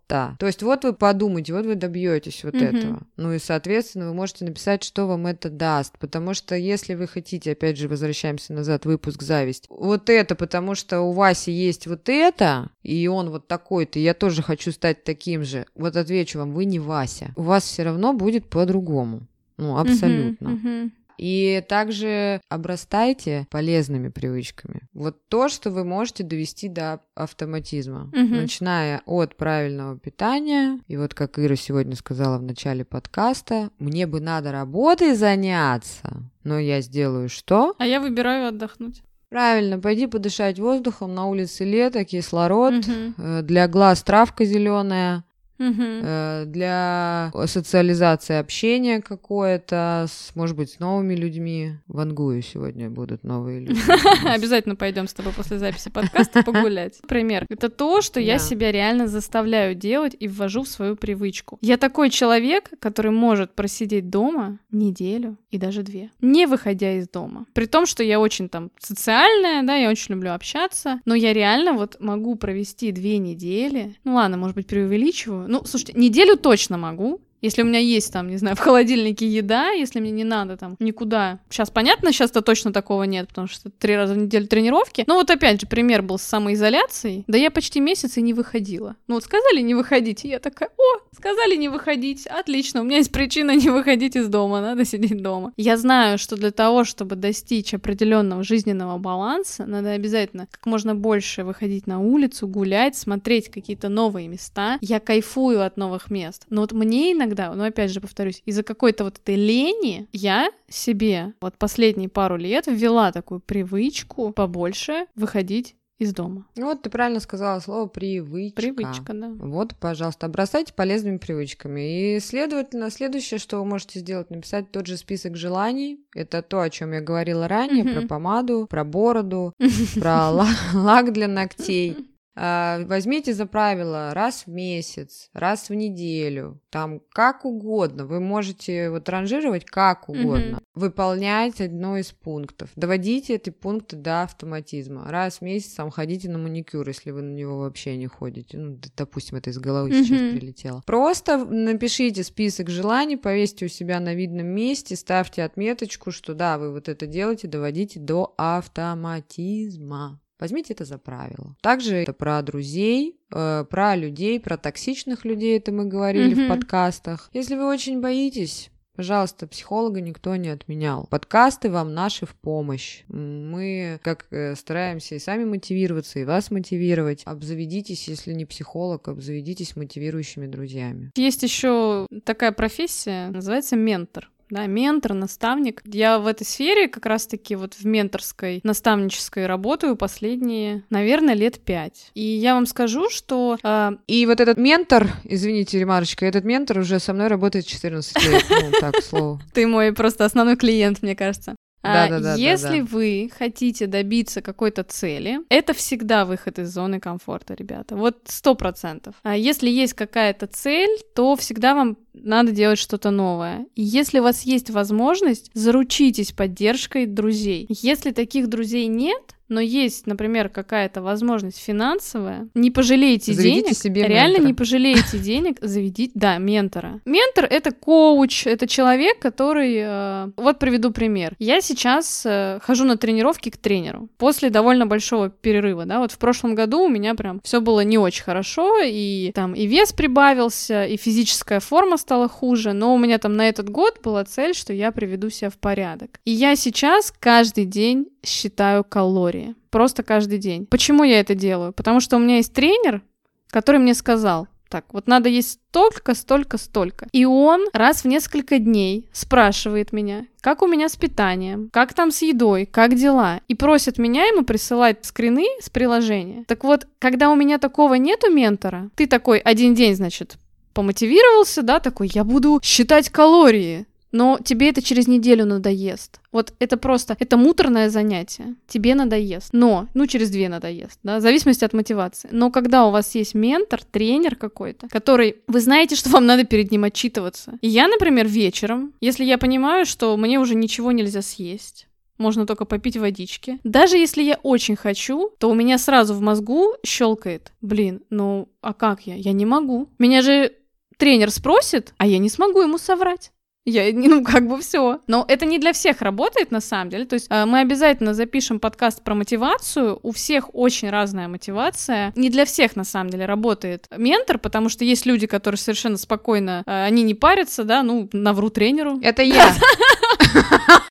что-то. 0.08 0.36
То 0.40 0.46
есть 0.46 0.64
вот 0.64 0.84
вы 0.84 0.94
подумайте, 0.94 1.54
вот 1.54 1.66
вы 1.66 1.76
добьетесь 1.76 2.44
вот 2.44 2.56
угу. 2.56 2.64
этого. 2.64 3.00
Ну 3.18 3.34
и, 3.34 3.40
соответственно, 3.40 4.08
вы 4.08 4.14
можете 4.14 4.46
написать, 4.46 4.84
что 4.84 5.06
вам 5.06 5.28
это 5.28 5.50
даст. 5.50 5.98
Потому 6.00 6.34
что 6.34 6.56
если 6.56 6.96
вы 6.96 7.08
хотите, 7.08 7.52
опять 7.52 7.78
же, 7.78 7.88
возвращаемся 7.88 8.54
назад, 8.54 8.86
выпуск 8.86 9.22
«Зависть», 9.22 9.66
вот 9.70 10.10
это, 10.10 10.36
потому 10.36 10.76
что 10.76 11.02
у 11.02 11.12
Васи 11.12 11.52
есть 11.52 11.88
вот 11.88 12.10
это, 12.10 12.70
и 12.84 13.08
он 13.08 13.30
вот 13.30 13.48
такой-то, 13.48 14.00
я 14.00 14.14
тоже 14.14 14.42
хочу 14.42 14.72
стать 14.72 15.04
таким 15.04 15.44
же. 15.44 15.66
Вот 15.76 15.96
отвечу 15.96 16.40
вам, 16.40 16.54
вы 16.54 16.66
не 16.66 16.80
Вася. 16.80 17.34
У 17.36 17.44
вас 17.44 17.64
все 17.64 17.84
равно 17.84 18.14
будет 18.14 18.50
по-другому. 18.50 19.28
Ну, 19.58 19.78
абсолютно. 19.78 20.48
Uh-huh, 20.50 20.64
uh-huh. 20.64 20.92
И 21.18 21.64
также 21.68 22.42
обрастайте 22.50 23.48
полезными 23.50 24.10
привычками. 24.10 24.82
Вот 24.94 25.28
то, 25.30 25.50
что 25.50 25.72
вы 25.72 25.84
можете 25.84 26.24
довести 26.24 26.70
до 26.70 27.02
автоматизма, 27.16 28.04
угу. 28.14 28.36
начиная 28.36 29.02
от 29.06 29.36
правильного 29.36 29.98
питания. 29.98 30.80
И 30.88 30.98
вот 30.98 31.14
как 31.14 31.40
Ира 31.40 31.56
сегодня 31.56 31.96
сказала 31.96 32.38
в 32.38 32.44
начале 32.44 32.86
подкаста, 32.86 33.72
мне 33.80 34.08
бы 34.08 34.20
надо 34.20 34.52
работой 34.52 35.16
заняться, 35.16 36.24
но 36.44 36.60
я 36.60 36.82
сделаю 36.82 37.30
что? 37.30 37.76
А 37.80 37.86
я 37.86 38.00
выбираю 38.00 38.50
отдохнуть. 38.50 39.02
Правильно, 39.30 39.78
пойди 39.78 40.08
подышать 40.08 40.58
воздухом, 40.58 41.14
на 41.14 41.26
улице 41.26 41.66
лето, 41.66 42.06
кислород, 42.06 42.76
угу. 42.76 43.42
для 43.44 43.68
глаз 43.68 44.02
травка 44.02 44.46
зеленая, 44.46 45.26
Угу. 45.60 46.48
Для 46.48 47.32
социализации 47.46 48.36
общения 48.36 49.02
какое-то, 49.02 50.06
с, 50.08 50.36
может 50.36 50.56
быть, 50.56 50.72
с 50.72 50.80
новыми 50.80 51.16
людьми. 51.16 51.74
В 51.88 52.00
Ангую 52.00 52.42
сегодня 52.42 52.90
будут 52.90 53.24
новые 53.24 53.62
люди. 53.62 53.80
Обязательно 54.28 54.76
пойдем 54.76 55.08
с 55.08 55.14
тобой 55.14 55.34
после 55.34 55.60
записи 55.60 55.90
подкаста 55.90 56.44
погулять. 56.44 57.00
Пример. 57.08 57.46
Это 57.50 57.70
то, 57.70 58.02
что 58.02 58.20
я 58.20 58.40
себя 58.40 58.72
реально 58.72 59.08
заставляю 59.08 59.76
делать 59.76 60.16
и 60.20 60.28
ввожу 60.28 60.64
в 60.64 60.68
свою 60.68 60.96
привычку. 60.96 61.58
Я 61.62 61.78
такой 61.78 62.10
человек, 62.10 62.72
который 62.80 63.12
может 63.12 63.54
просидеть 63.54 64.10
дома 64.10 64.60
неделю 64.72 65.38
и 65.52 65.58
даже 65.58 65.84
две, 65.84 66.12
не 66.22 66.46
выходя 66.46 66.94
из 66.94 67.08
дома. 67.08 67.46
При 67.54 67.66
том, 67.66 67.86
что 67.86 68.04
я 68.04 68.20
очень 68.20 68.50
там 68.50 68.72
социальная, 68.80 69.64
да, 69.64 69.76
я 69.76 69.90
очень 69.90 70.16
люблю 70.16 70.34
общаться, 70.34 71.00
но 71.06 71.16
я 71.16 71.34
реально 71.34 71.74
вот 71.74 71.98
могу 72.00 72.36
провести 72.36 72.92
две 72.92 73.18
недели. 73.18 73.96
Ну 74.04 74.16
ладно, 74.16 74.38
может 74.38 74.56
быть, 74.56 74.68
преувеличиваю, 74.68 75.47
ну, 75.48 75.66
слушайте, 75.66 75.94
неделю 75.94 76.38
точно 76.38 76.78
могу, 76.78 77.22
если 77.42 77.62
у 77.62 77.66
меня 77.66 77.80
есть 77.80 78.12
там, 78.12 78.30
не 78.30 78.38
знаю, 78.38 78.56
в 78.56 78.60
холодильнике 78.60 79.28
еда, 79.28 79.70
если 79.70 80.00
мне 80.00 80.12
не 80.12 80.24
надо 80.24 80.58
там 80.58 80.76
никуда. 80.80 81.40
Сейчас 81.50 81.70
понятно, 81.70 82.12
сейчас-то 82.12 82.42
точно 82.42 82.74
такого 82.74 83.04
нет, 83.04 83.28
потому 83.30 83.48
что 83.48 83.70
три 83.70 83.96
раза 83.96 84.14
в 84.14 84.18
неделю 84.18 84.48
тренировки. 84.48 85.04
Но 85.08 85.16
вот 85.16 85.30
опять 85.30 85.62
же, 85.62 85.68
пример 85.68 86.02
был 86.02 86.18
с 86.18 86.24
самоизоляцией. 86.24 87.24
Да 87.28 87.38
я 87.38 87.52
почти 87.52 87.80
месяц 87.80 88.18
и 88.18 88.22
не 88.22 88.34
выходила. 88.34 88.96
Ну 89.08 89.16
вот 89.16 89.24
сказали 89.24 89.62
не 89.62 89.76
выходить, 89.76 90.26
и 90.26 90.30
я 90.30 90.40
такая, 90.40 90.70
о, 90.78 91.16
сказали 91.16 91.56
не 91.56 91.70
выходить, 91.70 92.28
отлично, 92.28 92.82
у 92.82 92.84
меня 92.84 92.98
есть 92.98 93.12
причина 93.12 93.56
не 93.56 93.70
выходить 93.70 94.16
из 94.16 94.28
дома, 94.28 94.62
надо 94.62 94.86
сидеть 94.86 95.22
дома. 95.22 95.54
Я 95.58 95.78
знаю, 95.78 96.18
что 96.18 96.36
для 96.36 96.52
того, 96.52 96.84
чтобы 96.84 97.16
достичь 97.16 97.74
определенного 97.74 98.44
жизненного 98.44 98.98
баланса, 98.98 99.66
надо 99.66 99.92
обязательно 99.92 100.48
как 100.50 100.66
можно 100.66 100.96
больше 100.96 101.44
выходить 101.44 101.88
на 101.88 102.00
улицу, 102.00 102.48
гулять, 102.48 102.96
смотреть 102.96 103.50
какие-то 103.50 103.90
новые 103.90 104.28
места. 104.28 104.78
Я 104.82 105.00
кайфую 105.00 105.66
от 105.66 105.78
новых 105.78 106.10
мест. 106.10 106.46
Но 106.50 106.62
вот 106.62 106.72
мне 106.72 107.14
иногда 107.14 107.27
иногда, 107.28 107.54
но 107.54 107.66
опять 107.66 107.92
же 107.92 108.02
повторюсь, 108.02 108.42
из-за 108.46 108.64
какой-то 108.64 109.04
вот 109.04 109.18
этой 109.18 109.36
лени 109.36 110.08
я 110.12 110.50
себе 110.70 111.34
вот 111.42 111.58
последние 111.58 112.10
пару 112.10 112.38
лет 112.38 112.68
ввела 112.68 113.12
такую 113.12 113.40
привычку 113.40 114.32
побольше 114.32 115.08
выходить 115.16 115.76
из 116.00 116.14
дома. 116.14 116.46
Вот 116.56 116.84
ты 116.84 116.92
правильно 116.92 117.20
сказала 117.20 117.60
слово 117.60 117.88
привычка. 117.88 118.62
Привычка, 118.62 119.14
да. 119.14 119.32
Вот, 119.40 119.76
пожалуйста, 119.80 120.28
обрастайте 120.28 120.74
полезными 120.74 121.18
привычками. 121.18 122.16
И, 122.16 122.20
следовательно, 122.20 122.92
следующее, 122.92 123.40
что 123.40 123.58
вы 123.58 123.66
можете 123.66 124.00
сделать, 124.00 124.30
написать 124.30 124.72
тот 124.72 124.86
же 124.86 124.96
список 124.96 125.36
желаний. 125.36 126.00
Это 126.14 126.44
то, 126.44 126.62
о 126.62 126.70
чем 126.70 126.92
я 126.92 127.02
говорила 127.02 127.48
ранее, 127.48 127.84
про 127.84 128.08
помаду, 128.08 128.68
про 128.70 128.84
бороду, 128.84 129.54
про 130.00 130.30
лак 130.30 131.14
для 131.14 131.28
ногтей 131.28 131.98
возьмите 132.38 133.34
за 133.34 133.48
правило 133.48 134.14
раз 134.14 134.44
в 134.46 134.50
месяц, 134.52 135.30
раз 135.34 135.70
в 135.70 135.74
неделю, 135.74 136.62
там 136.70 137.02
как 137.12 137.46
угодно. 137.46 138.06
Вы 138.06 138.20
можете 138.20 138.92
вот 138.92 139.10
ранжировать 139.10 139.66
как 139.66 140.08
угодно. 140.10 140.58
Mm-hmm. 140.58 140.64
Выполнять 140.76 141.60
одно 141.60 141.98
из 141.98 142.12
пунктов. 142.12 142.70
Доводите 142.76 143.34
эти 143.34 143.50
пункты 143.50 143.96
до 143.96 144.22
автоматизма. 144.22 145.06
Раз 145.10 145.40
в 145.40 145.42
месяц 145.42 145.74
там 145.74 145.90
ходите 145.90 146.30
на 146.30 146.38
маникюр, 146.38 146.88
если 146.88 147.10
вы 147.10 147.24
на 147.24 147.34
него 147.34 147.58
вообще 147.60 147.98
не 147.98 148.06
ходите. 148.06 148.58
Ну, 148.58 148.80
допустим, 148.96 149.38
это 149.38 149.50
из 149.50 149.58
головы 149.58 149.90
mm-hmm. 149.90 150.04
сейчас 150.04 150.20
прилетело. 150.36 150.84
Просто 150.86 151.38
напишите 151.44 152.24
список 152.24 152.70
желаний, 152.70 153.18
повесьте 153.18 153.66
у 153.66 153.70
себя 153.70 154.00
на 154.00 154.14
видном 154.14 154.48
месте, 154.48 154.96
ставьте 154.96 155.44
отметочку, 155.44 156.12
что 156.12 156.36
да, 156.36 156.60
вы 156.60 156.72
вот 156.72 156.88
это 156.88 157.08
делаете, 157.08 157.48
доводите 157.48 158.00
до 158.00 158.36
автоматизма. 158.38 160.20
Возьмите 160.40 160.74
это 160.74 160.86
за 160.86 160.98
правило. 160.98 161.56
Также 161.62 161.96
это 161.96 162.14
про 162.14 162.42
друзей, 162.42 163.20
э, 163.34 163.66
про 163.70 163.96
людей, 163.96 164.40
про 164.40 164.58
токсичных 164.58 165.26
людей, 165.26 165.58
это 165.58 165.72
мы 165.72 165.86
говорили 165.86 166.36
mm-hmm. 166.36 166.46
в 166.46 166.50
подкастах. 166.50 167.30
Если 167.34 167.56
вы 167.56 167.68
очень 167.68 168.02
боитесь, 168.02 168.72
Пожалуйста, 168.98 169.46
психолога 169.46 170.02
никто 170.02 170.36
не 170.38 170.50
отменял. 170.50 171.06
Подкасты 171.06 171.70
вам 171.70 171.94
наши 171.94 172.26
в 172.26 172.36
помощь. 172.36 173.04
Мы 173.10 174.00
как 174.02 174.26
э, 174.32 174.56
стараемся 174.56 175.14
и 175.14 175.20
сами 175.20 175.46
мотивироваться, 175.46 176.18
и 176.18 176.26
вас 176.26 176.50
мотивировать. 176.50 177.22
Обзаведитесь, 177.26 178.08
если 178.08 178.34
не 178.34 178.46
психолог, 178.46 179.08
обзаведитесь 179.08 179.76
мотивирующими 179.76 180.48
друзьями. 180.48 181.12
Есть 181.16 181.44
еще 181.44 182.08
такая 182.24 182.52
профессия, 182.52 183.30
называется 183.30 183.76
ментор 183.76 184.32
да, 184.50 184.66
ментор, 184.66 185.14
наставник. 185.14 185.82
Я 185.86 186.20
в 186.20 186.28
этой 186.28 186.46
сфере 186.46 186.88
как 186.88 187.06
раз-таки 187.06 187.56
вот 187.56 187.74
в 187.74 187.86
менторской, 187.86 188.62
наставнической 188.64 189.46
работаю 189.46 189.96
последние, 189.96 190.84
наверное, 190.90 191.34
лет 191.34 191.60
пять. 191.60 192.12
И 192.14 192.22
я 192.22 192.54
вам 192.54 192.66
скажу, 192.66 193.10
что... 193.10 193.58
Э... 193.64 193.92
И 194.08 194.26
вот 194.26 194.40
этот 194.40 194.58
ментор, 194.58 195.10
извините, 195.24 195.80
ремарочка, 195.80 196.26
этот 196.26 196.46
ментор 196.46 196.80
уже 196.80 197.00
со 197.00 197.14
мной 197.14 197.28
работает 197.28 197.66
14 197.66 198.24
лет. 198.26 198.46
Ну, 198.50 198.72
так, 198.80 199.02
слово. 199.04 199.42
Ты 199.54 199.68
мой 199.68 199.94
просто 199.94 200.26
основной 200.26 200.56
клиент, 200.56 201.02
мне 201.02 201.16
кажется. 201.16 201.56
Да, 201.84 202.10
да, 202.10 202.20
да, 202.20 202.34
Если 202.36 202.80
да, 202.80 202.86
да. 202.86 202.90
вы 202.92 203.32
хотите 203.38 203.88
добиться 203.88 204.42
какой-то 204.42 204.84
цели, 204.84 205.40
это 205.50 205.74
всегда 205.74 206.26
выход 206.26 206.60
из 206.60 206.70
зоны 206.74 207.00
комфорта, 207.00 207.54
ребята. 207.54 207.96
Вот 207.96 208.18
сто 208.26 208.56
процентов. 208.56 209.16
А 209.24 209.36
если 209.36 209.70
есть 209.70 209.94
какая-то 209.94 210.48
цель, 210.48 211.00
то 211.16 211.36
всегда 211.36 211.76
вам 211.76 211.98
надо 212.24 212.52
делать 212.52 212.80
что-то 212.80 213.12
новое. 213.12 213.66
И 213.76 213.84
если 213.84 214.20
у 214.20 214.24
вас 214.24 214.44
есть 214.44 214.70
возможность, 214.70 215.52
заручитесь 215.54 216.32
поддержкой 216.32 217.06
друзей. 217.06 217.66
Если 217.70 218.12
таких 218.12 218.48
друзей 218.48 218.88
нет, 218.88 219.38
но 219.50 219.62
есть, 219.62 220.08
например, 220.08 220.50
какая-то 220.50 221.02
возможность 221.02 221.58
финансовая, 221.58 222.48
не 222.54 222.72
пожалейте 222.72 223.34
заведите 223.34 223.62
денег, 223.62 223.78
себе 223.78 224.08
реально 224.08 224.36
ментора. 224.36 224.48
не 224.48 224.54
пожалеете 224.54 225.20
денег, 225.20 225.58
заведите, 225.62 226.12
да, 226.16 226.38
ментора. 226.38 227.02
Ментор— 227.06 227.46
это 227.50 227.72
коуч, 227.72 228.46
это 228.46 228.68
человек, 228.68 229.20
который... 229.20 229.76
Э, 229.78 230.32
вот 230.36 230.60
приведу 230.60 230.92
пример. 230.92 231.36
Я 231.40 231.62
сейчас 231.62 232.24
э, 232.26 232.60
хожу 232.62 232.84
на 232.84 232.98
тренировки 232.98 233.50
к 233.50 233.58
тренеру 233.58 234.10
после 234.18 234.50
довольно 234.50 234.86
большого 234.86 235.30
перерыва, 235.30 235.86
да, 235.86 236.00
вот 236.00 236.12
в 236.12 236.18
прошлом 236.18 236.56
году 236.56 236.82
у 236.82 236.90
меня 236.90 237.16
прям 237.16 237.40
все 237.44 237.62
было 237.62 237.82
не 237.82 237.98
очень 237.98 238.24
хорошо, 238.24 238.80
и 238.84 239.32
там 239.34 239.54
и 239.54 239.66
вес 239.66 239.94
прибавился, 239.94 240.86
и 240.86 240.98
физическая 240.98 241.60
форма 241.60 241.98
стала 242.08 242.30
хуже, 242.30 242.72
но 242.72 242.96
у 242.96 242.98
меня 242.98 243.18
там 243.18 243.34
на 243.34 243.50
этот 243.50 243.70
год 243.70 244.00
была 244.02 244.24
цель, 244.24 244.54
что 244.54 244.72
я 244.72 244.94
приведу 244.94 245.30
себя 245.30 245.50
в 245.50 245.58
порядок. 245.58 246.22
И 246.24 246.32
я 246.32 246.56
сейчас 246.56 247.14
каждый 247.20 247.66
день 247.66 248.08
считаю 248.24 248.86
калории. 248.86 249.56
Просто 249.72 250.04
каждый 250.04 250.38
день. 250.38 250.66
Почему 250.66 251.04
я 251.04 251.20
это 251.20 251.36
делаю? 251.36 251.74
Потому 251.74 252.00
что 252.00 252.16
у 252.16 252.20
меня 252.20 252.38
есть 252.38 252.54
тренер, 252.54 253.02
который 253.50 253.82
мне 253.82 253.94
сказал, 253.94 254.48
так, 254.70 254.86
вот 254.94 255.08
надо 255.08 255.28
есть 255.28 255.60
столько, 255.70 256.16
столько, 256.16 256.58
столько. 256.58 257.08
И 257.12 257.26
он 257.26 257.68
раз 257.74 258.04
в 258.04 258.08
несколько 258.08 258.58
дней 258.58 259.10
спрашивает 259.12 259.92
меня, 259.92 260.28
как 260.40 260.62
у 260.62 260.68
меня 260.68 260.88
с 260.88 260.96
питанием, 260.96 261.70
как 261.74 261.94
там 261.94 262.12
с 262.12 262.22
едой, 262.22 262.66
как 262.66 262.96
дела, 262.96 263.42
и 263.50 263.56
просит 263.56 263.98
меня 263.98 264.28
ему 264.28 264.46
присылать 264.46 265.04
скрины 265.06 265.46
с 265.62 265.70
приложения. 265.70 266.46
Так 266.48 266.64
вот, 266.64 266.88
когда 267.00 267.30
у 267.32 267.36
меня 267.36 267.58
такого 267.58 267.96
нету 267.96 268.32
ментора, 268.32 268.90
ты 268.96 269.08
такой 269.08 269.40
один 269.40 269.76
день, 269.76 269.94
значит, 269.94 270.38
помотивировался, 270.78 271.64
да, 271.64 271.80
такой, 271.80 272.08
я 272.14 272.24
буду 272.24 272.60
считать 272.64 273.10
калории, 273.10 273.88
но 274.12 274.38
тебе 274.44 274.70
это 274.70 274.84
через 274.84 275.08
неделю 275.08 275.44
надоест. 275.44 276.22
Вот 276.32 276.54
это 276.60 276.78
просто, 276.78 277.18
это 277.20 277.36
муторное 277.36 277.90
занятие. 277.90 278.54
Тебе 278.68 278.94
надоест. 278.94 279.50
Но, 279.54 279.88
ну, 279.96 280.06
через 280.06 280.30
две 280.30 280.50
надоест, 280.50 281.00
да, 281.02 281.18
в 281.18 281.22
зависимости 281.22 281.66
от 281.66 281.74
мотивации. 281.74 282.30
Но 282.32 282.52
когда 282.52 282.86
у 282.86 282.92
вас 282.92 283.16
есть 283.16 283.34
ментор, 283.34 283.84
тренер 283.84 284.36
какой-то, 284.36 284.88
который, 284.88 285.38
вы 285.48 285.62
знаете, 285.62 285.96
что 285.96 286.12
вам 286.12 286.28
надо 286.28 286.44
перед 286.44 286.70
ним 286.70 286.84
отчитываться. 286.84 287.58
И 287.62 287.68
я, 287.68 287.88
например, 287.88 288.28
вечером, 288.28 288.94
если 289.02 289.26
я 289.26 289.40
понимаю, 289.40 289.88
что 289.88 290.16
мне 290.16 290.40
уже 290.40 290.54
ничего 290.54 290.92
нельзя 290.92 291.24
съесть, 291.24 291.88
можно 292.18 292.46
только 292.46 292.66
попить 292.66 292.98
водички. 292.98 293.60
Даже 293.64 293.98
если 293.98 294.24
я 294.24 294.40
очень 294.44 294.76
хочу, 294.76 295.32
то 295.40 295.50
у 295.50 295.56
меня 295.56 295.78
сразу 295.78 296.14
в 296.14 296.22
мозгу 296.22 296.74
щелкает. 296.86 297.52
Блин, 297.62 298.02
ну 298.10 298.50
а 298.62 298.74
как 298.74 299.08
я? 299.08 299.16
Я 299.16 299.34
не 299.34 299.46
могу. 299.46 299.90
Меня 300.00 300.22
же 300.22 300.52
тренер 300.98 301.32
спросит, 301.32 301.94
а 301.98 302.08
я 302.08 302.18
не 302.18 302.30
смогу 302.30 302.62
ему 302.62 302.78
соврать. 302.78 303.32
Я, 303.68 303.92
ну, 303.94 304.24
как 304.24 304.48
бы 304.48 304.60
все. 304.62 305.02
Но 305.08 305.26
это 305.28 305.46
не 305.46 305.60
для 305.60 305.74
всех 305.74 306.02
работает, 306.02 306.52
на 306.52 306.62
самом 306.62 306.90
деле. 306.90 307.06
То 307.06 307.16
есть 307.16 307.28
э, 307.30 307.46
мы 307.46 307.60
обязательно 307.60 308.14
запишем 308.14 308.60
подкаст 308.60 309.04
про 309.04 309.14
мотивацию. 309.14 310.00
У 310.02 310.14
всех 310.14 310.56
очень 310.56 310.90
разная 310.90 311.28
мотивация. 311.28 312.14
Не 312.16 312.30
для 312.30 312.46
всех, 312.46 312.78
на 312.78 312.86
самом 312.86 313.10
деле, 313.10 313.26
работает 313.26 313.88
ментор, 313.96 314.38
потому 314.40 314.70
что 314.70 314.86
есть 314.86 315.06
люди, 315.06 315.28
которые 315.28 315.60
совершенно 315.60 315.98
спокойно, 315.98 316.64
э, 316.66 316.86
они 316.86 317.04
не 317.04 317.14
парятся, 317.14 317.66
да, 317.66 317.84
ну, 317.84 318.10
навру 318.14 318.50
тренеру. 318.50 319.00
Это 319.02 319.22
я. 319.22 319.54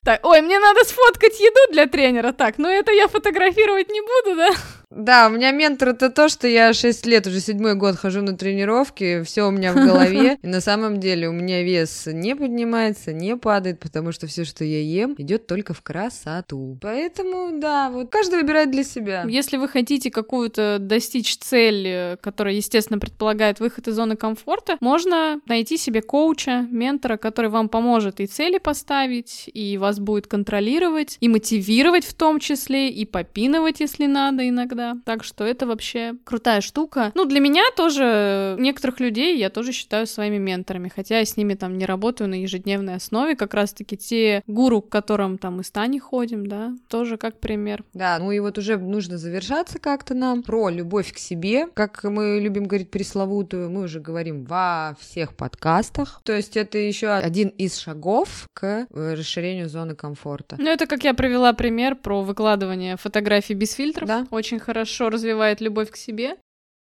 Так, 0.03 0.25
ой, 0.25 0.41
мне 0.41 0.57
надо 0.57 0.85
сфоткать 0.85 1.37
еду 1.37 1.73
для 1.73 1.85
тренера. 1.85 2.31
Так, 2.31 2.57
ну 2.57 2.69
это 2.69 2.93
я 2.93 3.09
фотографировать 3.09 3.89
не 3.89 3.99
буду, 3.99 4.37
да? 4.37 4.49
Да, 4.89 5.27
у 5.27 5.31
меня 5.31 5.51
ментор 5.51 5.89
это 5.89 6.09
то, 6.09 6.29
что 6.29 6.47
я 6.47 6.71
6 6.71 7.05
лет, 7.07 7.27
уже 7.27 7.41
седьмой 7.41 7.75
год 7.75 7.97
хожу 7.97 8.21
на 8.21 8.37
тренировки, 8.37 9.21
все 9.23 9.45
у 9.45 9.51
меня 9.51 9.73
в 9.73 9.75
голове, 9.75 10.37
и 10.41 10.47
на 10.47 10.61
самом 10.61 11.01
деле 11.01 11.27
у 11.27 11.33
меня 11.33 11.61
вес 11.61 12.05
не 12.05 12.37
поднимается, 12.37 13.11
не 13.11 13.35
падает, 13.35 13.81
потому 13.81 14.13
что 14.13 14.27
все, 14.27 14.45
что 14.45 14.63
я 14.63 14.79
ем, 14.79 15.15
идет 15.17 15.45
только 15.45 15.73
в 15.73 15.81
красоту. 15.81 16.77
Поэтому, 16.81 17.59
да, 17.59 17.89
вот 17.89 18.09
каждый 18.09 18.39
выбирает 18.39 18.71
для 18.71 18.85
себя. 18.85 19.25
Если 19.27 19.57
вы 19.57 19.67
хотите 19.67 20.09
какую-то 20.09 20.77
достичь 20.79 21.37
цель, 21.37 22.17
которая, 22.21 22.53
естественно, 22.53 22.97
предполагает 22.97 23.59
выход 23.59 23.89
из 23.89 23.95
зоны 23.95 24.15
комфорта, 24.15 24.77
можно 24.79 25.41
найти 25.47 25.77
себе 25.77 26.01
коуча, 26.01 26.65
ментора, 26.71 27.17
который 27.17 27.49
вам 27.49 27.67
поможет 27.67 28.21
и 28.21 28.25
цели 28.25 28.57
поставить, 28.57 29.49
и 29.53 29.77
вас 29.77 29.99
будет 29.99 30.27
контролировать, 30.27 31.17
и 31.19 31.27
мотивировать 31.27 32.05
в 32.05 32.13
том 32.13 32.39
числе, 32.39 32.89
и 32.89 33.05
попинывать, 33.05 33.81
если 33.81 34.05
надо 34.05 34.47
иногда 34.47 34.76
иногда. 34.77 34.97
Так 35.05 35.23
что 35.23 35.43
это 35.43 35.65
вообще 35.65 36.15
крутая 36.23 36.61
штука. 36.61 37.11
Ну, 37.15 37.25
для 37.25 37.39
меня 37.39 37.63
тоже 37.75 38.55
некоторых 38.59 38.99
людей 38.99 39.37
я 39.37 39.49
тоже 39.49 39.71
считаю 39.71 40.07
своими 40.07 40.37
менторами, 40.37 40.91
хотя 40.93 41.19
я 41.19 41.25
с 41.25 41.37
ними 41.37 41.55
там 41.55 41.77
не 41.77 41.85
работаю 41.85 42.29
на 42.29 42.41
ежедневной 42.41 42.95
основе, 42.95 43.35
как 43.35 43.53
раз-таки 43.53 43.97
те 43.97 44.43
гуру, 44.47 44.81
к 44.81 44.89
которым 44.89 45.37
там 45.37 45.57
мы 45.57 45.63
с 45.63 45.71
Таней 45.71 45.99
ходим, 45.99 46.45
да, 46.45 46.73
тоже 46.89 47.17
как 47.17 47.39
пример. 47.39 47.83
Да, 47.93 48.17
ну 48.19 48.31
и 48.31 48.39
вот 48.39 48.57
уже 48.57 48.77
нужно 48.77 49.17
завершаться 49.17 49.79
как-то 49.79 50.13
нам 50.13 50.43
про 50.43 50.69
любовь 50.69 51.13
к 51.13 51.17
себе, 51.17 51.67
как 51.73 52.03
мы 52.03 52.39
любим 52.39 52.65
говорить 52.65 52.91
пресловутую, 52.91 53.69
мы 53.69 53.83
уже 53.83 53.99
говорим 53.99 54.45
во 54.45 54.95
всех 54.99 55.35
подкастах, 55.35 56.21
то 56.23 56.33
есть 56.33 56.57
это 56.57 56.77
еще 56.77 57.09
один 57.09 57.49
из 57.49 57.77
шагов 57.77 58.47
к 58.53 58.87
э, 58.89 59.13
расширению 59.13 59.69
зоны 59.69 59.95
комфорта. 59.95 60.55
Ну 60.59 60.69
это 60.69 60.85
как 60.85 61.03
я 61.03 61.13
привела 61.13 61.53
пример 61.53 61.95
про 61.95 62.21
выкладывание 62.21 62.97
фотографий 62.97 63.53
без 63.53 63.73
фильтров, 63.73 64.07
да. 64.07 64.27
очень 64.31 64.59
хорошо 64.67 65.09
развивает 65.09 65.61
любовь 65.61 65.91
к 65.91 65.95
себе. 65.95 66.35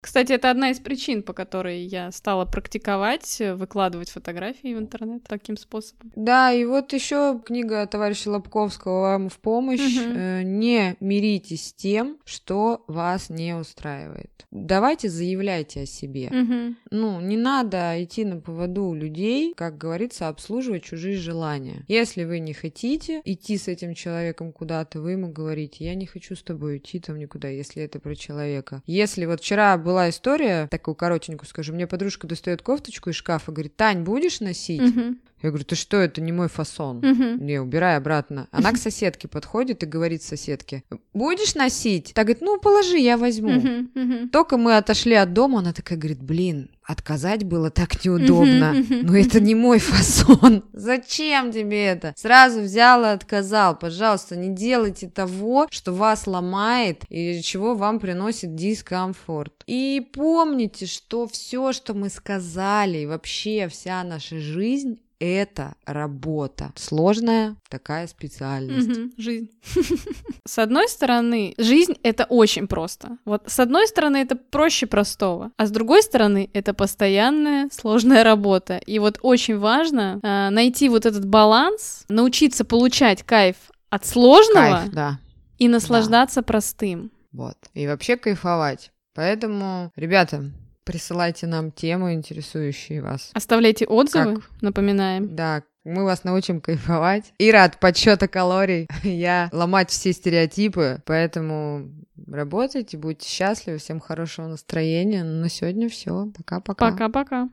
Кстати, 0.05 0.33
это 0.33 0.51
одна 0.51 0.69
из 0.69 0.79
причин, 0.79 1.23
по 1.23 1.33
которой 1.33 1.81
я 1.81 2.11
стала 2.11 2.45
практиковать, 2.45 3.41
э, 3.41 3.55
выкладывать 3.55 4.11
фотографии 4.11 4.75
в 4.75 4.77
интернет 4.77 5.23
таким 5.23 5.57
способом. 5.57 6.11
Да, 6.15 6.53
и 6.53 6.63
вот 6.63 6.93
еще 6.93 7.41
книга 7.43 7.87
товарища 7.87 8.29
Лобковского 8.29 9.01
вам 9.01 9.29
в 9.29 9.39
помощь. 9.39 9.81
Угу. 9.81 10.47
Не 10.47 10.95
миритесь 10.99 11.69
с 11.69 11.73
тем, 11.73 12.19
что 12.23 12.83
вас 12.85 13.31
не 13.31 13.55
устраивает. 13.55 14.45
Давайте 14.51 15.09
заявляйте 15.09 15.81
о 15.81 15.85
себе. 15.87 16.27
Угу. 16.27 16.75
Ну, 16.91 17.19
не 17.21 17.35
надо 17.35 17.95
идти 18.03 18.25
на 18.25 18.39
поводу 18.39 18.85
у 18.85 18.93
людей, 18.93 19.55
как 19.55 19.79
говорится, 19.79 20.27
обслуживать 20.27 20.83
чужие 20.83 21.17
желания. 21.17 21.83
Если 21.87 22.25
вы 22.25 22.37
не 22.37 22.53
хотите 22.53 23.21
идти 23.25 23.57
с 23.57 23.67
этим 23.67 23.95
человеком 23.95 24.53
куда-то, 24.53 25.01
вы 25.01 25.13
ему 25.13 25.31
говорите, 25.31 25.83
я 25.83 25.95
не 25.95 26.05
хочу 26.05 26.35
с 26.35 26.43
тобой 26.43 26.77
идти 26.77 26.99
там 26.99 27.17
никуда, 27.17 27.47
если 27.47 27.81
это 27.81 27.99
про 27.99 28.15
человека. 28.15 28.83
Если 28.85 29.25
вот 29.25 29.41
вчера 29.41 29.75
был 29.79 29.94
была 29.95 30.09
история, 30.09 30.67
такую 30.67 30.93
коротенькую 30.93 31.47
скажу. 31.47 31.73
Мне 31.73 31.87
подружка 31.87 32.27
достает 32.27 32.61
кофточку 32.61 33.11
из 33.11 33.15
шкафа, 33.15 33.53
говорит, 33.53 33.77
Тань, 33.77 34.03
будешь 34.03 34.41
носить? 34.41 34.81
Угу. 34.81 35.15
Я 35.45 35.51
говорю, 35.51 35.65
ты 35.65 35.75
что, 35.75 35.97
это 35.97 36.21
не 36.21 36.31
мой 36.31 36.49
фасон. 36.49 37.01
Мгм. 37.03 37.45
Не, 37.45 37.59
убирай 37.59 37.97
обратно. 37.97 38.47
Она 38.51 38.71
к 38.71 38.77
соседке 38.77 39.27
подходит 39.27 39.83
и 39.83 39.85
говорит 39.85 40.23
соседке, 40.23 40.83
будешь 41.13 41.53
носить? 41.53 42.13
Так 42.15 42.25
говорит, 42.25 42.41
ну, 42.41 42.59
положи, 42.59 42.97
я 42.97 43.15
возьму. 43.15 43.51
Мгм. 43.51 43.91
Мгм. 43.93 44.29
Только 44.29 44.57
мы 44.57 44.75
отошли 44.75 45.13
от 45.13 45.33
дома, 45.33 45.59
она 45.59 45.71
такая 45.71 45.99
говорит, 45.99 46.23
блин, 46.23 46.71
отказать 46.83 47.43
было 47.43 47.69
так 47.69 48.03
неудобно. 48.03 48.75
Но 48.89 49.15
это 49.15 49.39
не 49.39 49.53
мой 49.53 49.77
фасон. 49.77 50.63
Зачем 50.73 51.51
тебе 51.51 51.85
это? 51.85 52.13
Сразу 52.15 52.61
взял 52.61 53.03
и 53.03 53.09
отказал. 53.09 53.77
Пожалуйста, 53.77 54.35
не 54.35 54.49
делайте 54.49 55.07
того, 55.09 55.67
что 55.69 55.93
вас 55.93 56.25
ломает 56.25 57.03
и 57.09 57.41
чего 57.43 57.75
вам 57.75 57.99
приносит 57.99 58.55
дискомфорт. 58.55 59.63
И 59.67 60.07
помните, 60.13 60.87
что 60.87 61.27
все, 61.27 61.71
что 61.71 61.93
мы 61.93 62.09
сказали, 62.09 62.99
и 62.99 63.05
вообще 63.05 63.67
вся 63.67 64.03
наша 64.03 64.39
жизнь 64.39 64.99
это 65.19 65.75
работа. 65.85 66.71
Сложная 66.75 67.55
такая 67.69 68.07
специальность. 68.07 68.87
Мгм. 68.87 69.13
Жизнь. 69.17 69.49
С 70.45 70.59
одной 70.59 70.87
стороны, 70.87 71.53
жизнь— 71.57 71.95
это 72.03 72.25
очень 72.25 72.67
просто. 72.67 73.17
Вот 73.25 73.43
с 73.47 73.59
одной 73.59 73.87
стороны, 73.87 74.17
это 74.17 74.35
проще 74.35 74.85
простого, 74.85 75.51
а 75.57 75.65
с 75.65 75.71
другой 75.71 76.03
стороны, 76.03 76.49
это 76.53 76.73
постоянная 76.73 77.69
сложная 77.71 78.23
работа. 78.23 78.77
И 78.77 78.99
вот 78.99 79.19
очень 79.21 79.57
важно 79.57 80.19
э, 80.21 80.49
найти 80.49 80.89
вот 80.89 81.05
этот 81.05 81.25
баланс, 81.25 82.05
научиться 82.09 82.65
получать 82.65 83.23
кайф 83.23 83.55
от 83.89 84.05
сложного 84.05 84.81
Кайф, 84.81 84.93
да. 84.93 85.19
и 85.57 85.67
наслаждаться 85.67 86.41
простым. 86.43 87.11
Вот. 87.31 87.57
И 87.73 87.87
вообще 87.87 88.17
кайфовать. 88.17 88.91
Поэтому, 89.13 89.91
ребята, 89.95 90.51
присылайте 90.85 91.47
нам 91.47 91.71
темы, 91.71 92.13
интересующие 92.13 93.01
вас. 93.01 93.31
Оставляйте 93.33 93.85
отзывы, 93.85 94.35
Как? 94.35 94.43
напоминаем. 94.61 95.35
Да, 95.35 95.63
мы 95.83 96.03
вас 96.03 96.23
научим 96.23 96.61
кайфовать. 96.61 97.33
Ира 97.37 97.63
от 97.65 97.79
подсчета 97.79 98.27
калорий. 98.27 98.87
Я 99.03 99.49
ломать 99.51 99.89
все 99.89 100.13
стереотипы. 100.13 101.01
Поэтому 101.05 101.91
работайте, 102.27 102.97
будьте 102.97 103.27
счастливы, 103.29 103.77
всем 103.77 103.99
хорошего 103.99 104.47
настроения. 104.47 105.23
Ну, 105.23 105.41
на 105.41 105.49
сегодня 105.49 105.89
все. 105.89 106.27
Пока-пока. 106.37 106.91
Пока-пока. 106.91 107.43